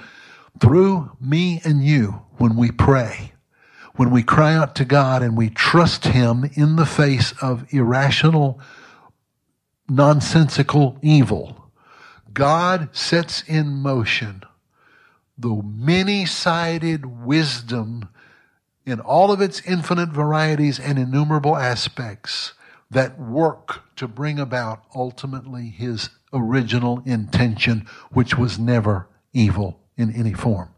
Through 0.61 1.17
me 1.21 1.61
and 1.65 1.83
you, 1.83 2.23
when 2.39 2.57
we 2.57 2.71
pray, 2.71 3.33
when 3.95 4.11
we 4.11 4.23
cry 4.23 4.55
out 4.55 4.75
to 4.77 4.85
God 4.85 5.23
and 5.23 5.37
we 5.37 5.51
trust 5.51 6.07
Him 6.07 6.51
in 6.55 6.77
the 6.77 6.87
face 6.87 7.33
of 7.41 7.73
irrational, 7.73 8.61
nonsensical 9.89 10.99
evil, 11.03 11.71
God 12.33 12.89
sets 12.97 13.43
in 13.43 13.75
motion 13.75 14.43
the 15.39 15.63
many 15.65 16.25
sided 16.25 17.25
wisdom 17.25 18.09
in 18.85 19.01
all 19.01 19.31
of 19.31 19.41
its 19.41 19.61
infinite 19.67 20.09
varieties 20.09 20.79
and 20.79 20.99
innumerable 20.99 21.57
aspects 21.57 22.53
that 22.91 23.19
work 23.19 23.83
to 23.97 24.07
bring 24.07 24.39
about 24.39 24.83
ultimately 24.95 25.69
his 25.69 26.11
original 26.33 27.03
intention, 27.07 27.87
which 28.11 28.37
was 28.37 28.59
never 28.59 29.09
evil 29.33 29.81
in 29.97 30.15
any 30.15 30.33
form. 30.33 30.69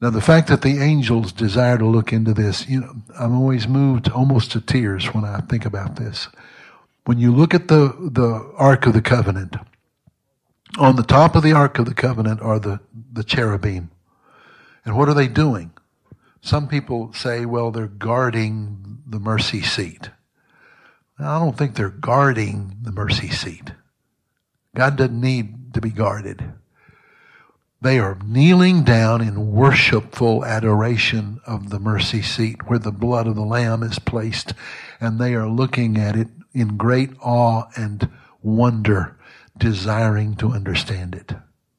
Now, 0.00 0.10
the 0.10 0.20
fact 0.20 0.48
that 0.48 0.62
the 0.62 0.78
angels 0.78 1.32
desire 1.32 1.76
to 1.76 1.86
look 1.86 2.12
into 2.12 2.32
this, 2.32 2.68
you 2.68 2.80
know, 2.80 2.94
I'm 3.18 3.36
always 3.36 3.66
moved 3.66 4.08
almost 4.08 4.52
to 4.52 4.60
tears 4.60 5.12
when 5.12 5.24
I 5.24 5.40
think 5.40 5.64
about 5.64 5.96
this. 5.96 6.28
When 7.04 7.18
you 7.18 7.34
look 7.34 7.52
at 7.52 7.68
the, 7.68 7.94
the 8.12 8.52
Ark 8.56 8.86
of 8.86 8.92
the 8.92 9.02
Covenant, 9.02 9.56
on 10.78 10.96
the 10.96 11.02
top 11.02 11.34
of 11.34 11.42
the 11.42 11.52
Ark 11.52 11.78
of 11.78 11.86
the 11.86 11.94
Covenant 11.94 12.40
are 12.40 12.60
the, 12.60 12.80
the 13.12 13.24
cherubim. 13.24 13.90
And 14.84 14.96
what 14.96 15.08
are 15.08 15.14
they 15.14 15.26
doing? 15.26 15.72
Some 16.48 16.66
people 16.66 17.12
say, 17.12 17.44
well, 17.44 17.70
they're 17.70 17.86
guarding 17.86 19.02
the 19.06 19.18
mercy 19.18 19.60
seat. 19.60 20.08
I 21.18 21.38
don't 21.38 21.58
think 21.58 21.74
they're 21.74 21.90
guarding 21.90 22.78
the 22.80 22.90
mercy 22.90 23.28
seat. 23.28 23.72
God 24.74 24.96
doesn't 24.96 25.20
need 25.20 25.74
to 25.74 25.82
be 25.82 25.90
guarded. 25.90 26.54
They 27.82 27.98
are 27.98 28.18
kneeling 28.24 28.82
down 28.82 29.20
in 29.20 29.52
worshipful 29.52 30.42
adoration 30.42 31.42
of 31.46 31.68
the 31.68 31.78
mercy 31.78 32.22
seat 32.22 32.66
where 32.66 32.78
the 32.78 32.92
blood 32.92 33.26
of 33.26 33.34
the 33.34 33.42
Lamb 33.42 33.82
is 33.82 33.98
placed, 33.98 34.54
and 35.02 35.18
they 35.18 35.34
are 35.34 35.50
looking 35.50 35.98
at 35.98 36.16
it 36.16 36.28
in 36.54 36.78
great 36.78 37.10
awe 37.20 37.64
and 37.76 38.08
wonder, 38.40 39.18
desiring 39.58 40.34
to 40.36 40.52
understand 40.52 41.14
it. 41.14 41.30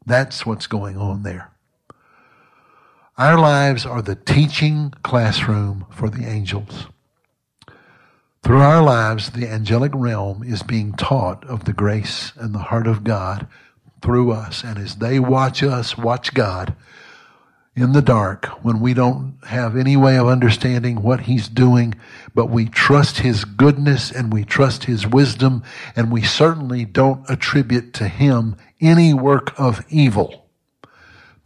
That's 0.05 0.45
what's 0.45 0.67
going 0.67 0.95
on 0.95 1.23
there. 1.23 1.53
Our 3.19 3.37
lives 3.37 3.85
are 3.85 4.01
the 4.01 4.15
teaching 4.15 4.93
classroom 5.03 5.85
for 5.89 6.09
the 6.09 6.25
angels. 6.25 6.87
Through 8.43 8.61
our 8.61 8.81
lives, 8.81 9.31
the 9.31 9.45
angelic 9.45 9.91
realm 9.93 10.41
is 10.41 10.63
being 10.63 10.93
taught 10.93 11.43
of 11.43 11.65
the 11.65 11.73
grace 11.73 12.31
and 12.37 12.55
the 12.55 12.59
heart 12.59 12.87
of 12.87 13.03
God 13.03 13.45
through 14.01 14.31
us. 14.31 14.63
And 14.63 14.79
as 14.79 14.95
they 14.95 15.19
watch 15.19 15.61
us 15.61 15.97
watch 15.97 16.33
God 16.33 16.73
in 17.75 17.91
the 17.91 18.01
dark, 18.01 18.45
when 18.63 18.79
we 18.79 18.93
don't 18.93 19.37
have 19.47 19.75
any 19.75 19.97
way 19.97 20.17
of 20.17 20.27
understanding 20.27 21.01
what 21.01 21.19
He's 21.19 21.49
doing, 21.49 21.95
but 22.33 22.45
we 22.45 22.67
trust 22.69 23.17
His 23.17 23.43
goodness 23.43 24.11
and 24.11 24.31
we 24.31 24.45
trust 24.45 24.85
His 24.85 25.05
wisdom, 25.05 25.61
and 25.93 26.09
we 26.09 26.21
certainly 26.21 26.85
don't 26.85 27.29
attribute 27.29 27.93
to 27.95 28.07
Him 28.07 28.55
any 28.79 29.13
work 29.13 29.51
of 29.59 29.83
evil. 29.89 30.48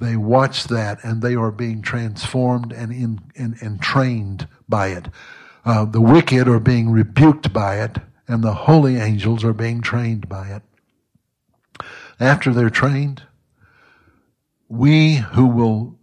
They 0.04 0.18
watch 0.18 0.66
that 0.66 1.04
and 1.04 1.22
they 1.22 1.36
are 1.36 1.52
being 1.52 1.82
transformed 1.82 2.74
and, 2.74 2.92
in, 2.92 3.20
and, 3.36 3.56
and 3.62 3.82
trained 3.82 4.48
by 4.68 4.90
it 4.90 5.08
uh, 5.66 5.86
the 5.86 6.02
wicked 6.02 6.48
are 6.48 6.60
being 6.60 6.90
rebuked 6.90 7.54
by 7.54 7.82
it, 7.82 7.98
and 8.28 8.44
the 8.44 8.54
holy 8.54 8.98
angels 8.98 9.44
are 9.44 9.54
being 9.54 9.82
trained 9.82 10.28
by 10.28 10.48
it. 10.48 10.62
After 12.20 12.54
they're 12.54 12.70
trained, 12.70 13.24
we 14.68 15.16
who 15.16 15.46
will 15.46 15.98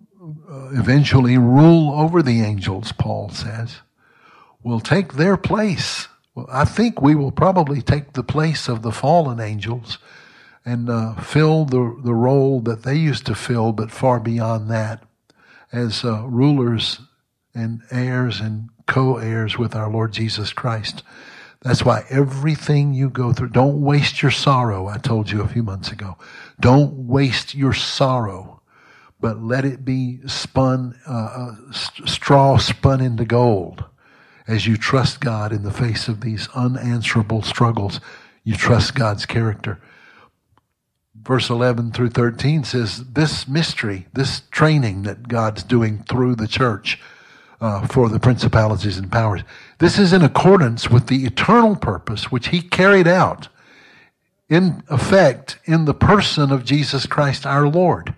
uh, 0.51 0.71
eventually 0.73 1.37
rule 1.39 1.93
over 1.93 2.23
the 2.23 2.41
angels, 2.43 2.93
Paul 2.93 3.31
says, 3.31 3.81
will 4.63 4.81
take 4.81 5.15
their 5.15 5.37
place. 5.37 6.09
Well, 6.35 6.47
I 6.51 6.65
think 6.65 7.01
we 7.01 7.15
will 7.15 7.33
probably 7.33 7.83
take 7.83 8.13
the 8.13 8.23
place 8.23 8.69
of 8.69 8.83
the 8.83 8.93
fallen 8.93 9.41
angels 9.41 9.99
and 10.65 10.91
uh, 10.91 11.15
fill 11.15 11.65
the, 11.65 11.99
the 12.05 12.15
role 12.15 12.61
that 12.61 12.83
they 12.83 12.97
used 12.97 13.27
to 13.27 13.35
fill, 13.35 13.73
but 13.73 13.91
far 13.91 14.21
beyond 14.21 14.71
that, 14.71 15.03
as 15.73 16.05
uh, 16.05 16.27
rulers 16.27 17.01
and 17.55 17.83
heirs 17.91 18.41
and 18.41 18.69
co 18.87 19.17
heirs 19.17 19.59
with 19.59 19.75
our 19.75 19.91
Lord 19.91 20.13
Jesus 20.13 20.53
Christ. 20.53 21.03
That's 21.63 21.85
why 21.85 22.05
everything 22.09 22.95
you 22.95 23.11
go 23.11 23.33
through, 23.33 23.51
don't 23.51 23.83
waste 23.83 24.23
your 24.23 24.31
sorrow. 24.31 24.87
I 24.87 24.97
told 24.97 25.31
you 25.31 25.43
a 25.43 25.49
few 25.49 25.63
months 25.63 25.91
ago. 25.91 26.17
Don't 26.59 27.07
waste 27.07 27.55
your 27.55 27.75
sorrow, 27.75 28.63
but 29.21 29.43
let 29.43 29.67
it 29.67 29.85
be 29.85 30.21
spun, 30.27 30.99
uh, 31.07 31.13
uh 31.13 31.73
straw 31.73 32.57
spun 32.57 33.01
into 33.03 33.27
gold 33.27 33.85
as 34.49 34.67
you 34.67 34.77
trust 34.77 35.21
God 35.21 35.53
in 35.53 35.63
the 35.63 35.71
face 35.71 36.09
of 36.09 36.23
these 36.23 36.49
unanswerable 36.55 37.43
struggles. 37.43 38.01
You 38.43 38.57
trust 38.57 38.95
God's 38.95 39.27
character. 39.27 39.81
Verse 41.23 41.51
11 41.51 41.93
through 41.93 42.11
13 42.11 42.65
says, 42.65 43.05
This 43.13 43.47
mystery, 43.47 44.07
this 44.13 44.43
training 44.51 45.03
that 45.03 45.29
God's 45.29 45.63
doing 45.63 46.05
through 46.05 46.35
the 46.37 46.49
church, 46.49 46.99
uh, 47.61 47.87
for 47.87 48.09
the 48.09 48.19
principalities 48.19 48.97
and 48.97 49.13
powers. 49.13 49.43
This 49.79 49.99
is 49.99 50.13
in 50.13 50.23
accordance 50.23 50.89
with 50.89 51.09
the 51.09 51.27
eternal 51.27 51.77
purpose 51.77 52.33
which 52.33 52.49
he 52.49 52.63
carried 52.63 53.07
out 53.07 53.49
in 54.49 54.83
effect 54.89 55.59
in 55.65 55.85
the 55.85 55.95
person 55.95 56.51
of 56.51 56.65
Jesus 56.65 57.07
Christ 57.07 57.47
our 57.47 57.69
Lord, 57.69 58.15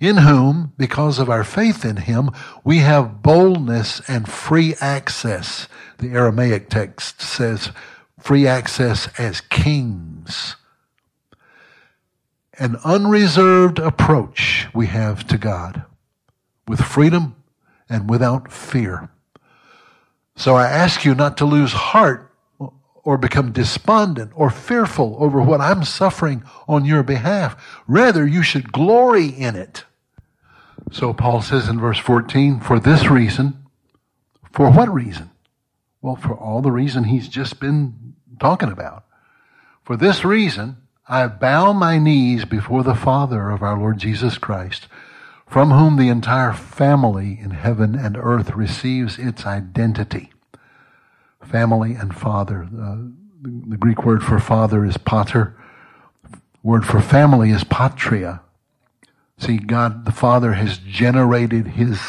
in 0.00 0.18
whom, 0.18 0.72
because 0.76 1.18
of 1.18 1.30
our 1.30 1.44
faith 1.44 1.84
in 1.84 1.96
him, 1.96 2.30
we 2.62 2.78
have 2.78 3.22
boldness 3.22 4.00
and 4.06 4.28
free 4.28 4.74
access. 4.80 5.66
The 5.98 6.10
Aramaic 6.10 6.68
text 6.68 7.20
says 7.20 7.70
free 8.20 8.46
access 8.46 9.08
as 9.18 9.40
kings. 9.40 10.56
An 12.58 12.76
unreserved 12.84 13.78
approach 13.78 14.68
we 14.72 14.86
have 14.86 15.26
to 15.28 15.38
God 15.38 15.84
with 16.68 16.80
freedom 16.80 17.36
and 17.88 18.08
without 18.08 18.52
fear. 18.52 19.10
So 20.36 20.54
I 20.54 20.66
ask 20.66 21.04
you 21.04 21.14
not 21.14 21.36
to 21.38 21.44
lose 21.44 21.72
heart 21.72 22.30
or 23.04 23.18
become 23.18 23.52
despondent 23.52 24.32
or 24.34 24.50
fearful 24.50 25.16
over 25.20 25.40
what 25.42 25.60
I'm 25.60 25.84
suffering 25.84 26.42
on 26.66 26.84
your 26.84 27.02
behalf. 27.02 27.82
Rather, 27.86 28.26
you 28.26 28.42
should 28.42 28.72
glory 28.72 29.26
in 29.26 29.56
it. 29.56 29.84
So 30.90 31.12
Paul 31.12 31.42
says 31.42 31.68
in 31.68 31.78
verse 31.78 31.98
14, 31.98 32.60
for 32.60 32.80
this 32.80 33.06
reason, 33.06 33.64
for 34.52 34.70
what 34.70 34.92
reason? 34.92 35.30
Well, 36.00 36.16
for 36.16 36.34
all 36.34 36.62
the 36.62 36.72
reason 36.72 37.04
he's 37.04 37.28
just 37.28 37.60
been 37.60 38.14
talking 38.40 38.70
about. 38.70 39.04
For 39.82 39.96
this 39.96 40.24
reason, 40.24 40.76
I 41.06 41.26
bow 41.26 41.72
my 41.72 41.98
knees 41.98 42.44
before 42.44 42.82
the 42.82 42.94
Father 42.94 43.50
of 43.50 43.62
our 43.62 43.78
Lord 43.78 43.98
Jesus 43.98 44.38
Christ 44.38 44.88
from 45.46 45.70
whom 45.70 45.96
the 45.96 46.08
entire 46.08 46.52
family 46.52 47.38
in 47.40 47.50
heaven 47.50 47.94
and 47.94 48.16
earth 48.16 48.52
receives 48.52 49.18
its 49.18 49.46
identity. 49.46 50.32
Family 51.42 51.94
and 51.94 52.16
father. 52.16 52.62
Uh, 52.62 52.96
the 53.42 53.76
Greek 53.76 54.04
word 54.04 54.22
for 54.22 54.38
father 54.38 54.84
is 54.84 54.96
pater. 54.96 55.54
Word 56.62 56.86
for 56.86 57.00
family 57.00 57.50
is 57.50 57.62
patria. 57.64 58.40
See, 59.36 59.58
God 59.58 60.06
the 60.06 60.12
Father 60.12 60.54
has 60.54 60.78
generated 60.78 61.68
His, 61.68 62.00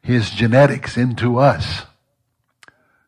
his 0.00 0.30
genetics 0.30 0.96
into 0.96 1.38
us. 1.38 1.82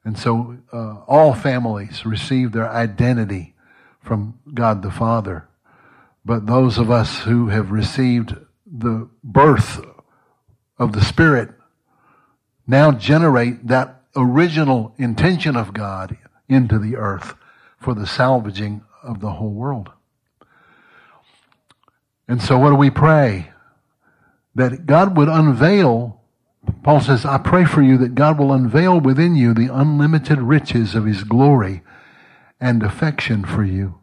And 0.04 0.18
so 0.18 0.56
uh, 0.72 0.96
all 1.06 1.34
families 1.34 2.04
receive 2.04 2.52
their 2.52 2.68
identity 2.68 3.54
from 4.08 4.38
God 4.54 4.82
the 4.82 4.90
Father. 4.90 5.46
But 6.24 6.46
those 6.46 6.78
of 6.78 6.90
us 6.90 7.20
who 7.20 7.48
have 7.48 7.70
received 7.70 8.34
the 8.66 9.08
birth 9.22 9.84
of 10.78 10.92
the 10.92 11.04
Spirit 11.04 11.50
now 12.66 12.90
generate 12.90 13.68
that 13.68 14.02
original 14.16 14.94
intention 14.96 15.56
of 15.56 15.74
God 15.74 16.16
into 16.48 16.78
the 16.78 16.96
earth 16.96 17.34
for 17.78 17.94
the 17.94 18.06
salvaging 18.06 18.82
of 19.02 19.20
the 19.20 19.32
whole 19.32 19.52
world. 19.52 19.90
And 22.26 22.42
so 22.42 22.58
what 22.58 22.70
do 22.70 22.76
we 22.76 22.90
pray? 22.90 23.52
That 24.54 24.86
God 24.86 25.18
would 25.18 25.28
unveil, 25.28 26.20
Paul 26.82 27.00
says, 27.00 27.26
I 27.26 27.36
pray 27.38 27.66
for 27.66 27.82
you 27.82 27.98
that 27.98 28.14
God 28.14 28.38
will 28.38 28.52
unveil 28.52 29.00
within 29.00 29.36
you 29.36 29.52
the 29.52 29.72
unlimited 29.72 30.40
riches 30.40 30.94
of 30.94 31.04
his 31.04 31.24
glory 31.24 31.82
and 32.58 32.82
affection 32.82 33.44
for 33.44 33.64
you 33.64 33.97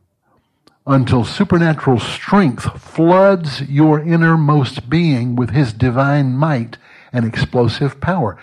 until 0.88 1.26
supernatural 1.26 2.00
strength 2.00 2.80
floods 2.82 3.62
your 3.64 4.00
innermost 4.00 4.90
being 4.90 5.36
with 5.36 5.50
his 5.50 5.74
divine 5.74 6.34
might 6.34 6.78
and 7.12 7.26
explosive 7.26 8.00
power. 8.00 8.38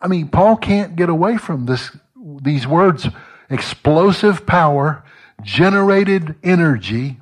I 0.00 0.06
mean, 0.06 0.28
Paul 0.28 0.56
can't 0.56 0.94
get 0.94 1.08
away 1.08 1.36
from 1.36 1.66
this, 1.66 1.96
these 2.16 2.66
words, 2.66 3.08
explosive 3.50 4.46
power, 4.46 5.02
generated 5.42 6.36
energy, 6.44 7.18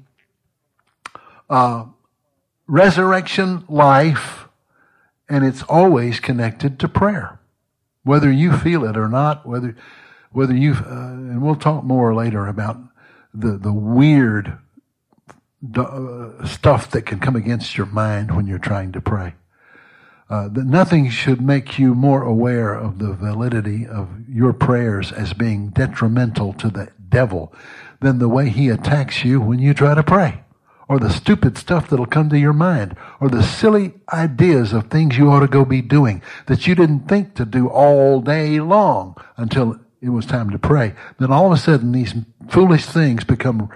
uh, 1.49 1.87
resurrection 2.67 3.65
life, 3.69 4.47
and 5.29 5.45
it's 5.45 5.63
always 5.63 6.21
connected 6.21 6.79
to 6.81 6.89
prayer. 6.89 7.39
Whether 8.05 8.31
you 8.31 8.53
feel 8.53 8.85
it 8.85 8.97
or 8.97 9.09
not, 9.09 9.47
whether, 9.47 9.75
whether 10.33 10.55
you, 10.55 10.75
uh, 10.75 11.13
and 11.13 11.43
we'll 11.43 11.57
talk 11.57 11.83
more 11.83 12.15
later 12.15 12.47
about 12.47 12.79
the, 13.33 13.53
the 13.53 13.73
weird 13.73 14.59
stuff 16.45 16.91
that 16.91 17.07
can 17.07 17.19
come 17.19 17.37
against 17.37 17.77
your 17.77 17.87
mind 17.87 18.35
when 18.35 18.47
you're 18.47 18.59
trying 18.59 18.93
to 18.93 19.01
pray. 19.01 19.35
Uh, 20.29 20.49
that 20.49 20.67
nothing 20.67 21.09
should 21.09 21.41
make 21.41 21.79
you 21.79 21.95
more 21.95 22.23
aware 22.23 22.75
of 22.75 22.99
the 22.99 23.13
validity 23.13 23.87
of 23.87 24.09
your 24.29 24.53
prayers 24.53 25.13
as 25.13 25.33
being 25.33 25.69
detrimental 25.69 26.53
to 26.53 26.69
the 26.69 26.89
devil 27.09 27.55
than 28.01 28.19
the 28.19 28.29
way 28.29 28.49
he 28.49 28.69
attacks 28.69 29.25
you 29.25 29.41
when 29.41 29.61
you 29.61 29.73
try 29.73 29.95
to 29.95 30.03
pray, 30.03 30.43
or 30.89 30.99
the 30.99 31.11
stupid 31.11 31.57
stuff 31.57 31.89
that'll 31.89 32.07
come 32.07 32.29
to 32.29 32.39
your 32.39 32.53
mind, 32.53 32.97
or 33.21 33.29
the 33.29 33.43
silly 33.43 33.95
ideas 34.13 34.73
of 34.73 34.91
things 34.91 35.17
you 35.17 35.31
ought 35.31 35.41
to 35.41 35.47
go 35.47 35.65
be 35.65 35.81
doing 35.81 36.21
that 36.47 36.67
you 36.67 36.75
didn't 36.75 37.07
think 37.07 37.35
to 37.37 37.45
do 37.45 37.69
all 37.69 38.21
day 38.21 38.59
long 38.59 39.17
until 39.37 39.79
it 40.03 40.09
was 40.09 40.27
time 40.27 40.51
to 40.51 40.59
pray. 40.59 40.95
Then 41.19 41.31
all 41.31 41.47
of 41.47 41.53
a 41.53 41.57
sudden, 41.57 41.93
these 41.93 42.15
foolish 42.49 42.85
things 42.85 43.23
become 43.23 43.71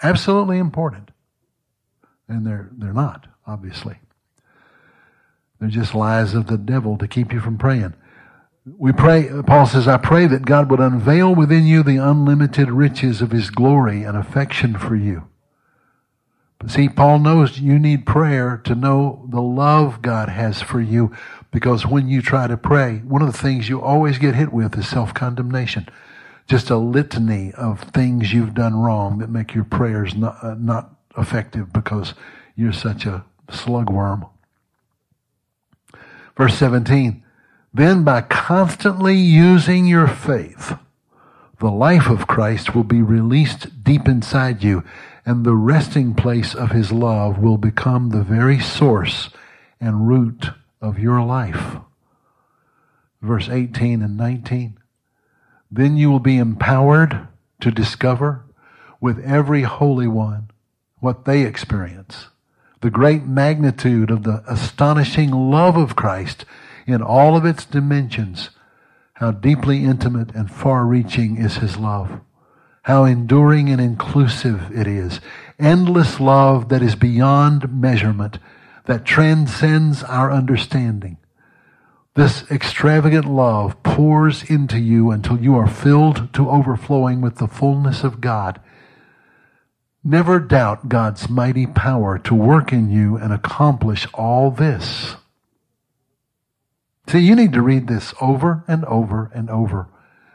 absolutely 0.00 0.58
important. 0.58 1.07
And 2.28 2.46
they're, 2.46 2.68
they're 2.72 2.92
not, 2.92 3.26
obviously. 3.46 3.98
They're 5.58 5.68
just 5.68 5.94
lies 5.94 6.34
of 6.34 6.46
the 6.46 6.58
devil 6.58 6.98
to 6.98 7.08
keep 7.08 7.32
you 7.32 7.40
from 7.40 7.58
praying. 7.58 7.94
We 8.76 8.92
pray, 8.92 9.30
Paul 9.46 9.66
says, 9.66 9.88
I 9.88 9.96
pray 9.96 10.26
that 10.26 10.44
God 10.44 10.70
would 10.70 10.80
unveil 10.80 11.34
within 11.34 11.66
you 11.66 11.82
the 11.82 11.96
unlimited 11.96 12.70
riches 12.70 13.22
of 13.22 13.30
his 13.30 13.50
glory 13.50 14.02
and 14.02 14.16
affection 14.16 14.76
for 14.76 14.94
you. 14.94 15.28
But 16.58 16.70
see, 16.70 16.88
Paul 16.88 17.20
knows 17.20 17.60
you 17.60 17.78
need 17.78 18.04
prayer 18.04 18.60
to 18.64 18.74
know 18.74 19.26
the 19.30 19.40
love 19.40 20.02
God 20.02 20.28
has 20.28 20.60
for 20.60 20.80
you 20.80 21.14
because 21.50 21.86
when 21.86 22.08
you 22.08 22.20
try 22.20 22.46
to 22.46 22.56
pray, 22.56 22.98
one 22.98 23.22
of 23.22 23.32
the 23.32 23.38
things 23.38 23.68
you 23.68 23.80
always 23.80 24.18
get 24.18 24.34
hit 24.34 24.52
with 24.52 24.76
is 24.76 24.88
self-condemnation. 24.88 25.88
Just 26.46 26.68
a 26.68 26.76
litany 26.76 27.52
of 27.52 27.80
things 27.80 28.32
you've 28.32 28.54
done 28.54 28.74
wrong 28.74 29.18
that 29.18 29.30
make 29.30 29.54
your 29.54 29.64
prayers 29.64 30.14
not, 30.14 30.42
uh, 30.42 30.54
not 30.54 30.97
effective 31.18 31.72
because 31.72 32.14
you're 32.54 32.72
such 32.72 33.04
a 33.04 33.24
slugworm. 33.48 34.28
Verse 36.36 36.54
17. 36.54 37.24
Then 37.74 38.04
by 38.04 38.22
constantly 38.22 39.16
using 39.16 39.86
your 39.86 40.06
faith, 40.06 40.78
the 41.60 41.70
life 41.70 42.08
of 42.08 42.26
Christ 42.26 42.74
will 42.74 42.84
be 42.84 43.02
released 43.02 43.82
deep 43.82 44.06
inside 44.06 44.62
you, 44.62 44.84
and 45.26 45.44
the 45.44 45.56
resting 45.56 46.14
place 46.14 46.54
of 46.54 46.70
his 46.70 46.92
love 46.92 47.38
will 47.38 47.58
become 47.58 48.10
the 48.10 48.22
very 48.22 48.60
source 48.60 49.30
and 49.80 50.08
root 50.08 50.46
of 50.80 50.98
your 50.98 51.22
life. 51.22 51.76
Verse 53.20 53.48
18 53.48 54.00
and 54.02 54.16
19. 54.16 54.78
Then 55.70 55.96
you 55.96 56.10
will 56.10 56.20
be 56.20 56.38
empowered 56.38 57.26
to 57.60 57.70
discover 57.70 58.44
with 59.00 59.18
every 59.24 59.62
holy 59.62 60.06
one 60.06 60.47
what 61.00 61.24
they 61.24 61.42
experience. 61.42 62.28
The 62.80 62.90
great 62.90 63.24
magnitude 63.24 64.10
of 64.10 64.22
the 64.22 64.42
astonishing 64.48 65.30
love 65.30 65.76
of 65.76 65.96
Christ 65.96 66.44
in 66.86 67.02
all 67.02 67.36
of 67.36 67.44
its 67.44 67.64
dimensions. 67.64 68.50
How 69.14 69.32
deeply 69.32 69.84
intimate 69.84 70.34
and 70.34 70.50
far 70.50 70.84
reaching 70.84 71.36
is 71.36 71.56
his 71.56 71.76
love. 71.76 72.20
How 72.82 73.04
enduring 73.04 73.68
and 73.68 73.80
inclusive 73.80 74.70
it 74.72 74.86
is. 74.86 75.20
Endless 75.58 76.20
love 76.20 76.68
that 76.68 76.82
is 76.82 76.94
beyond 76.94 77.80
measurement, 77.80 78.38
that 78.86 79.04
transcends 79.04 80.02
our 80.04 80.30
understanding. 80.30 81.18
This 82.14 82.50
extravagant 82.50 83.26
love 83.26 83.82
pours 83.82 84.48
into 84.48 84.78
you 84.78 85.10
until 85.10 85.38
you 85.38 85.56
are 85.56 85.68
filled 85.68 86.32
to 86.34 86.48
overflowing 86.48 87.20
with 87.20 87.36
the 87.36 87.46
fullness 87.46 88.02
of 88.02 88.20
God 88.20 88.60
Never 90.04 90.38
doubt 90.38 90.88
God's 90.88 91.28
mighty 91.28 91.66
power 91.66 92.18
to 92.20 92.34
work 92.34 92.72
in 92.72 92.90
you 92.90 93.16
and 93.16 93.32
accomplish 93.32 94.06
all 94.14 94.50
this. 94.50 95.16
See, 97.08 97.20
you 97.20 97.34
need 97.34 97.52
to 97.54 97.62
read 97.62 97.88
this 97.88 98.14
over 98.20 98.64
and 98.68 98.84
over 98.84 99.30
and 99.34 99.50
over 99.50 99.88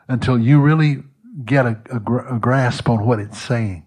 until 0.07 0.37
you 0.37 0.59
really 0.61 1.03
get 1.45 1.65
a, 1.65 1.79
a, 1.91 2.35
a 2.35 2.39
grasp 2.39 2.89
on 2.89 3.05
what 3.05 3.19
it's 3.19 3.39
saying. 3.39 3.85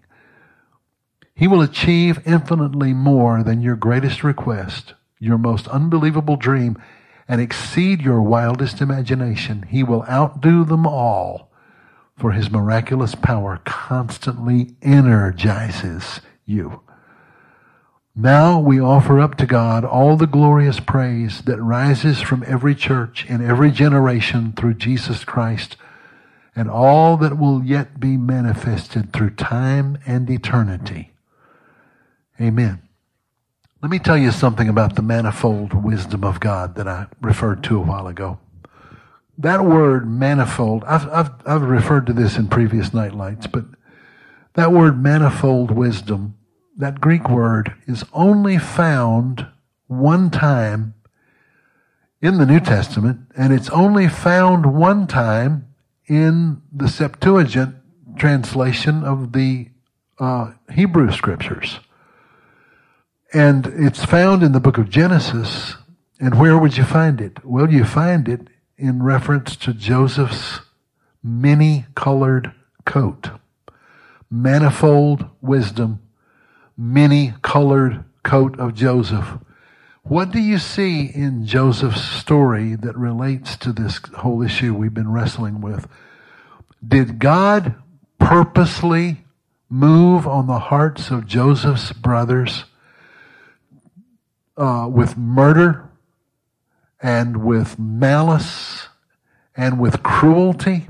He 1.35 1.47
will 1.47 1.61
achieve 1.61 2.19
infinitely 2.25 2.93
more 2.93 3.43
than 3.43 3.61
your 3.61 3.75
greatest 3.75 4.23
request, 4.23 4.95
your 5.19 5.37
most 5.37 5.67
unbelievable 5.67 6.35
dream, 6.35 6.81
and 7.27 7.39
exceed 7.39 8.01
your 8.01 8.21
wildest 8.21 8.81
imagination. 8.81 9.63
He 9.63 9.83
will 9.83 10.03
outdo 10.09 10.63
them 10.63 10.87
all 10.87 11.51
for 12.17 12.31
his 12.31 12.49
miraculous 12.49 13.15
power 13.15 13.61
constantly 13.63 14.75
energizes 14.81 16.19
you. 16.45 16.81
Now 18.15 18.59
we 18.59 18.79
offer 18.81 19.19
up 19.19 19.35
to 19.37 19.45
God 19.45 19.85
all 19.85 20.17
the 20.17 20.25
glorious 20.25 20.79
praise 20.79 21.43
that 21.43 21.61
rises 21.61 22.19
from 22.19 22.43
every 22.47 22.73
church 22.73 23.25
in 23.29 23.45
every 23.45 23.69
generation 23.69 24.53
through 24.53 24.73
Jesus 24.73 25.23
Christ 25.23 25.77
and 26.55 26.67
all 26.67 27.17
that 27.17 27.37
will 27.37 27.63
yet 27.63 27.99
be 27.99 28.17
manifested 28.17 29.13
through 29.13 29.29
time 29.31 29.99
and 30.07 30.27
eternity. 30.27 31.11
Amen. 32.41 32.81
Let 33.83 33.91
me 33.91 33.99
tell 33.99 34.17
you 34.17 34.31
something 34.31 34.67
about 34.67 34.95
the 34.95 35.03
manifold 35.03 35.75
wisdom 35.75 36.23
of 36.23 36.39
God 36.39 36.73
that 36.75 36.87
I 36.87 37.05
referred 37.21 37.63
to 37.65 37.77
a 37.77 37.83
while 37.83 38.07
ago 38.07 38.39
that 39.37 39.63
word 39.63 40.09
manifold, 40.09 40.83
I've, 40.85 41.07
I've, 41.09 41.31
I've 41.45 41.61
referred 41.61 42.07
to 42.07 42.13
this 42.13 42.37
in 42.37 42.47
previous 42.47 42.93
nightlights, 42.93 43.47
but 43.47 43.65
that 44.53 44.71
word 44.71 45.01
manifold 45.01 45.71
wisdom, 45.71 46.37
that 46.77 47.01
Greek 47.01 47.29
word 47.29 47.73
is 47.85 48.03
only 48.13 48.57
found 48.57 49.47
one 49.87 50.29
time 50.31 50.95
in 52.21 52.37
the 52.37 52.45
New 52.45 52.59
Testament, 52.59 53.19
and 53.37 53.53
it's 53.53 53.69
only 53.69 54.07
found 54.07 54.75
one 54.75 55.05
time 55.05 55.67
in 56.07 56.61
the 56.73 56.87
Septuagint 56.87 57.75
translation 58.17 59.03
of 59.03 59.33
the 59.33 59.69
uh, 60.19 60.53
Hebrew 60.71 61.11
scriptures. 61.11 61.79
And 63.33 63.67
it's 63.67 64.03
found 64.03 64.41
in 64.41 64.53
the 64.53 64.59
book 64.59 64.77
of 64.77 64.89
Genesis. 64.89 65.75
And 66.19 66.39
where 66.39 66.57
would 66.57 66.77
you 66.77 66.85
find 66.85 67.21
it? 67.21 67.45
Well, 67.45 67.71
you 67.71 67.85
find 67.85 68.27
it 68.27 68.47
in 68.77 69.01
reference 69.01 69.55
to 69.55 69.73
Joseph's 69.73 70.59
many 71.23 71.85
colored 71.95 72.53
coat. 72.85 73.29
Manifold 74.29 75.25
wisdom, 75.41 75.99
many 76.77 77.33
colored 77.41 78.03
coat 78.23 78.59
of 78.59 78.75
Joseph. 78.75 79.37
What 80.03 80.31
do 80.31 80.39
you 80.39 80.57
see 80.57 81.05
in 81.05 81.45
Joseph's 81.45 82.01
story 82.01 82.75
that 82.75 82.95
relates 82.95 83.57
to 83.57 83.73
this 83.73 83.99
whole 84.17 84.41
issue 84.41 84.73
we've 84.73 84.93
been 84.93 85.11
wrestling 85.11 85.59
with? 85.59 85.87
Did 86.85 87.19
God 87.19 87.75
purposely 88.19 89.25
move 89.69 90.27
on 90.27 90.47
the 90.47 90.59
hearts 90.59 91.09
of 91.09 91.25
Joseph's 91.25 91.91
brothers 91.91 92.65
uh, 94.55 94.87
with 94.91 95.17
murder 95.17 95.86
and 97.01 97.43
with 97.43 97.77
malice 97.77 98.87
and 99.55 99.79
with 99.79 100.03
cruelty 100.03 100.87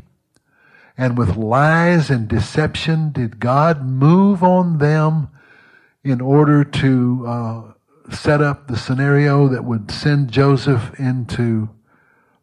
and 0.97 1.17
with 1.17 1.35
lies 1.35 2.09
and 2.09 2.27
deception 2.27 3.11
did 3.11 3.39
God 3.39 3.85
move 3.85 4.43
on 4.43 4.79
them 4.79 5.29
in 6.03 6.21
order 6.21 6.63
to 6.63 7.25
uh, 7.27 7.61
set 8.11 8.41
up 8.41 8.67
the 8.67 8.77
scenario 8.77 9.47
that 9.49 9.63
would 9.63 9.91
send 9.91 10.31
Joseph 10.31 10.97
into 10.99 11.69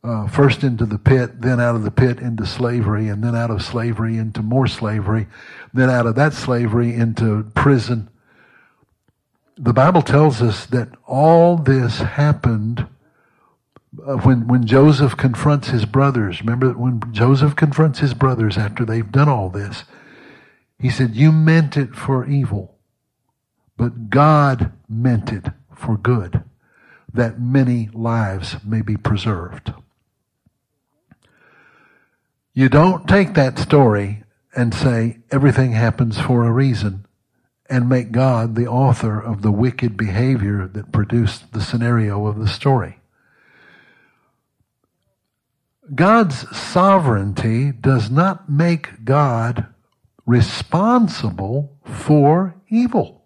uh, 0.05 0.29
first 0.29 0.63
into 0.63 0.85
the 0.85 0.99
pit, 0.99 1.41
then 1.41 1.59
out 1.59 1.75
of 1.75 1.83
the 1.83 1.91
pit 1.91 2.19
into 2.19 2.45
slavery, 2.45 3.09
and 3.09 3.25
then 3.25 3.35
out 3.35 3.51
of 3.51 3.63
slavery 3.63 4.19
into 4.19 4.43
more 4.43 4.67
slavery, 4.67 5.27
then 5.73 5.89
out 5.89 6.07
of 6.07 6.15
that 6.15 6.35
slavery 6.35 6.95
into 6.95 7.43
prison. 7.55 8.11
The 9.57 9.73
Bible 9.73 10.03
tells 10.03 10.43
us 10.43 10.67
that 10.67 10.89
all 11.07 11.57
this 11.57 12.01
happened 12.01 12.87
uh, 14.07 14.17
when, 14.17 14.47
when 14.47 14.67
Joseph 14.67 15.17
confronts 15.17 15.69
his 15.69 15.85
brothers. 15.85 16.41
Remember 16.41 16.73
when 16.73 17.03
Joseph 17.13 17.57
confronts 17.57 17.99
his 18.01 18.15
brothers 18.15 18.57
after 18.57 18.85
they've 18.85 19.11
done 19.11 19.29
all 19.29 19.51
this, 19.51 19.85
he 20.79 20.91
said, 20.91 21.15
You 21.15 21.33
meant 21.33 21.77
it 21.77 21.95
for 21.95 22.27
evil, 22.27 22.77
but 23.77 24.11
God 24.11 24.73
meant 24.89 25.33
it 25.33 25.47
for 25.75 25.97
good, 25.97 26.43
that 27.13 27.41
many 27.41 27.89
lives 27.93 28.57
may 28.65 28.83
be 28.83 28.97
preserved. 28.97 29.73
You 32.53 32.69
don't 32.69 33.09
take 33.09 33.35
that 33.35 33.59
story 33.59 34.23
and 34.55 34.73
say 34.73 35.19
everything 35.31 35.73
happens 35.73 36.21
for 36.21 36.45
a 36.45 36.53
reason 36.53 37.07
and 37.69 37.89
make 37.89 38.13
God 38.13 38.55
the 38.55 38.67
author 38.67 39.19
of 39.19 39.43
the 39.43 39.51
wicked 39.51 39.97
behavior 39.97 40.69
that 40.69 40.93
produced 40.93 41.53
the 41.53 41.61
scenario 41.61 42.27
of 42.27 42.39
the 42.39 42.47
story. 42.47 43.01
God's 45.93 46.49
sovereignty 46.57 47.73
does 47.73 48.11
not 48.11 48.49
make 48.49 49.05
God 49.05 49.67
responsible 50.25 51.77
for 51.85 52.55
evil. 52.69 53.23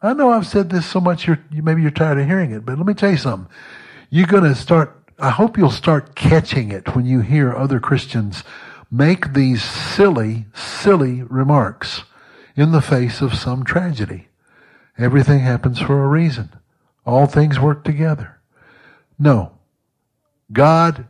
I 0.00 0.14
know 0.14 0.30
I've 0.30 0.46
said 0.46 0.70
this 0.70 0.86
so 0.86 1.00
much, 1.00 1.26
you're, 1.26 1.44
maybe 1.50 1.82
you're 1.82 1.90
tired 1.90 2.18
of 2.18 2.26
hearing 2.26 2.52
it, 2.52 2.64
but 2.64 2.78
let 2.78 2.86
me 2.86 2.94
tell 2.94 3.10
you 3.10 3.16
something. 3.16 3.52
You're 4.10 4.26
going 4.26 4.44
to 4.44 4.54
start 4.54 5.02
I 5.22 5.30
hope 5.30 5.56
you'll 5.56 5.70
start 5.70 6.16
catching 6.16 6.72
it 6.72 6.96
when 6.96 7.06
you 7.06 7.20
hear 7.20 7.54
other 7.54 7.78
Christians 7.78 8.42
make 8.90 9.34
these 9.34 9.62
silly, 9.62 10.46
silly 10.52 11.22
remarks 11.22 12.02
in 12.56 12.72
the 12.72 12.80
face 12.80 13.20
of 13.20 13.32
some 13.32 13.62
tragedy. 13.62 14.26
Everything 14.98 15.38
happens 15.38 15.78
for 15.78 16.02
a 16.02 16.08
reason. 16.08 16.50
All 17.06 17.26
things 17.26 17.60
work 17.60 17.84
together. 17.84 18.40
No. 19.16 19.52
God 20.52 21.06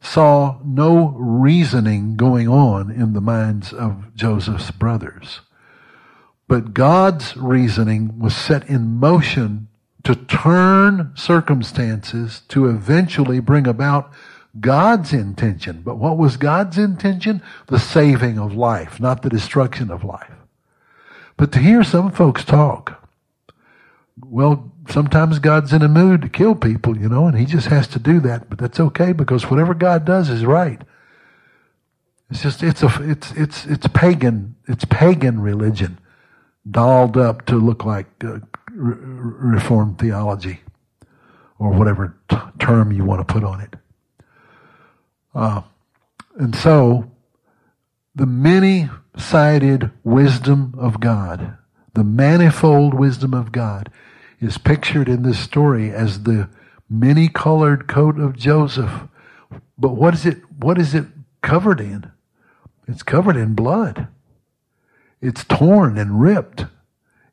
saw 0.00 0.58
no 0.64 1.14
reasoning 1.18 2.16
going 2.16 2.48
on 2.48 2.90
in 2.90 3.12
the 3.12 3.20
minds 3.20 3.72
of 3.72 4.14
Joseph's 4.14 4.70
brothers. 4.70 5.40
But 6.48 6.74
God's 6.74 7.36
reasoning 7.36 8.18
was 8.18 8.36
set 8.36 8.68
in 8.68 8.98
motion 8.98 9.68
to 10.04 10.14
turn 10.14 11.12
circumstances 11.16 12.42
to 12.48 12.66
eventually 12.66 13.40
bring 13.40 13.66
about 13.66 14.12
God's 14.60 15.12
intention. 15.12 15.82
But 15.84 15.98
what 15.98 16.16
was 16.16 16.36
God's 16.36 16.78
intention? 16.78 17.42
The 17.66 17.80
saving 17.80 18.38
of 18.38 18.54
life, 18.54 19.00
not 19.00 19.22
the 19.22 19.28
destruction 19.28 19.90
of 19.90 20.04
life. 20.04 20.30
But 21.36 21.52
to 21.52 21.58
hear 21.58 21.82
some 21.82 22.12
folks 22.12 22.44
talk, 22.44 23.05
well, 24.24 24.72
sometimes 24.88 25.38
God's 25.38 25.72
in 25.72 25.82
a 25.82 25.88
mood 25.88 26.22
to 26.22 26.28
kill 26.28 26.54
people, 26.54 26.96
you 26.96 27.08
know, 27.08 27.26
and 27.26 27.38
he 27.38 27.44
just 27.44 27.66
has 27.68 27.86
to 27.88 27.98
do 27.98 28.20
that, 28.20 28.48
but 28.48 28.58
that's 28.58 28.80
okay 28.80 29.12
because 29.12 29.50
whatever 29.50 29.74
God 29.74 30.04
does 30.04 30.30
is 30.30 30.44
right. 30.44 30.80
It's 32.30 32.42
just 32.42 32.62
it's 32.62 32.82
a 32.82 32.90
it's 33.02 33.30
it's 33.32 33.66
it's 33.66 33.86
pagan 33.88 34.56
it's 34.66 34.84
pagan 34.84 35.40
religion 35.40 35.98
dolled 36.68 37.16
up 37.16 37.46
to 37.46 37.56
look 37.56 37.84
like 37.84 38.06
uh, 38.24 38.38
Reformed 38.78 39.98
theology, 39.98 40.60
or 41.58 41.70
whatever 41.70 42.14
t- 42.28 42.36
term 42.58 42.92
you 42.92 43.04
want 43.04 43.26
to 43.26 43.32
put 43.32 43.42
on 43.42 43.60
it. 43.62 43.76
Uh, 45.34 45.62
and 46.36 46.54
so, 46.54 47.10
the 48.14 48.26
many 48.26 48.90
sided 49.16 49.90
wisdom 50.04 50.74
of 50.76 51.00
God, 51.00 51.56
the 51.94 52.04
manifold 52.04 52.92
wisdom 52.92 53.32
of 53.32 53.50
God, 53.50 53.90
is 54.40 54.58
pictured 54.58 55.08
in 55.08 55.22
this 55.22 55.38
story 55.38 55.90
as 55.92 56.22
the 56.22 56.48
many 56.88 57.28
colored 57.28 57.88
coat 57.88 58.18
of 58.18 58.36
Joseph. 58.36 59.08
But 59.78 59.90
what 59.90 60.14
is 60.14 60.26
it, 60.26 60.38
what 60.58 60.78
is 60.78 60.94
it 60.94 61.06
covered 61.42 61.80
in? 61.80 62.10
It's 62.86 63.02
covered 63.02 63.36
in 63.36 63.54
blood. 63.54 64.08
It's 65.20 65.44
torn 65.44 65.98
and 65.98 66.20
ripped. 66.20 66.66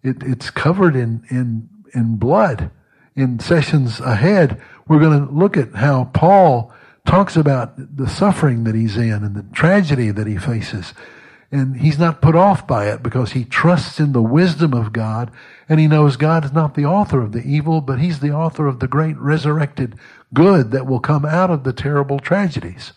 It, 0.01 0.24
it's 0.24 0.49
covered 0.49 0.95
in, 0.95 1.24
in, 1.30 1.70
in 1.93 2.16
blood. 2.16 2.72
In 3.16 3.39
sessions 3.39 3.99
ahead, 3.99 4.60
we're 4.88 4.99
going 4.99 5.28
to 5.28 5.34
look 5.34 5.56
at 5.56 5.76
how 5.76 6.06
Paul 6.06 6.74
talks 7.06 7.36
about 7.36 7.74
the 7.78 8.08
suffering 8.08 8.64
that 8.64 8.76
he's 8.76 8.97
in 8.97 9.24
and 9.24 9.36
the 9.36 9.45
tragedy 9.54 10.10
that 10.10 10.26
he 10.26 10.38
faces. 10.38 10.93
And 11.54 11.78
he's 11.78 11.99
not 11.99 12.20
put 12.20 12.36
off 12.36 12.66
by 12.66 12.88
it 12.88 13.04
because 13.04 13.34
he 13.34 13.45
trusts 13.45 13.99
in 13.99 14.12
the 14.12 14.24
wisdom 14.24 14.74
of 14.74 14.91
God 14.91 15.30
and 15.70 15.80
he 15.80 15.88
knows 15.88 16.18
God 16.18 16.43
is 16.43 16.51
not 16.51 16.74
the 16.74 16.86
author 16.86 17.22
of 17.22 17.32
the 17.32 17.43
evil, 17.43 17.80
but 17.80 17.99
he's 17.99 18.22
the 18.22 18.32
author 18.32 18.66
of 18.66 18.80
the 18.80 18.88
great 18.88 19.16
resurrected 19.20 19.93
good 20.34 20.72
that 20.72 20.88
will 20.88 20.99
come 20.99 21.26
out 21.26 21.51
of 21.51 21.64
the 21.64 21.72
terrible 21.72 22.18
tragedies. 22.18 22.93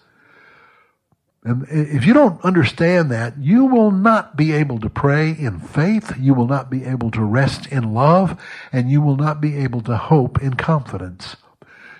And 1.44 1.66
if 1.68 2.06
you 2.06 2.14
don't 2.14 2.42
understand 2.42 3.10
that, 3.10 3.36
you 3.36 3.66
will 3.66 3.90
not 3.90 4.38
be 4.38 4.52
able 4.52 4.80
to 4.80 4.88
pray 4.88 5.32
in 5.32 5.60
faith, 5.60 6.14
you 6.18 6.32
will 6.32 6.46
not 6.46 6.70
be 6.70 6.82
able 6.82 7.10
to 7.10 7.22
rest 7.22 7.66
in 7.66 7.92
love, 7.92 8.40
and 8.72 8.90
you 8.90 9.02
will 9.02 9.16
not 9.16 9.38
be 9.38 9.58
able 9.58 9.82
to 9.82 9.98
hope 9.98 10.40
in 10.40 10.54
confidence. 10.54 11.36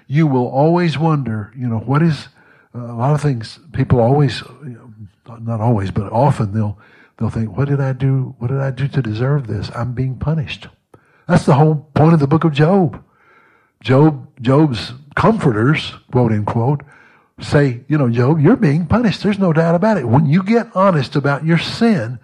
You 0.07 0.27
will 0.27 0.47
always 0.47 0.97
wonder, 0.97 1.53
you 1.55 1.69
know, 1.69 1.81
what 1.81 2.03
is 2.03 2.29
uh, 2.75 2.79
a 2.79 2.97
lot 2.97 3.15
of 3.15 3.21
things 3.21 3.59
people 3.73 4.01
always 4.01 4.43
not 5.29 5.61
always, 5.61 5.91
but 5.91 6.13
often 6.13 6.53
they'll 6.53 6.79
they'll 7.19 7.31
think, 7.31 7.57
what 7.57 7.69
did 7.69 7.81
I 7.81 7.93
do? 7.93 8.35
What 8.39 8.49
did 8.49 8.61
I 8.61 8.71
do 8.71 8.89
to 8.89 9.03
deserve 9.03 9.47
this? 9.47 9.71
I'm 9.75 9.93
being 9.93 10.19
punished. 10.19 10.69
That's 11.27 11.47
the 11.47 11.55
whole 11.55 11.91
point 11.95 12.15
of 12.15 12.21
the 12.21 12.27
book 12.27 12.45
of 12.45 12.53
Job. 12.53 13.03
Job 13.83 14.29
Job's 14.41 14.93
comforters, 15.15 15.95
quote 16.11 16.33
unquote, 16.33 16.83
say, 17.41 17.81
you 17.89 17.99
know, 17.99 18.09
Job, 18.09 18.41
you're 18.41 18.57
being 18.57 18.87
punished. 18.87 19.23
There's 19.23 19.39
no 19.39 19.53
doubt 19.53 19.75
about 19.75 19.97
it. 19.97 20.09
When 20.09 20.27
you 20.27 20.43
get 20.43 20.75
honest 20.75 21.17
about 21.17 21.45
your 21.45 21.59
sin, 21.59 22.19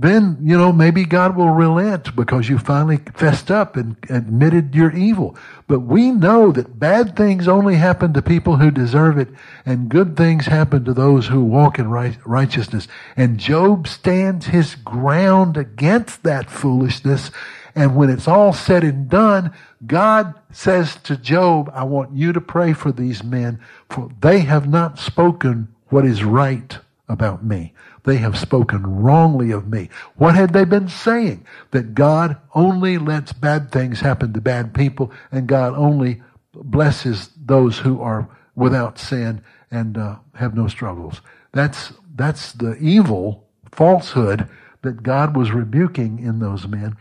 then, 0.00 0.38
you 0.42 0.56
know, 0.56 0.72
maybe 0.72 1.04
God 1.04 1.36
will 1.36 1.50
relent 1.50 2.16
because 2.16 2.48
you 2.48 2.58
finally 2.58 2.98
fessed 3.14 3.50
up 3.50 3.76
and 3.76 3.96
admitted 4.08 4.74
your 4.74 4.92
evil. 4.92 5.36
But 5.66 5.80
we 5.80 6.10
know 6.10 6.52
that 6.52 6.78
bad 6.78 7.16
things 7.16 7.46
only 7.46 7.76
happen 7.76 8.12
to 8.14 8.22
people 8.22 8.56
who 8.56 8.70
deserve 8.70 9.18
it, 9.18 9.28
and 9.66 9.88
good 9.88 10.16
things 10.16 10.46
happen 10.46 10.84
to 10.84 10.94
those 10.94 11.28
who 11.28 11.44
walk 11.44 11.78
in 11.78 11.88
righteousness. 11.88 12.88
And 13.16 13.38
Job 13.38 13.86
stands 13.86 14.46
his 14.46 14.74
ground 14.74 15.56
against 15.56 16.22
that 16.22 16.50
foolishness 16.50 17.30
and 17.74 17.94
when 17.94 18.10
it's 18.10 18.28
all 18.28 18.52
said 18.52 18.84
and 18.84 19.08
done, 19.08 19.52
God 19.86 20.34
says 20.52 20.96
to 21.04 21.16
Job, 21.16 21.70
I 21.74 21.84
want 21.84 22.12
you 22.12 22.32
to 22.32 22.40
pray 22.40 22.72
for 22.72 22.92
these 22.92 23.22
men, 23.22 23.60
for 23.88 24.10
they 24.20 24.40
have 24.40 24.68
not 24.68 24.98
spoken 24.98 25.68
what 25.88 26.04
is 26.04 26.24
right 26.24 26.78
about 27.08 27.44
me. 27.44 27.72
They 28.04 28.16
have 28.16 28.38
spoken 28.38 29.02
wrongly 29.02 29.50
of 29.50 29.68
me. 29.68 29.90
What 30.16 30.34
had 30.34 30.52
they 30.52 30.64
been 30.64 30.88
saying? 30.88 31.46
That 31.70 31.94
God 31.94 32.36
only 32.54 32.98
lets 32.98 33.32
bad 33.32 33.70
things 33.70 34.00
happen 34.00 34.32
to 34.32 34.40
bad 34.40 34.74
people, 34.74 35.12
and 35.30 35.46
God 35.46 35.74
only 35.76 36.22
blesses 36.52 37.30
those 37.36 37.78
who 37.78 38.00
are 38.00 38.28
without 38.54 38.98
sin 38.98 39.42
and 39.70 39.96
uh, 39.96 40.16
have 40.34 40.54
no 40.54 40.68
struggles. 40.68 41.20
That's 41.52 41.92
that's 42.14 42.52
the 42.52 42.76
evil 42.76 43.48
falsehood 43.72 44.48
that 44.82 45.02
God 45.02 45.36
was 45.36 45.52
rebuking 45.52 46.18
in 46.18 46.38
those 46.38 46.66
men. 46.66 46.96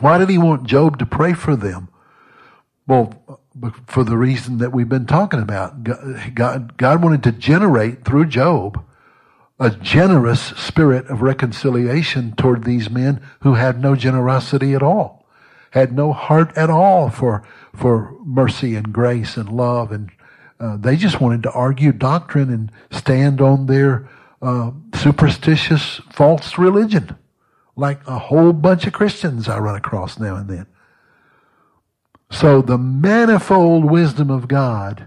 Why 0.00 0.18
did 0.18 0.28
he 0.28 0.38
want 0.38 0.64
Job 0.64 0.98
to 0.98 1.06
pray 1.06 1.32
for 1.32 1.56
them? 1.56 1.88
Well, 2.86 3.40
for 3.86 4.04
the 4.04 4.16
reason 4.16 4.58
that 4.58 4.72
we've 4.72 4.88
been 4.88 5.06
talking 5.06 5.40
about. 5.40 5.82
God, 6.34 6.76
God 6.76 7.02
wanted 7.02 7.22
to 7.24 7.32
generate 7.32 8.04
through 8.04 8.26
Job 8.26 8.84
a 9.60 9.70
generous 9.70 10.40
spirit 10.40 11.06
of 11.06 11.22
reconciliation 11.22 12.34
toward 12.36 12.64
these 12.64 12.88
men 12.88 13.20
who 13.40 13.54
had 13.54 13.80
no 13.80 13.96
generosity 13.96 14.74
at 14.74 14.82
all, 14.82 15.26
had 15.72 15.92
no 15.92 16.12
heart 16.12 16.56
at 16.56 16.70
all 16.70 17.10
for, 17.10 17.42
for 17.74 18.16
mercy 18.24 18.74
and 18.76 18.92
grace 18.92 19.36
and 19.36 19.48
love. 19.48 19.90
And 19.90 20.10
uh, 20.60 20.76
they 20.76 20.96
just 20.96 21.20
wanted 21.20 21.42
to 21.42 21.52
argue 21.52 21.92
doctrine 21.92 22.50
and 22.50 22.70
stand 22.90 23.40
on 23.40 23.66
their 23.66 24.08
uh, 24.40 24.70
superstitious 24.94 26.00
false 26.12 26.56
religion 26.58 27.16
like 27.78 28.00
a 28.08 28.18
whole 28.18 28.52
bunch 28.52 28.86
of 28.86 28.92
Christians 28.92 29.48
I 29.48 29.58
run 29.58 29.76
across 29.76 30.18
now 30.18 30.34
and 30.34 30.48
then. 30.48 30.66
So 32.30 32.60
the 32.60 32.76
manifold 32.76 33.84
wisdom 33.84 34.30
of 34.30 34.48
God 34.48 35.06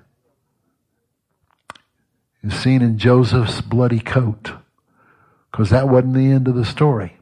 is 2.43 2.53
seen 2.53 2.81
in 2.81 2.97
Joseph's 2.97 3.61
bloody 3.61 3.99
coat 3.99 4.53
because 5.51 5.69
that 5.69 5.89
wasn't 5.89 6.13
the 6.13 6.31
end 6.31 6.47
of 6.47 6.55
the 6.55 6.65
story. 6.65 7.17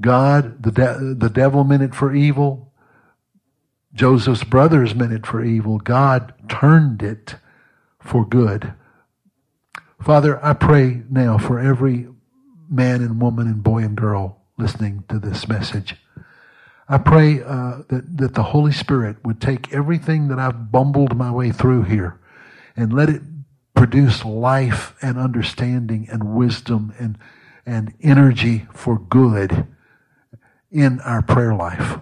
God, 0.00 0.62
the, 0.62 0.70
de- 0.70 1.14
the 1.14 1.30
devil 1.30 1.64
meant 1.64 1.82
it 1.82 1.94
for 1.94 2.14
evil. 2.14 2.72
Joseph's 3.94 4.44
brothers 4.44 4.94
meant 4.94 5.12
it 5.12 5.26
for 5.26 5.42
evil. 5.42 5.78
God 5.78 6.34
turned 6.48 7.02
it 7.02 7.36
for 7.98 8.26
good. 8.26 8.74
Father, 10.00 10.44
I 10.44 10.52
pray 10.52 11.02
now 11.08 11.38
for 11.38 11.58
every 11.58 12.08
man 12.68 13.00
and 13.00 13.20
woman 13.20 13.46
and 13.46 13.62
boy 13.62 13.78
and 13.78 13.96
girl 13.96 14.42
listening 14.58 15.04
to 15.08 15.18
this 15.18 15.48
message. 15.48 15.96
I 16.88 16.98
pray 16.98 17.42
uh, 17.42 17.82
that, 17.88 18.16
that 18.18 18.34
the 18.34 18.42
Holy 18.42 18.72
Spirit 18.72 19.16
would 19.24 19.40
take 19.40 19.72
everything 19.72 20.28
that 20.28 20.38
I've 20.38 20.70
bumbled 20.70 21.16
my 21.16 21.30
way 21.30 21.50
through 21.50 21.84
here 21.84 22.20
and 22.76 22.92
let 22.92 23.08
it 23.08 23.22
produce 23.76 24.24
life 24.24 24.94
and 25.00 25.18
understanding 25.18 26.08
and 26.10 26.34
wisdom 26.34 26.92
and, 26.98 27.16
and 27.64 27.94
energy 28.02 28.66
for 28.74 28.98
good 28.98 29.66
in 30.72 30.98
our 31.00 31.22
prayer 31.22 31.54
life. 31.54 32.00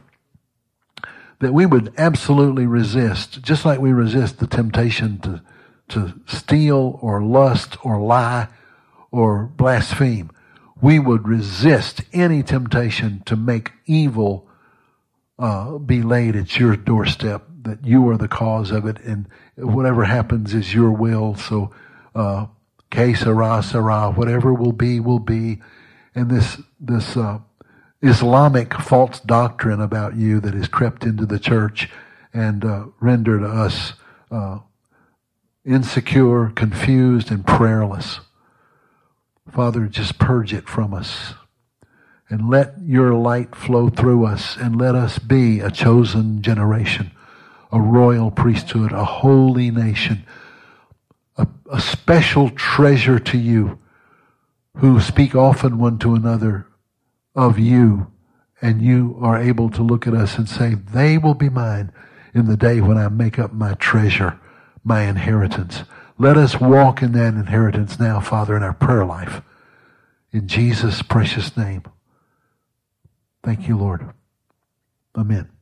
That 1.41 1.53
we 1.53 1.67
would 1.67 1.93
absolutely 1.99 2.67
resist, 2.67 3.43
just 3.43 3.65
like 3.67 3.81
we 3.81 3.93
resist 3.93 4.39
the 4.39 4.47
temptation 4.47 5.19
to, 5.19 5.43
to 5.89 6.15
steal 6.27 6.99
or 7.03 7.23
lust 7.23 7.77
or 7.85 8.01
lie 8.01 8.49
or 9.11 9.45
blaspheme. 9.45 10.31
We 10.81 10.99
would 10.99 11.29
resist 11.29 12.03
any 12.13 12.43
temptation 12.43 13.23
to 13.27 13.37
make 13.37 13.73
evil 13.85 14.49
uh, 15.39 15.79
be 15.79 16.03
laid 16.03 16.37
at 16.37 16.59
your 16.59 16.77
doorstep, 16.77 17.43
that 17.63 17.85
you 17.85 18.09
are 18.09 18.17
the 18.17 18.29
cause 18.29 18.71
of 18.71 18.87
it, 18.87 19.01
and 19.01 19.29
whatever 19.57 20.05
happens 20.05 20.55
is 20.55 20.75
your 20.75 20.91
will. 20.91 21.35
So, 21.35 21.73
uh, 22.15 22.47
que 22.91 23.15
whatever 23.15 24.55
will 24.55 24.73
be, 24.73 25.01
will 25.01 25.19
be. 25.19 25.61
And 26.15 26.31
this, 26.31 26.61
this, 26.79 27.17
uh, 27.17 27.41
Islamic 28.05 28.75
false 28.75 29.19
doctrine 29.21 29.81
about 29.81 30.15
you 30.15 30.39
that 30.41 30.53
has 30.53 30.69
crept 30.69 31.05
into 31.05 31.25
the 31.25 31.39
church 31.39 31.89
and 32.35 32.63
uh, 32.63 32.85
rendered 33.01 33.43
us 33.43 33.95
uh, 34.31 34.59
insecure, 35.65 36.51
confused, 36.51 37.31
and 37.31 37.47
prayerless. 37.47 38.21
Father, 39.51 39.87
just 39.87 40.19
purge 40.19 40.53
it 40.53 40.69
from 40.69 40.93
us 40.93 41.33
and 42.29 42.51
let 42.51 42.75
your 42.83 43.15
light 43.15 43.55
flow 43.55 43.89
through 43.89 44.27
us 44.27 44.57
and 44.57 44.77
let 44.77 44.95
us 44.95 45.19
be 45.19 45.61
a 45.61 45.71
chosen 45.71 46.43
generation, 46.43 47.11
a 47.75 47.81
royal 47.81 48.31
priesthood, 48.31 48.93
a 48.93 49.05
holy 49.05 49.69
nation, 49.69 50.25
a, 51.37 51.47
a 51.71 51.81
special 51.81 52.49
treasure 52.51 53.19
to 53.19 53.37
you 53.37 53.79
who 54.77 55.01
speak 55.01 55.35
often 55.35 55.77
one 55.79 55.99
to 55.99 56.15
another 56.15 56.67
of 57.35 57.59
you 57.59 58.07
and 58.63 58.81
you 58.81 59.19
are 59.21 59.39
able 59.39 59.69
to 59.71 59.83
look 59.83 60.07
at 60.07 60.15
us 60.15 60.39
and 60.39 60.49
say, 60.49 60.75
they 60.75 61.19
will 61.19 61.35
be 61.35 61.49
mine 61.49 61.93
in 62.33 62.47
the 62.47 62.57
day 62.57 62.81
when 62.81 62.97
I 62.97 63.09
make 63.09 63.39
up 63.39 63.53
my 63.53 63.75
treasure, 63.75 64.39
my 64.85 65.03
inheritance. 65.03 65.83
Let 66.17 66.37
us 66.37 66.61
walk 66.61 67.03
in 67.03 67.13
that 67.13 67.35
inheritance 67.35 67.99
now, 67.99 68.21
Father, 68.21 68.57
in 68.57 68.63
our 68.63 68.73
prayer 68.73 69.05
life. 69.05 69.43
In 70.33 70.47
Jesus' 70.47 71.03
precious 71.03 71.57
name. 71.57 71.83
Thank 73.43 73.67
you, 73.67 73.77
Lord. 73.77 74.13
Amen. 75.17 75.54